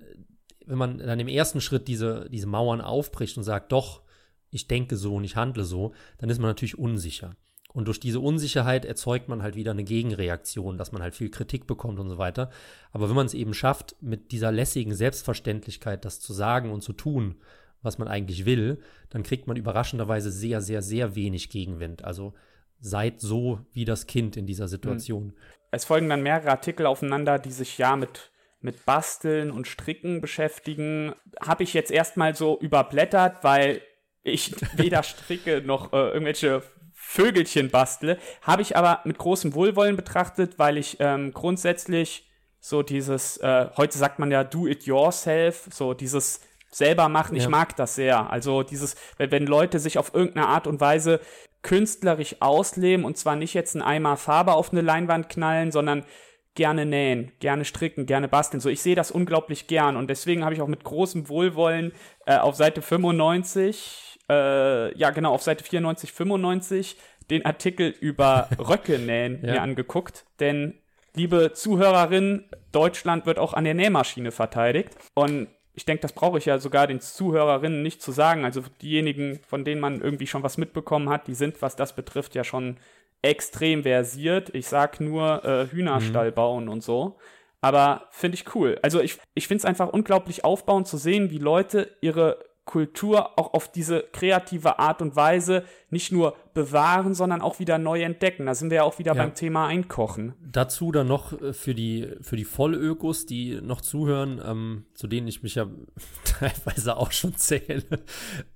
wenn 0.65 0.77
man 0.77 0.97
dann 0.97 1.19
im 1.19 1.27
ersten 1.27 1.61
Schritt 1.61 1.87
diese, 1.87 2.29
diese 2.29 2.47
Mauern 2.47 2.81
aufbricht 2.81 3.37
und 3.37 3.43
sagt, 3.43 3.71
doch, 3.71 4.01
ich 4.49 4.67
denke 4.67 4.95
so 4.95 5.15
und 5.15 5.23
ich 5.23 5.35
handle 5.35 5.65
so, 5.65 5.93
dann 6.17 6.29
ist 6.29 6.39
man 6.39 6.49
natürlich 6.49 6.77
unsicher. 6.77 7.35
Und 7.75 7.89
durch 7.89 7.99
diese 7.99 8.21
Unsicherheit 8.21 8.85
erzeugt 8.85 9.27
man 9.27 9.43
halt 9.43 9.55
wieder 9.55 9.71
eine 9.71 9.83
Gegenreaktion, 9.83 10.77
dass 10.77 10.93
man 10.93 11.01
halt 11.01 11.13
viel 11.13 11.29
Kritik 11.29 11.67
bekommt 11.67 11.99
und 11.99 12.07
so 12.07 12.17
weiter. 12.17 12.49
Aber 12.93 13.09
wenn 13.09 13.17
man 13.17 13.25
es 13.25 13.33
eben 13.33 13.53
schafft, 13.53 13.97
mit 13.99 14.31
dieser 14.31 14.53
lässigen 14.53 14.95
Selbstverständlichkeit 14.95 16.05
das 16.05 16.21
zu 16.21 16.31
sagen 16.31 16.71
und 16.71 16.81
zu 16.81 16.93
tun, 16.93 17.35
was 17.81 17.97
man 17.97 18.07
eigentlich 18.07 18.45
will, 18.45 18.79
dann 19.09 19.23
kriegt 19.23 19.47
man 19.47 19.57
überraschenderweise 19.57 20.31
sehr, 20.31 20.61
sehr, 20.61 20.81
sehr 20.81 21.15
wenig 21.15 21.49
Gegenwind. 21.49 22.05
Also 22.05 22.33
seid 22.79 23.19
so 23.19 23.59
wie 23.71 23.85
das 23.85 24.07
Kind 24.07 24.37
in 24.37 24.45
dieser 24.45 24.67
Situation. 24.67 25.33
Es 25.71 25.85
folgen 25.85 26.09
dann 26.09 26.21
mehrere 26.21 26.51
Artikel 26.51 26.85
aufeinander, 26.85 27.39
die 27.39 27.51
sich 27.51 27.77
ja 27.77 27.95
mit, 27.95 28.31
mit 28.61 28.85
Basteln 28.85 29.51
und 29.51 29.67
Stricken 29.67 30.21
beschäftigen. 30.21 31.13
Habe 31.41 31.63
ich 31.63 31.73
jetzt 31.73 31.91
erstmal 31.91 32.35
so 32.35 32.59
überblättert, 32.59 33.43
weil 33.43 33.81
ich 34.23 34.55
weder 34.77 35.03
stricke 35.03 35.61
noch 35.61 35.93
äh, 35.93 36.09
irgendwelche 36.09 36.63
Vögelchen 36.93 37.69
bastle. 37.69 38.17
Habe 38.41 38.61
ich 38.61 38.75
aber 38.75 39.01
mit 39.05 39.17
großem 39.17 39.53
Wohlwollen 39.53 39.95
betrachtet, 39.95 40.57
weil 40.57 40.77
ich 40.77 40.97
ähm, 40.99 41.33
grundsätzlich 41.33 42.29
so 42.59 42.81
dieses, 42.81 43.37
äh, 43.37 43.69
heute 43.77 43.97
sagt 43.97 44.17
man 44.17 44.31
ja 44.31 44.43
do 44.43 44.65
it 44.65 44.85
yourself, 44.85 45.67
so 45.71 45.93
dieses 45.93 46.41
selber 46.71 47.09
machen. 47.09 47.35
Ja. 47.35 47.43
Ich 47.43 47.49
mag 47.49 47.75
das 47.75 47.95
sehr. 47.95 48.29
Also 48.29 48.63
dieses, 48.63 48.95
wenn, 49.17 49.31
wenn 49.31 49.45
Leute 49.45 49.79
sich 49.79 49.97
auf 49.97 50.13
irgendeine 50.13 50.47
Art 50.47 50.67
und 50.67 50.81
Weise 50.81 51.21
künstlerisch 51.65 52.35
ausleben 52.41 53.05
und 53.05 53.17
zwar 53.17 53.35
nicht 53.35 53.55
jetzt 53.55 53.75
ein 53.75 53.81
Eimer 53.81 54.17
Farbe 54.17 54.53
auf 54.53 54.71
eine 54.71 54.81
Leinwand 54.81 55.29
knallen, 55.29 55.71
sondern 55.71 56.05
gerne 56.53 56.85
nähen, 56.85 57.31
gerne 57.39 57.65
stricken, 57.65 58.05
gerne 58.05 58.27
basteln. 58.27 58.61
So, 58.61 58.69
ich 58.69 58.83
sehe 58.83 58.95
das 58.95 59.09
unglaublich 59.09 59.65
gern 59.65 59.97
und 59.97 60.07
deswegen 60.07 60.43
habe 60.43 60.53
ich 60.53 60.61
auch 60.61 60.67
mit 60.67 60.83
großem 60.83 61.27
Wohlwollen 61.27 61.91
äh, 62.27 62.37
auf 62.37 62.55
Seite 62.55 62.83
95, 62.83 64.19
äh, 64.29 64.95
ja 64.95 65.09
genau, 65.09 65.33
auf 65.33 65.41
Seite 65.41 65.63
94, 65.63 66.13
95 66.13 66.97
den 67.31 67.43
Artikel 67.47 67.89
über 67.99 68.47
Röcke 68.59 68.99
nähen 68.99 69.39
ja. 69.43 69.53
mir 69.53 69.61
angeguckt, 69.63 70.25
denn 70.39 70.75
liebe 71.15 71.53
Zuhörerinnen, 71.53 72.47
Deutschland 72.73 73.25
wird 73.25 73.39
auch 73.39 73.55
an 73.55 73.63
der 73.63 73.73
Nähmaschine 73.73 74.31
verteidigt 74.31 74.91
und 75.15 75.47
ich 75.75 75.85
denke, 75.85 76.01
das 76.01 76.13
brauche 76.13 76.37
ich 76.37 76.45
ja 76.45 76.57
sogar 76.57 76.87
den 76.87 77.01
Zuhörerinnen 77.01 77.81
nicht 77.81 78.01
zu 78.01 78.11
sagen. 78.11 78.45
Also 78.45 78.63
diejenigen, 78.81 79.39
von 79.47 79.65
denen 79.65 79.81
man 79.81 80.01
irgendwie 80.01 80.27
schon 80.27 80.43
was 80.43 80.57
mitbekommen 80.57 81.09
hat, 81.09 81.27
die 81.27 81.35
sind, 81.35 81.61
was 81.61 81.75
das 81.75 81.95
betrifft, 81.95 82.33
ja 82.33 82.43
schon 82.43 82.77
extrem 83.21 83.83
versiert. 83.83 84.53
Ich 84.53 84.67
sag 84.67 85.01
nur 85.01 85.43
äh, 85.43 85.67
Hühnerstall 85.67 86.31
mhm. 86.31 86.35
bauen 86.35 86.69
und 86.69 86.83
so. 86.83 87.17
Aber 87.61 88.07
finde 88.11 88.35
ich 88.35 88.55
cool. 88.55 88.79
Also 88.83 89.01
ich, 89.01 89.17
ich 89.33 89.47
finde 89.47 89.59
es 89.59 89.65
einfach 89.65 89.89
unglaublich 89.89 90.45
aufbauend 90.45 90.87
zu 90.87 90.97
sehen, 90.97 91.29
wie 91.29 91.39
Leute 91.39 91.91
ihre 91.99 92.37
Kultur 92.65 93.37
auch 93.37 93.53
auf 93.53 93.71
diese 93.71 94.01
kreative 94.11 94.79
Art 94.79 95.01
und 95.03 95.15
Weise 95.15 95.63
nicht 95.91 96.11
nur 96.11 96.35
bewahren, 96.55 97.13
sondern 97.13 97.41
auch 97.41 97.59
wieder 97.59 97.77
neu 97.77 98.01
entdecken. 98.01 98.47
Da 98.47 98.55
sind 98.55 98.71
wir 98.71 98.77
ja 98.77 98.83
auch 98.83 98.97
wieder 98.97 99.15
ja. 99.15 99.21
beim 99.21 99.35
Thema 99.35 99.67
Einkochen. 99.67 100.33
Dazu 100.41 100.91
dann 100.91 101.07
noch 101.07 101.39
äh, 101.39 101.53
für 101.53 101.75
die, 101.75 102.09
für 102.21 102.35
die 102.35 102.43
Vollökos, 102.43 103.27
die 103.27 103.61
noch 103.61 103.81
zuhören, 103.81 104.41
ähm, 104.43 104.85
zu 104.95 105.05
denen 105.05 105.27
ich 105.27 105.43
mich 105.43 105.55
ja 105.55 105.67
teilweise 106.23 106.97
auch 106.97 107.11
schon 107.11 107.35
zähle. 107.35 107.83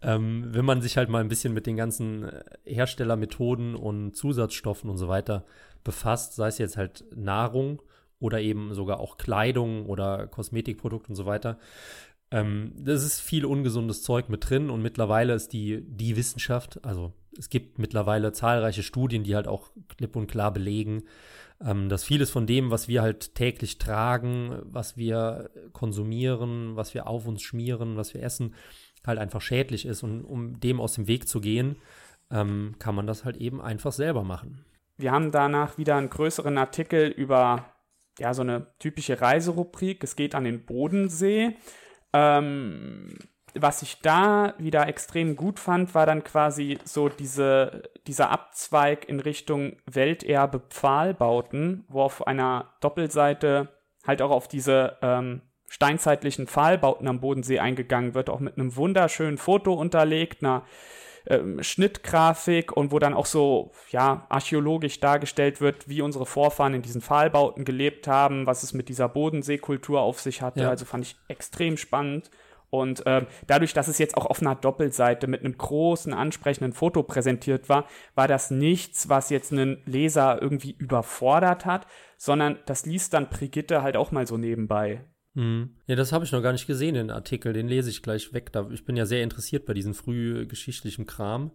Ähm, 0.01 0.47
wenn 0.47 0.65
man 0.65 0.81
sich 0.81 0.97
halt 0.97 1.09
mal 1.09 1.21
ein 1.21 1.29
bisschen 1.29 1.53
mit 1.53 1.67
den 1.67 1.77
ganzen 1.77 2.23
äh, 2.23 2.43
Herstellermethoden 2.65 3.75
und 3.75 4.15
Zusatzstoffen 4.15 4.89
und 4.89 4.97
so 4.97 5.07
weiter 5.07 5.45
befasst, 5.83 6.33
sei 6.33 6.47
es 6.47 6.57
jetzt 6.57 6.77
halt 6.77 7.05
Nahrung 7.15 7.81
oder 8.19 8.41
eben 8.41 8.73
sogar 8.73 8.99
auch 8.99 9.17
Kleidung 9.17 9.85
oder 9.85 10.27
Kosmetikprodukte 10.27 11.09
und 11.09 11.15
so 11.15 11.25
weiter, 11.25 11.57
ähm, 12.31 12.73
das 12.77 13.03
ist 13.03 13.19
viel 13.19 13.45
ungesundes 13.45 14.03
Zeug 14.03 14.29
mit 14.29 14.49
drin 14.49 14.69
und 14.69 14.81
mittlerweile 14.81 15.33
ist 15.33 15.53
die, 15.53 15.83
die 15.85 16.15
Wissenschaft, 16.15 16.83
also 16.83 17.13
es 17.37 17.49
gibt 17.49 17.79
mittlerweile 17.79 18.33
zahlreiche 18.33 18.83
Studien, 18.83 19.23
die 19.23 19.35
halt 19.35 19.47
auch 19.47 19.71
klipp 19.97 20.15
und 20.15 20.27
klar 20.27 20.51
belegen, 20.51 21.03
ähm, 21.65 21.89
dass 21.89 22.03
vieles 22.03 22.29
von 22.31 22.47
dem, 22.47 22.71
was 22.71 22.87
wir 22.87 23.01
halt 23.01 23.35
täglich 23.35 23.77
tragen, 23.77 24.59
was 24.63 24.97
wir 24.97 25.49
konsumieren, 25.71 26.75
was 26.75 26.93
wir 26.93 27.07
auf 27.07 27.27
uns 27.27 27.41
schmieren, 27.41 27.97
was 27.97 28.13
wir 28.13 28.23
essen, 28.23 28.55
halt 29.05 29.19
einfach 29.19 29.41
schädlich 29.41 29.85
ist. 29.85 30.03
Und 30.03 30.23
um 30.23 30.59
dem 30.59 30.79
aus 30.79 30.93
dem 30.93 31.07
Weg 31.07 31.27
zu 31.27 31.41
gehen, 31.41 31.77
ähm, 32.31 32.75
kann 32.79 32.95
man 32.95 33.07
das 33.07 33.25
halt 33.25 33.37
eben 33.37 33.61
einfach 33.61 33.91
selber 33.91 34.23
machen. 34.23 34.65
Wir 34.97 35.11
haben 35.11 35.31
danach 35.31 35.77
wieder 35.77 35.95
einen 35.95 36.09
größeren 36.09 36.57
Artikel 36.57 37.07
über 37.07 37.65
ja, 38.19 38.33
so 38.33 38.41
eine 38.41 38.67
typische 38.79 39.21
Reiserubrik. 39.21 40.03
Es 40.03 40.15
geht 40.15 40.35
an 40.35 40.43
den 40.43 40.65
Bodensee. 40.65 41.55
Ähm, 42.13 43.17
was 43.55 43.81
ich 43.81 44.01
da 44.01 44.53
wieder 44.57 44.87
extrem 44.87 45.35
gut 45.35 45.59
fand, 45.59 45.95
war 45.95 46.05
dann 46.05 46.23
quasi 46.23 46.77
so 46.83 47.09
diese, 47.09 47.83
dieser 48.07 48.29
Abzweig 48.29 49.07
in 49.09 49.19
Richtung 49.19 49.77
Welterbe 49.85 50.61
Pfahlbauten, 50.69 51.85
wo 51.87 52.01
auf 52.01 52.27
einer 52.27 52.73
Doppelseite 52.79 53.69
halt 54.05 54.21
auch 54.21 54.31
auf 54.31 54.47
diese 54.47 54.97
ähm, 55.01 55.41
steinzeitlichen 55.67 56.47
Pfahlbauten 56.47 57.07
am 57.07 57.19
Bodensee 57.19 57.59
eingegangen 57.59 58.13
wird, 58.13 58.29
auch 58.29 58.39
mit 58.39 58.57
einem 58.57 58.75
wunderschönen 58.75 59.37
Foto 59.37 59.73
unterlegt, 59.73 60.43
einer 60.43 60.63
ähm, 61.29 61.61
Schnittgrafik 61.63 62.75
und 62.75 62.91
wo 62.91 62.99
dann 62.99 63.13
auch 63.13 63.25
so, 63.25 63.71
ja, 63.91 64.25
archäologisch 64.29 64.99
dargestellt 64.99 65.61
wird, 65.61 65.87
wie 65.87 66.01
unsere 66.01 66.25
Vorfahren 66.25 66.73
in 66.73 66.81
diesen 66.81 67.01
Pfahlbauten 67.01 67.65
gelebt 67.65 68.07
haben, 68.07 68.45
was 68.45 68.63
es 68.63 68.73
mit 68.73 68.89
dieser 68.89 69.07
Bodenseekultur 69.07 70.01
auf 70.01 70.19
sich 70.19 70.41
hatte. 70.41 70.61
Ja. 70.61 70.69
Also 70.69 70.85
fand 70.85 71.05
ich 71.05 71.15
extrem 71.27 71.77
spannend. 71.77 72.31
Und 72.71 73.05
äh, 73.07 73.25
dadurch, 73.47 73.73
dass 73.73 73.87
es 73.87 73.97
jetzt 73.97 74.15
auch 74.15 74.27
auf 74.27 74.41
einer 74.41 74.55
Doppelseite 74.55 75.27
mit 75.27 75.43
einem 75.43 75.57
großen, 75.57 76.13
ansprechenden 76.13 76.73
Foto 76.73 77.01
präsentiert 77.01 77.67
war, 77.67 77.85
war 78.13 78.27
das 78.27 78.51
nichts, 78.51 79.09
was 79.09 79.29
jetzt 79.29 79.51
einen 79.51 79.81
Leser 79.85 80.39
irgendwie 80.41 80.75
überfordert 80.77 81.65
hat, 81.65 81.87
sondern 82.17 82.59
das 82.65 82.85
liest 82.85 83.13
dann 83.13 83.29
Brigitte 83.29 83.81
halt 83.81 83.97
auch 83.97 84.11
mal 84.11 84.27
so 84.27 84.37
nebenbei. 84.37 85.03
Mhm. 85.39 85.69
Ja, 85.87 85.95
das 85.95 86.11
habe 86.11 86.25
ich 86.25 86.33
noch 86.33 86.41
gar 86.41 86.51
nicht 86.51 86.67
gesehen, 86.67 86.95
den 86.95 87.11
Artikel. 87.11 87.53
Den 87.53 87.69
lese 87.69 87.89
ich 87.89 88.03
gleich 88.03 88.33
weg. 88.33 88.51
Da, 88.51 88.69
ich 88.71 88.83
bin 88.83 88.97
ja 88.97 89.05
sehr 89.05 89.23
interessiert 89.23 89.65
bei 89.65 89.73
diesem 89.73 89.93
frühgeschichtlichen 89.93 91.05
Kram. 91.05 91.51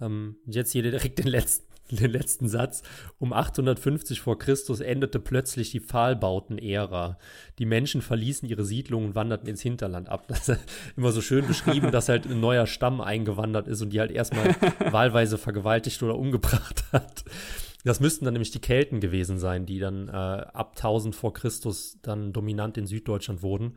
Ähm, 0.00 0.36
jetzt 0.46 0.72
hier 0.72 0.82
direkt 0.82 1.20
den 1.20 1.28
letzten, 1.28 1.72
den 1.96 2.10
letzten 2.10 2.48
Satz. 2.48 2.82
Um 3.18 3.32
850 3.32 4.20
vor 4.20 4.40
Christus 4.40 4.80
endete 4.80 5.20
plötzlich 5.20 5.70
die 5.70 5.78
Pfahlbauten-Ära. 5.78 7.16
Die 7.60 7.64
Menschen 7.64 8.02
verließen 8.02 8.48
ihre 8.48 8.64
Siedlungen 8.64 9.10
und 9.10 9.14
wanderten 9.14 9.48
ins 9.48 9.62
Hinterland 9.62 10.08
ab. 10.08 10.26
Das 10.28 10.48
ist 10.48 10.60
immer 10.96 11.12
so 11.12 11.20
schön 11.20 11.46
beschrieben, 11.46 11.92
dass 11.92 12.08
halt 12.08 12.26
ein 12.26 12.40
neuer 12.40 12.66
Stamm 12.66 13.00
eingewandert 13.00 13.68
ist 13.68 13.82
und 13.82 13.90
die 13.90 14.00
halt 14.00 14.10
erstmal 14.10 14.56
wahlweise 14.90 15.38
vergewaltigt 15.38 16.02
oder 16.02 16.18
umgebracht 16.18 16.82
hat. 16.90 17.24
Das 17.84 18.00
müssten 18.00 18.24
dann 18.24 18.34
nämlich 18.34 18.52
die 18.52 18.60
Kelten 18.60 19.00
gewesen 19.00 19.38
sein, 19.38 19.66
die 19.66 19.78
dann 19.78 20.08
äh, 20.08 20.12
ab 20.12 20.74
1000 20.76 21.14
vor 21.14 21.32
Christus 21.32 21.98
dann 22.02 22.32
dominant 22.32 22.78
in 22.78 22.86
Süddeutschland 22.86 23.42
wurden 23.42 23.76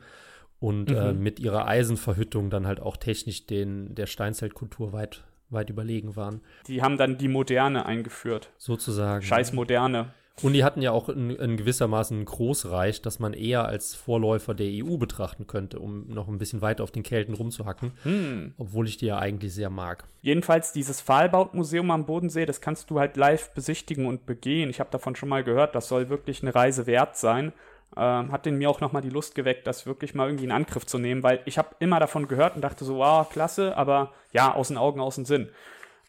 und 0.59 0.91
äh, 0.91 0.93
mhm. 0.93 0.99
äh, 0.99 1.13
mit 1.13 1.39
ihrer 1.39 1.67
Eisenverhüttung 1.67 2.49
dann 2.49 2.67
halt 2.67 2.79
auch 2.79 2.97
technisch 2.97 3.45
den, 3.47 3.95
der 3.95 4.05
Steinzeitkultur 4.05 4.93
weit, 4.93 5.23
weit 5.49 5.69
überlegen 5.69 6.15
waren. 6.15 6.41
Die 6.67 6.81
haben 6.81 6.97
dann 6.97 7.17
die 7.17 7.27
Moderne 7.27 7.85
eingeführt. 7.85 8.51
Sozusagen. 8.57 9.23
Scheiß 9.23 9.53
Moderne. 9.53 10.13
Und 10.41 10.51
die 10.53 10.65
hatten 10.65 10.81
ja 10.81 10.91
auch 10.91 11.07
in, 11.07 11.29
in 11.29 11.55
gewissermaßen 11.55 12.19
ein 12.19 12.25
Großreich, 12.25 13.01
das 13.01 13.19
man 13.19 13.33
eher 13.33 13.65
als 13.65 13.95
Vorläufer 13.95 14.53
der 14.53 14.67
EU 14.69 14.97
betrachten 14.97 15.47
könnte, 15.47 15.79
um 15.79 16.07
noch 16.09 16.27
ein 16.27 16.37
bisschen 16.37 16.61
weiter 16.61 16.83
auf 16.83 16.91
den 16.91 17.03
Kelten 17.03 17.33
rumzuhacken. 17.33 17.93
Hm. 18.03 18.53
Obwohl 18.57 18.87
ich 18.87 18.97
die 18.97 19.05
ja 19.05 19.17
eigentlich 19.17 19.53
sehr 19.53 19.69
mag. 19.69 20.03
Jedenfalls 20.21 20.73
dieses 20.73 20.99
Pfahlbautmuseum 20.99 21.89
am 21.89 22.05
Bodensee, 22.05 22.45
das 22.45 22.59
kannst 22.59 22.89
du 22.89 22.99
halt 22.99 23.15
live 23.15 23.51
besichtigen 23.51 24.07
und 24.07 24.25
begehen. 24.25 24.69
Ich 24.69 24.81
habe 24.81 24.89
davon 24.91 25.15
schon 25.15 25.29
mal 25.29 25.43
gehört, 25.43 25.73
das 25.73 25.87
soll 25.87 26.09
wirklich 26.09 26.41
eine 26.41 26.53
Reise 26.53 26.85
wert 26.85 27.15
sein. 27.15 27.53
Ähm, 27.97 28.33
hat 28.33 28.45
in 28.45 28.57
mir 28.57 28.69
auch 28.69 28.81
nochmal 28.81 29.01
die 29.01 29.09
Lust 29.09 29.35
geweckt, 29.35 29.67
das 29.67 29.85
wirklich 29.85 30.15
mal 30.15 30.27
irgendwie 30.27 30.43
in 30.43 30.51
Angriff 30.51 30.85
zu 30.85 30.97
nehmen, 30.97 31.23
weil 31.23 31.39
ich 31.45 31.57
habe 31.57 31.69
immer 31.79 31.99
davon 32.01 32.27
gehört 32.27 32.55
und 32.55 32.61
dachte 32.61 32.83
so, 32.83 32.97
wow, 32.97 33.29
klasse, 33.29 33.77
aber 33.77 34.11
ja, 34.33 34.53
aus 34.53 34.67
den 34.67 34.77
Augen, 34.77 34.99
aus 34.99 35.15
dem 35.15 35.23
Sinn. 35.23 35.49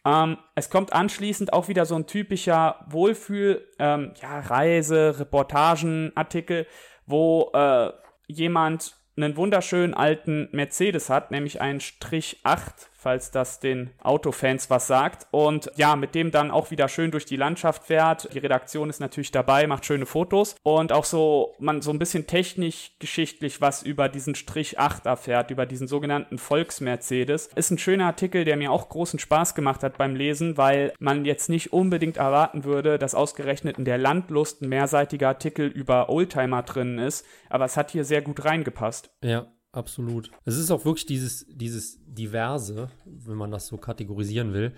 Ähm, 0.07 0.37
es 0.55 0.69
kommt 0.69 0.93
anschließend 0.93 1.51
auch 1.51 1.67
wieder 1.67 1.85
so 1.85 1.95
ein 1.95 2.07
typischer 2.07 2.85
Wohlfühl, 2.87 3.67
ähm, 3.77 4.13
ja, 4.21 4.39
Reise, 4.39 5.19
Reportagenartikel, 5.19 6.65
wo 7.05 7.51
äh, 7.53 7.91
jemand 8.27 8.95
einen 9.17 9.35
wunderschönen 9.35 9.93
alten 9.93 10.47
Mercedes 10.53 11.09
hat, 11.09 11.31
nämlich 11.31 11.59
einen 11.59 11.81
Strich 11.81 12.39
8 12.43 12.89
falls 13.07 13.31
das 13.31 13.61
den 13.61 13.91
Autofans 14.03 14.69
was 14.69 14.87
sagt. 14.87 15.27
Und 15.31 15.71
ja, 15.77 15.95
mit 15.95 16.13
dem 16.13 16.29
dann 16.29 16.51
auch 16.51 16.71
wieder 16.71 16.89
schön 16.89 17.09
durch 17.09 17.23
die 17.23 17.37
Landschaft 17.37 17.85
fährt. 17.85 18.27
Die 18.33 18.39
Redaktion 18.39 18.89
ist 18.89 18.99
natürlich 18.99 19.31
dabei, 19.31 19.65
macht 19.65 19.85
schöne 19.85 20.05
Fotos 20.05 20.57
und 20.61 20.91
auch 20.91 21.05
so, 21.05 21.55
man 21.57 21.81
so 21.81 21.91
ein 21.91 21.99
bisschen 21.99 22.27
technisch 22.27 22.91
geschichtlich 22.99 23.61
was 23.61 23.81
über 23.81 24.09
diesen 24.09 24.35
Strich 24.35 24.77
8 24.77 25.05
erfährt, 25.05 25.51
über 25.51 25.65
diesen 25.65 25.87
sogenannten 25.87 26.37
Volksmercedes. 26.37 27.47
Ist 27.55 27.71
ein 27.71 27.77
schöner 27.77 28.07
Artikel, 28.07 28.43
der 28.43 28.57
mir 28.57 28.73
auch 28.73 28.89
großen 28.89 29.19
Spaß 29.19 29.55
gemacht 29.55 29.83
hat 29.83 29.97
beim 29.97 30.13
Lesen, 30.13 30.57
weil 30.57 30.91
man 30.99 31.23
jetzt 31.23 31.47
nicht 31.47 31.71
unbedingt 31.71 32.17
erwarten 32.17 32.65
würde, 32.65 32.99
dass 32.99 33.15
ausgerechnet 33.15 33.77
in 33.77 33.85
der 33.85 33.97
Landlust 33.97 34.61
ein 34.61 34.67
mehrseitiger 34.67 35.29
Artikel 35.29 35.67
über 35.67 36.09
Oldtimer 36.09 36.63
drin 36.63 36.99
ist. 36.99 37.25
Aber 37.49 37.63
es 37.63 37.77
hat 37.77 37.91
hier 37.91 38.03
sehr 38.03 38.21
gut 38.21 38.43
reingepasst. 38.43 39.11
Ja, 39.23 39.47
absolut. 39.77 40.31
Es 40.43 40.57
ist 40.57 40.71
auch 40.71 40.83
wirklich 40.83 41.05
dieses, 41.05 41.45
dieses 41.49 41.99
Diverse, 42.05 42.89
wenn 43.05 43.37
man 43.37 43.51
das 43.51 43.67
so 43.67 43.77
kategorisieren 43.77 44.53
will, 44.53 44.73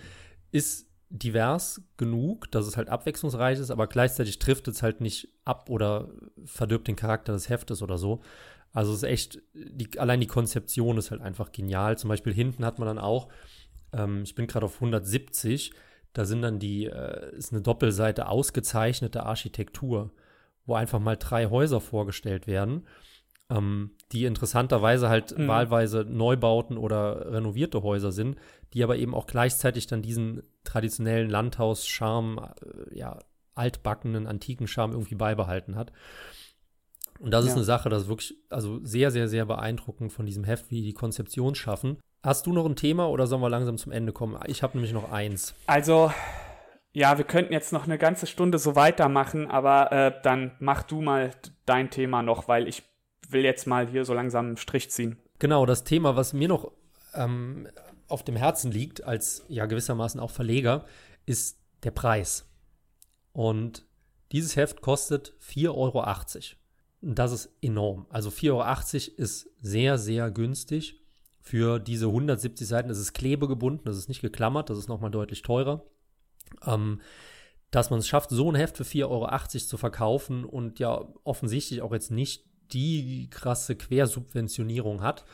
ist 0.52 0.88
divers 1.10 1.82
genug, 1.97 2.52
dass 2.52 2.68
es 2.68 2.78
halt 2.78 2.89
abwechslungsreich 2.89 3.58
ist, 3.60 3.72
aber 3.72 3.88
gleichzeitig 3.88 4.38
trifft 4.38 4.68
es 4.68 4.84
halt 4.84 5.02
nicht 5.02 5.30
ab 5.43 5.70
oder 5.70 6.10
verdirbt 6.45 6.88
den 6.88 6.95
Charakter 6.95 7.34
des 7.34 7.50
Heftes 7.50 7.82
oder 7.82 7.97
so. 7.97 8.22
Also 8.72 8.91
es 8.91 8.97
ist 8.97 9.10
echt, 9.10 9.41
die, 9.54 9.97
allein 9.97 10.20
die 10.20 10.28
Konzeption 10.28 10.97
ist 10.97 11.10
halt 11.10 11.22
einfach 11.22 11.52
genial. 11.52 11.97
Zum 11.97 12.10
Beispiel 12.10 12.34
hinten 12.34 12.64
hat 12.64 12.78
man 12.78 12.88
dann 12.88 13.00
auch, 13.00 13.30
ähm, 13.93 14.22
ich 14.24 14.36
bin 14.36 14.45
gerade 14.45 14.68
auf 14.68 14.76
170, 14.76 15.74
da 16.14 16.26
sind 16.26 16.43
dann 16.43 16.60
die, 16.60 16.86
äh, 16.86 17.36
ist 17.36 17.52
eine 17.52 17.62
Doppelseite 17.62 18.28
ausgezeichnete 18.28 19.24
Architektur, 19.24 20.12
wo 20.68 20.76
einfach 20.76 21.00
mal 21.00 21.18
drei 21.18 21.47
Häuser 21.47 21.82
vorgestellt 21.82 22.45
werden 22.45 22.86
ähm, 23.50 23.91
die 24.12 24.26
interessanterweise 24.26 25.10
halt 25.10 25.38
mhm. 25.38 25.47
wahlweise 25.47 26.06
Neubauten 26.08 26.78
oder 26.78 27.32
renovierte 27.32 27.84
Häuser 27.84 28.12
sind, 28.12 28.38
die 28.74 28.84
aber 28.84 28.97
eben 28.97 29.16
auch 29.16 29.28
gleichzeitig 29.28 29.88
dann 29.88 30.02
diesen 30.02 30.43
traditionellen 30.64 31.30
Landhaus-Charme, 31.30 32.38
äh, 32.39 32.97
ja, 32.97 33.20
altbackenen, 33.56 34.28
antiken 34.28 34.68
Charme 34.68 34.93
irgendwie 34.93 35.16
beibehalten 35.16 35.76
hat. 35.76 35.91
Und 37.20 37.32
das 37.32 37.45
ja. 37.45 37.52
ist 37.52 37.58
eine 37.58 37.66
Sache, 37.66 37.89
das 37.89 38.04
ist 38.04 38.10
wirklich, 38.10 38.36
also 38.50 38.80
sehr, 38.84 39.12
sehr, 39.12 39.28
sehr 39.28 39.45
beeindruckend 39.45 40.14
von 40.14 40.26
diesem 40.26 40.45
Heft, 40.45 40.72
wie 40.72 40.82
die 40.82 40.93
Konzeption 40.93 41.56
schaffen. 41.56 41.97
Hast 42.24 42.45
du 42.45 42.54
noch 42.54 42.66
ein 42.66 42.76
Thema 42.76 43.10
oder 43.10 43.28
sollen 43.28 43.41
wir 43.41 43.50
langsam 43.50 43.78
zum 43.78 43.91
Ende 43.91 44.14
kommen? 44.14 44.39
Ich 44.47 44.64
habe 44.64 44.78
nämlich 44.78 44.93
noch 44.93 45.12
eins. 45.12 45.54
Also, 45.68 46.12
ja, 46.93 47.18
wir 47.18 47.26
könnten 47.26 47.54
jetzt 47.54 47.74
noch 47.74 47.86
eine 47.86 47.97
ganze 47.97 48.28
Stunde 48.28 48.58
so 48.58 48.76
weitermachen, 48.76 49.50
aber 49.50 49.91
äh, 49.91 50.14
dann 50.24 50.52
mach 50.60 50.84
du 50.84 51.02
mal 51.02 51.32
dein 51.66 51.89
Thema 51.89 52.24
noch, 52.24 52.47
weil 52.47 52.68
ich 52.68 52.84
will 53.32 53.43
jetzt 53.43 53.67
mal 53.67 53.88
hier 53.88 54.05
so 54.05 54.13
langsam 54.13 54.47
einen 54.47 54.57
Strich 54.57 54.89
ziehen. 54.91 55.17
Genau, 55.39 55.65
das 55.65 55.84
Thema, 55.84 56.15
was 56.15 56.34
mir 56.34 56.47
noch 56.47 56.71
ähm, 57.13 57.67
auf 58.07 58.23
dem 58.23 58.36
Herzen 58.36 58.71
liegt, 58.71 59.03
als 59.03 59.45
ja 59.47 59.65
gewissermaßen 59.65 60.19
auch 60.19 60.32
Verleger, 60.32 60.86
ist 61.25 61.59
der 61.84 61.91
Preis. 61.91 62.49
Und 63.32 63.86
dieses 64.32 64.55
Heft 64.55 64.82
kostet 64.82 65.34
4,80 65.41 65.69
Euro. 65.69 66.05
Und 67.01 67.17
das 67.17 67.32
ist 67.32 67.49
enorm. 67.61 68.05
Also 68.09 68.30
4,80 68.30 68.51
Euro 68.51 69.21
ist 69.21 69.49
sehr, 69.61 69.97
sehr 69.97 70.32
günstig. 70.32 71.01
Für 71.39 71.80
diese 71.80 72.07
170 72.07 72.67
Seiten 72.67 72.89
ist 72.89 72.99
es 72.99 73.13
klebegebunden, 73.13 73.86
das 73.86 73.97
ist 73.97 74.09
nicht 74.09 74.21
geklammert, 74.21 74.69
das 74.69 74.77
ist 74.77 74.89
nochmal 74.89 75.09
deutlich 75.09 75.41
teurer. 75.41 75.86
Ähm, 76.65 77.01
dass 77.71 77.91
man 77.91 77.99
es 77.99 78.07
schafft, 78.07 78.32
so 78.32 78.51
ein 78.51 78.55
Heft 78.55 78.77
für 78.77 78.84
4,80 78.84 79.05
Euro 79.07 79.67
zu 79.67 79.77
verkaufen 79.77 80.43
und 80.43 80.80
ja 80.80 81.07
offensichtlich 81.23 81.82
auch 81.82 81.93
jetzt 81.93 82.11
nicht 82.11 82.49
die 82.74 83.30
krasse 83.30 83.76
Quersubventionierung 83.76 85.01
hat. 85.01 85.26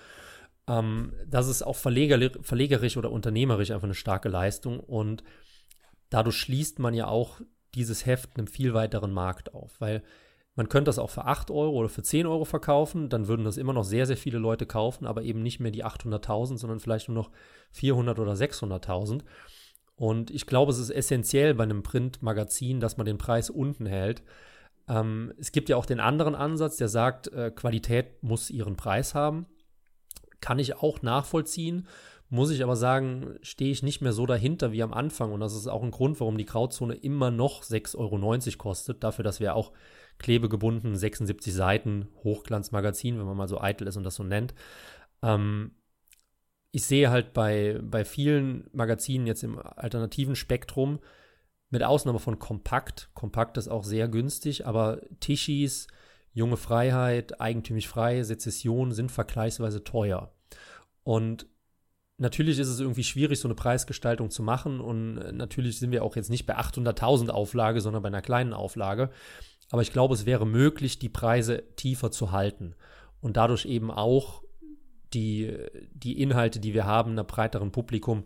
Ähm, 0.67 1.13
das 1.27 1.47
ist 1.47 1.63
auch 1.63 1.75
verleger, 1.75 2.31
verlegerisch 2.41 2.97
oder 2.97 3.11
unternehmerisch 3.11 3.71
einfach 3.71 3.85
eine 3.85 3.93
starke 3.93 4.29
Leistung 4.29 4.79
und 4.79 5.23
dadurch 6.09 6.37
schließt 6.37 6.79
man 6.79 6.93
ja 6.93 7.07
auch 7.07 7.41
dieses 7.73 8.05
Heft 8.05 8.37
einem 8.37 8.47
viel 8.47 8.73
weiteren 8.73 9.11
Markt 9.11 9.53
auf, 9.53 9.79
weil 9.79 10.01
man 10.55 10.69
könnte 10.69 10.87
das 10.87 10.99
auch 10.99 11.09
für 11.09 11.25
8 11.25 11.51
Euro 11.51 11.75
oder 11.75 11.89
für 11.89 12.01
10 12.01 12.25
Euro 12.25 12.45
verkaufen, 12.45 13.09
dann 13.09 13.27
würden 13.27 13.43
das 13.43 13.57
immer 13.57 13.73
noch 13.73 13.83
sehr, 13.83 14.05
sehr 14.05 14.15
viele 14.15 14.37
Leute 14.37 14.65
kaufen, 14.65 15.05
aber 15.05 15.23
eben 15.23 15.43
nicht 15.43 15.59
mehr 15.59 15.71
die 15.71 15.83
800.000, 15.83 16.57
sondern 16.57 16.79
vielleicht 16.79 17.09
nur 17.09 17.15
noch 17.15 17.31
400 17.71 18.17
oder 18.19 18.33
600.000. 18.33 19.21
Und 19.97 20.31
ich 20.31 20.45
glaube, 20.45 20.71
es 20.71 20.77
ist 20.77 20.89
essentiell 20.89 21.53
bei 21.53 21.63
einem 21.63 21.83
Printmagazin, 21.83 22.79
dass 22.79 22.95
man 22.95 23.05
den 23.05 23.17
Preis 23.17 23.49
unten 23.49 23.85
hält, 23.85 24.23
ähm, 24.87 25.33
es 25.39 25.51
gibt 25.51 25.69
ja 25.69 25.77
auch 25.77 25.85
den 25.85 25.99
anderen 25.99 26.35
Ansatz, 26.35 26.77
der 26.77 26.87
sagt, 26.87 27.27
äh, 27.29 27.51
Qualität 27.51 28.21
muss 28.21 28.49
ihren 28.49 28.75
Preis 28.75 29.15
haben. 29.15 29.47
Kann 30.41 30.59
ich 30.59 30.77
auch 30.77 31.01
nachvollziehen, 31.01 31.87
muss 32.29 32.51
ich 32.51 32.63
aber 32.63 32.75
sagen, 32.75 33.37
stehe 33.41 33.71
ich 33.71 33.83
nicht 33.83 34.01
mehr 34.01 34.13
so 34.13 34.25
dahinter 34.25 34.71
wie 34.71 34.83
am 34.83 34.93
Anfang. 34.93 35.31
Und 35.31 35.39
das 35.39 35.55
ist 35.55 35.67
auch 35.67 35.83
ein 35.83 35.91
Grund, 35.91 36.19
warum 36.19 36.37
die 36.37 36.45
Grauzone 36.45 36.95
immer 36.95 37.31
noch 37.31 37.63
6,90 37.63 37.97
Euro 37.97 38.57
kostet. 38.57 39.03
Dafür, 39.03 39.23
dass 39.23 39.39
wir 39.39 39.55
auch 39.55 39.71
klebegebunden 40.17 40.95
76 40.95 41.53
Seiten 41.53 42.07
Hochglanzmagazin, 42.23 43.17
wenn 43.17 43.25
man 43.25 43.37
mal 43.37 43.47
so 43.47 43.61
eitel 43.61 43.87
ist 43.87 43.97
und 43.97 44.03
das 44.03 44.15
so 44.15 44.23
nennt. 44.23 44.53
Ähm, 45.21 45.71
ich 46.71 46.85
sehe 46.85 47.09
halt 47.09 47.33
bei, 47.33 47.79
bei 47.81 48.03
vielen 48.03 48.69
Magazinen 48.73 49.27
jetzt 49.27 49.43
im 49.43 49.57
alternativen 49.57 50.35
Spektrum, 50.35 50.99
mit 51.75 51.83
Ausnahme 51.83 52.19
von 52.19 52.39
Kompakt. 52.39 53.09
Kompakt 53.13 53.57
ist 53.57 53.67
auch 53.67 53.83
sehr 53.83 54.07
günstig, 54.07 54.65
aber 54.65 55.01
Tischis, 55.19 55.87
Junge 56.31 56.55
Freiheit, 56.55 57.41
Eigentümlich 57.41 57.89
Frei, 57.89 58.23
Sezession 58.23 58.93
sind 58.93 59.11
vergleichsweise 59.11 59.83
teuer. 59.83 60.31
Und 61.03 61.47
natürlich 62.17 62.59
ist 62.59 62.69
es 62.69 62.79
irgendwie 62.79 63.03
schwierig, 63.03 63.41
so 63.41 63.49
eine 63.49 63.55
Preisgestaltung 63.55 64.29
zu 64.29 64.41
machen. 64.41 64.79
Und 64.79 65.15
natürlich 65.35 65.77
sind 65.79 65.91
wir 65.91 66.03
auch 66.05 66.15
jetzt 66.15 66.29
nicht 66.29 66.45
bei 66.45 66.57
800.000 66.57 67.27
Auflage, 67.27 67.81
sondern 67.81 68.03
bei 68.03 68.07
einer 68.07 68.21
kleinen 68.21 68.53
Auflage. 68.53 69.09
Aber 69.69 69.81
ich 69.81 69.91
glaube, 69.91 70.13
es 70.13 70.25
wäre 70.25 70.45
möglich, 70.45 70.97
die 70.97 71.09
Preise 71.09 71.61
tiefer 71.75 72.09
zu 72.09 72.31
halten 72.31 72.73
und 73.19 73.35
dadurch 73.35 73.65
eben 73.65 73.91
auch 73.91 74.43
die, 75.13 75.57
die 75.93 76.21
Inhalte, 76.21 76.61
die 76.61 76.73
wir 76.73 76.85
haben, 76.85 77.11
einer 77.11 77.25
breiteren 77.25 77.73
Publikum 77.73 78.23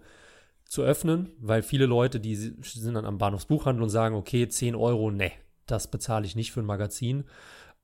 zu 0.70 0.84
öffnen, 0.84 1.32
weil 1.39 1.63
viele 1.63 1.88
Leute, 1.88 2.20
die 2.20 2.36
sind 2.36 2.93
dann 2.93 3.05
am 3.05 3.17
Bahnhofsbuchhandel 3.17 3.82
und 3.84 3.89
sagen, 3.89 4.15
okay, 4.15 4.47
10 4.47 4.76
Euro, 4.76 5.09
ne, 5.09 5.32
das 5.65 5.89
bezahle 5.89 6.28
ich 6.28 6.36
nicht 6.36 6.51
für 6.51 6.59
ein 6.61 6.67
Magazin. 6.67 7.26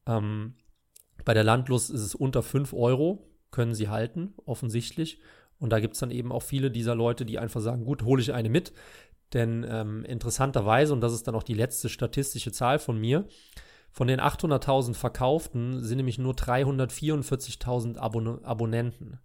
Ähm, 0.05 0.53
bei 1.25 1.33
der 1.33 1.43
Landlust 1.43 1.89
ist 1.89 2.01
es 2.01 2.13
unter 2.13 2.43
5 2.43 2.73
Euro, 2.73 3.27
können 3.49 3.73
sie 3.73 3.89
halten, 3.89 4.35
offensichtlich. 4.45 5.19
Und 5.57 5.71
da 5.71 5.79
gibt 5.79 5.95
es 5.95 5.99
dann 5.99 6.11
eben 6.11 6.31
auch 6.31 6.43
viele 6.43 6.69
dieser 6.69 6.93
Leute, 6.93 7.25
die 7.25 7.39
einfach 7.39 7.59
sagen, 7.59 7.85
gut, 7.85 8.03
hole 8.03 8.21
ich 8.21 8.33
eine 8.33 8.49
mit. 8.49 8.71
Denn 9.33 9.65
ähm, 9.67 10.05
interessanterweise, 10.05 10.93
und 10.93 11.01
das 11.01 11.13
ist 11.13 11.27
dann 11.27 11.33
auch 11.35 11.43
die 11.43 11.55
letzte 11.55 11.89
statistische 11.89 12.51
Zahl 12.51 12.77
von 12.77 12.99
mir, 12.99 13.27
von 13.89 14.07
den 14.07 14.19
800.000 14.19 14.93
Verkauften 14.93 15.83
sind 15.83 15.97
nämlich 15.97 16.19
nur 16.19 16.33
344.000 16.33 17.97
Abon 17.97 18.43
Abonnenten. 18.43 19.19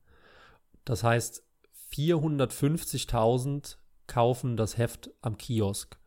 Das 0.86 1.04
heißt, 1.04 1.44
450.000 1.93 3.76
kaufen 4.07 4.57
das 4.57 4.78
Heft 4.78 5.11
am 5.22 5.36
Kiosk. 5.38 5.99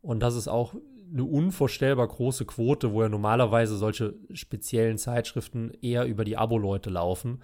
Und 0.00 0.20
das 0.20 0.34
ist 0.34 0.48
auch 0.48 0.74
eine 1.12 1.24
unvorstellbar 1.24 2.08
große 2.08 2.44
Quote, 2.44 2.92
wo 2.92 3.02
ja 3.02 3.08
normalerweise 3.08 3.76
solche 3.76 4.14
speziellen 4.32 4.98
Zeitschriften 4.98 5.72
eher 5.80 6.06
über 6.06 6.24
die 6.24 6.36
Abo-Leute 6.36 6.90
laufen. 6.90 7.42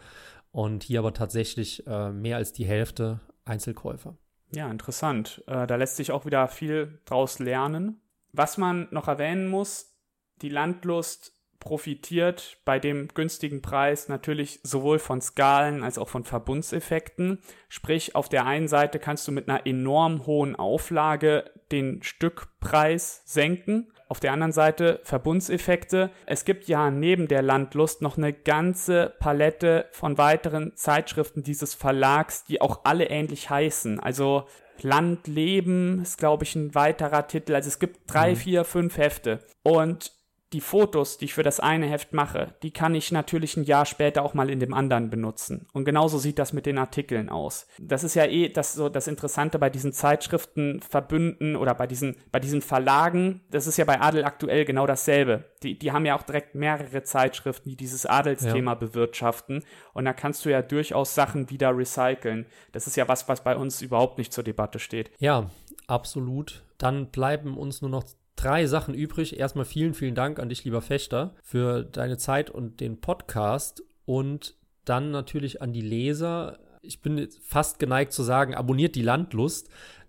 Und 0.52 0.82
hier 0.82 0.98
aber 0.98 1.14
tatsächlich 1.14 1.86
äh, 1.86 2.10
mehr 2.10 2.36
als 2.36 2.52
die 2.52 2.64
Hälfte 2.64 3.20
Einzelkäufer. 3.44 4.16
Ja, 4.52 4.70
interessant. 4.70 5.44
Äh, 5.46 5.66
da 5.66 5.76
lässt 5.76 5.96
sich 5.96 6.10
auch 6.10 6.26
wieder 6.26 6.48
viel 6.48 7.00
draus 7.04 7.38
lernen. 7.38 8.00
Was 8.32 8.58
man 8.58 8.88
noch 8.90 9.06
erwähnen 9.06 9.48
muss, 9.48 9.94
die 10.42 10.48
Landlust 10.48 11.39
profitiert 11.60 12.58
bei 12.64 12.78
dem 12.78 13.08
günstigen 13.08 13.62
Preis 13.62 14.08
natürlich 14.08 14.60
sowohl 14.62 14.98
von 14.98 15.20
Skalen 15.20 15.84
als 15.84 15.98
auch 15.98 16.08
von 16.08 16.24
Verbundseffekten. 16.24 17.38
Sprich, 17.68 18.16
auf 18.16 18.28
der 18.28 18.46
einen 18.46 18.66
Seite 18.66 18.98
kannst 18.98 19.28
du 19.28 19.32
mit 19.32 19.48
einer 19.48 19.66
enorm 19.66 20.26
hohen 20.26 20.56
Auflage 20.56 21.50
den 21.70 22.02
Stückpreis 22.02 23.22
senken. 23.26 23.92
Auf 24.08 24.18
der 24.18 24.32
anderen 24.32 24.52
Seite 24.52 25.00
Verbundseffekte. 25.04 26.10
Es 26.26 26.44
gibt 26.44 26.66
ja 26.66 26.90
neben 26.90 27.28
der 27.28 27.42
Landlust 27.42 28.02
noch 28.02 28.16
eine 28.16 28.32
ganze 28.32 29.14
Palette 29.20 29.86
von 29.92 30.18
weiteren 30.18 30.74
Zeitschriften 30.74 31.44
dieses 31.44 31.74
Verlags, 31.74 32.44
die 32.44 32.60
auch 32.60 32.80
alle 32.82 33.08
ähnlich 33.08 33.50
heißen. 33.50 34.00
Also 34.00 34.46
Landleben 34.82 36.02
ist, 36.02 36.18
glaube 36.18 36.44
ich, 36.44 36.56
ein 36.56 36.74
weiterer 36.74 37.28
Titel. 37.28 37.54
Also 37.54 37.68
es 37.68 37.78
gibt 37.78 38.12
drei, 38.12 38.30
mhm. 38.30 38.36
vier, 38.36 38.64
fünf 38.64 38.96
Hefte. 38.96 39.40
Und 39.62 40.12
die 40.52 40.60
Fotos, 40.60 41.18
die 41.18 41.26
ich 41.26 41.34
für 41.34 41.42
das 41.44 41.60
eine 41.60 41.86
Heft 41.86 42.12
mache, 42.12 42.54
die 42.62 42.72
kann 42.72 42.94
ich 42.94 43.12
natürlich 43.12 43.56
ein 43.56 43.64
Jahr 43.64 43.86
später 43.86 44.22
auch 44.22 44.34
mal 44.34 44.50
in 44.50 44.58
dem 44.58 44.74
anderen 44.74 45.08
benutzen. 45.08 45.66
Und 45.72 45.84
genauso 45.84 46.18
sieht 46.18 46.38
das 46.38 46.52
mit 46.52 46.66
den 46.66 46.78
Artikeln 46.78 47.28
aus. 47.28 47.68
Das 47.78 48.02
ist 48.02 48.14
ja 48.14 48.24
eh 48.24 48.48
das 48.48 48.74
so 48.74 48.88
das 48.88 49.06
Interessante 49.06 49.58
bei 49.58 49.70
diesen 49.70 49.92
Zeitschriftenverbünden 49.92 51.54
oder 51.54 51.74
bei 51.74 51.86
diesen 51.86 52.16
bei 52.32 52.40
diesen 52.40 52.62
Verlagen. 52.62 53.42
Das 53.50 53.66
ist 53.66 53.76
ja 53.76 53.84
bei 53.84 54.00
Adel 54.00 54.24
aktuell 54.24 54.64
genau 54.64 54.86
dasselbe. 54.86 55.44
Die 55.62 55.78
die 55.78 55.92
haben 55.92 56.04
ja 56.04 56.16
auch 56.16 56.22
direkt 56.22 56.54
mehrere 56.54 57.04
Zeitschriften, 57.04 57.68
die 57.70 57.76
dieses 57.76 58.04
Adelsthema 58.06 58.72
ja. 58.72 58.74
bewirtschaften. 58.74 59.64
Und 59.94 60.04
da 60.04 60.12
kannst 60.12 60.44
du 60.44 60.50
ja 60.50 60.62
durchaus 60.62 61.14
Sachen 61.14 61.48
wieder 61.50 61.76
recyceln. 61.76 62.46
Das 62.72 62.86
ist 62.88 62.96
ja 62.96 63.06
was, 63.06 63.28
was 63.28 63.44
bei 63.44 63.56
uns 63.56 63.82
überhaupt 63.82 64.18
nicht 64.18 64.32
zur 64.32 64.42
Debatte 64.42 64.80
steht. 64.80 65.12
Ja, 65.18 65.50
absolut. 65.86 66.64
Dann 66.78 67.10
bleiben 67.10 67.56
uns 67.56 67.82
nur 67.82 67.90
noch 67.90 68.04
drei 68.42 68.66
Sachen 68.66 68.94
übrig. 68.94 69.38
Erstmal 69.38 69.64
vielen, 69.64 69.94
vielen 69.94 70.14
Dank 70.14 70.38
an 70.38 70.48
dich, 70.48 70.64
lieber 70.64 70.82
Fechter, 70.82 71.34
für 71.42 71.84
deine 71.84 72.16
Zeit 72.16 72.50
und 72.50 72.80
den 72.80 73.00
Podcast. 73.00 73.82
Und 74.04 74.56
dann 74.84 75.10
natürlich 75.10 75.62
an 75.62 75.72
die 75.72 75.82
Leser. 75.82 76.58
Ich 76.82 77.02
bin 77.02 77.28
fast 77.42 77.78
geneigt 77.78 78.12
zu 78.12 78.22
sagen, 78.22 78.54
abonniert 78.54 78.94
die 78.94 79.02
Landlust. 79.02 79.68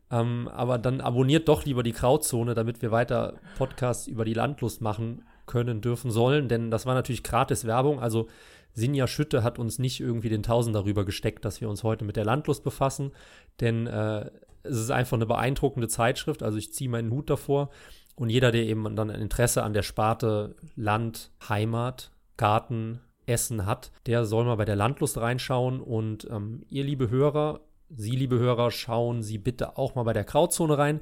Ähm, 0.10 0.50
aber 0.50 0.78
dann 0.78 1.02
abonniert 1.02 1.48
doch 1.48 1.66
lieber 1.66 1.84
die 1.84 1.94
Krauzone, 1.94 2.54
damit 2.54 2.82
wir 2.82 2.92
weiter 2.92 3.36
Podcasts 3.58 4.08
über 4.08 4.26
die 4.26 4.34
Landlust 4.34 4.82
machen 4.82 5.24
können, 5.46 5.82
dürfen, 5.82 6.12
sollen. 6.12 6.48
Denn 6.48 6.72
das 6.72 6.86
war 6.86 6.96
natürlich 6.96 7.24
gratis 7.24 7.66
Werbung. 7.66 8.00
Also 8.00 8.28
Sinja 8.74 9.08
Schütte 9.08 9.44
hat 9.44 9.60
uns 9.60 9.80
nicht 9.80 10.00
irgendwie 10.00 10.30
den 10.30 10.44
Tausend 10.44 10.76
darüber 10.76 11.06
gesteckt, 11.06 11.44
dass 11.46 11.62
wir 11.62 11.70
uns 11.70 11.84
heute 11.84 12.06
mit 12.06 12.16
der 12.16 12.26
Landlust 12.26 12.64
befassen. 12.64 13.12
Denn 13.60 13.88
äh, 13.88 14.30
es 14.64 14.78
ist 14.78 14.92
einfach 14.92 15.18
eine 15.18 15.26
beeindruckende 15.26 15.88
Zeitschrift. 15.88 16.44
Also 16.44 16.58
ich 16.58 16.74
ziehe 16.74 16.90
meinen 16.90 17.12
Hut 17.12 17.30
davor. 17.30 17.70
Und 18.16 18.30
jeder, 18.30 18.52
der 18.52 18.64
eben 18.64 18.96
dann 18.96 19.10
ein 19.10 19.22
Interesse 19.22 19.64
an 19.64 19.74
der 19.74 19.84
Sparte 19.84 20.56
Land, 20.76 21.32
Heimat, 21.48 22.12
Garten, 22.38 23.02
Essen 23.26 23.66
hat, 23.66 23.92
der 24.06 24.26
soll 24.26 24.46
mal 24.46 24.56
bei 24.56 24.66
der 24.66 24.76
Landlust 24.76 25.18
reinschauen. 25.18 25.80
Und 25.80 26.28
ähm, 26.30 26.64
ihr, 26.70 26.84
liebe 26.84 27.10
Hörer, 27.10 27.62
Sie, 27.94 28.12
liebe 28.12 28.40
Hörer, 28.40 28.72
schauen 28.72 29.22
Sie 29.22 29.38
bitte 29.38 29.78
auch 29.78 29.96
mal 29.96 30.04
bei 30.04 30.14
der 30.14 30.24
Krautzone 30.24 30.78
rein, 30.78 31.02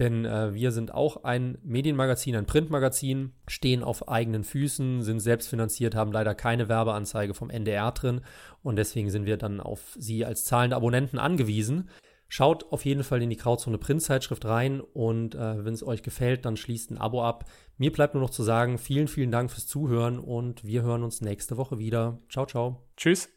denn 0.00 0.24
äh, 0.24 0.52
wir 0.52 0.72
sind 0.72 0.92
auch 0.92 1.22
ein 1.22 1.58
Medienmagazin, 1.62 2.34
ein 2.34 2.46
Printmagazin, 2.46 3.32
stehen 3.46 3.84
auf 3.84 4.08
eigenen 4.08 4.42
Füßen, 4.42 5.02
sind 5.02 5.20
selbstfinanziert, 5.20 5.94
haben 5.94 6.10
leider 6.10 6.34
keine 6.34 6.68
Werbeanzeige 6.68 7.34
vom 7.34 7.50
NDR 7.50 7.92
drin 7.92 8.20
und 8.62 8.76
deswegen 8.76 9.10
sind 9.10 9.26
wir 9.26 9.36
dann 9.36 9.60
auf 9.60 9.94
Sie 9.96 10.24
als 10.24 10.44
zahlende 10.44 10.76
Abonnenten 10.76 11.20
angewiesen. 11.20 11.88
Schaut 12.28 12.72
auf 12.72 12.84
jeden 12.84 13.04
Fall 13.04 13.22
in 13.22 13.30
die 13.30 13.36
Grauzone 13.36 13.78
Printzeitschrift 13.78 14.44
rein 14.44 14.80
und 14.80 15.34
äh, 15.34 15.64
wenn 15.64 15.74
es 15.74 15.86
euch 15.86 16.02
gefällt, 16.02 16.44
dann 16.44 16.56
schließt 16.56 16.90
ein 16.90 16.98
Abo 16.98 17.22
ab. 17.22 17.44
Mir 17.78 17.92
bleibt 17.92 18.14
nur 18.14 18.22
noch 18.22 18.30
zu 18.30 18.42
sagen, 18.42 18.78
vielen, 18.78 19.08
vielen 19.08 19.30
Dank 19.30 19.50
fürs 19.50 19.66
Zuhören 19.66 20.18
und 20.18 20.64
wir 20.64 20.82
hören 20.82 21.04
uns 21.04 21.20
nächste 21.20 21.56
Woche 21.56 21.78
wieder. 21.78 22.18
Ciao, 22.28 22.46
ciao. 22.46 22.82
Tschüss. 22.96 23.28